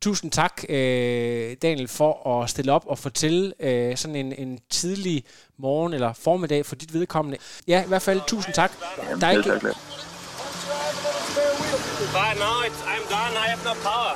Tusind 0.02 0.32
tak, 0.32 0.64
øh, 0.70 1.56
Daniel, 1.62 1.88
for 1.88 2.42
at 2.42 2.50
stille 2.50 2.72
op 2.72 2.84
og 2.88 3.00
fortælle 3.00 3.54
øh, 3.60 3.98
sådan 3.98 4.16
en, 4.16 4.34
en 4.38 4.60
tidlig 4.70 5.24
morgen 5.60 5.94
eller 5.94 6.14
formiddag 6.14 6.66
for 6.66 6.76
dit 6.76 6.94
vedkommende. 6.94 7.38
Ja, 7.68 7.84
i 7.84 7.88
hvert 7.88 8.02
fald 8.02 8.22
tusind 8.28 8.54
tak. 8.54 8.72
Jamen, 9.04 9.22
der 9.22 9.28
er 9.28 9.32
ikke... 9.32 9.52
But 12.18 12.38
now 12.46 12.58
it's, 12.68 12.82
I'm 12.94 13.06
done, 13.16 13.34
I 13.44 13.48
have 13.52 13.64
no 13.66 13.74
power. 13.74 14.14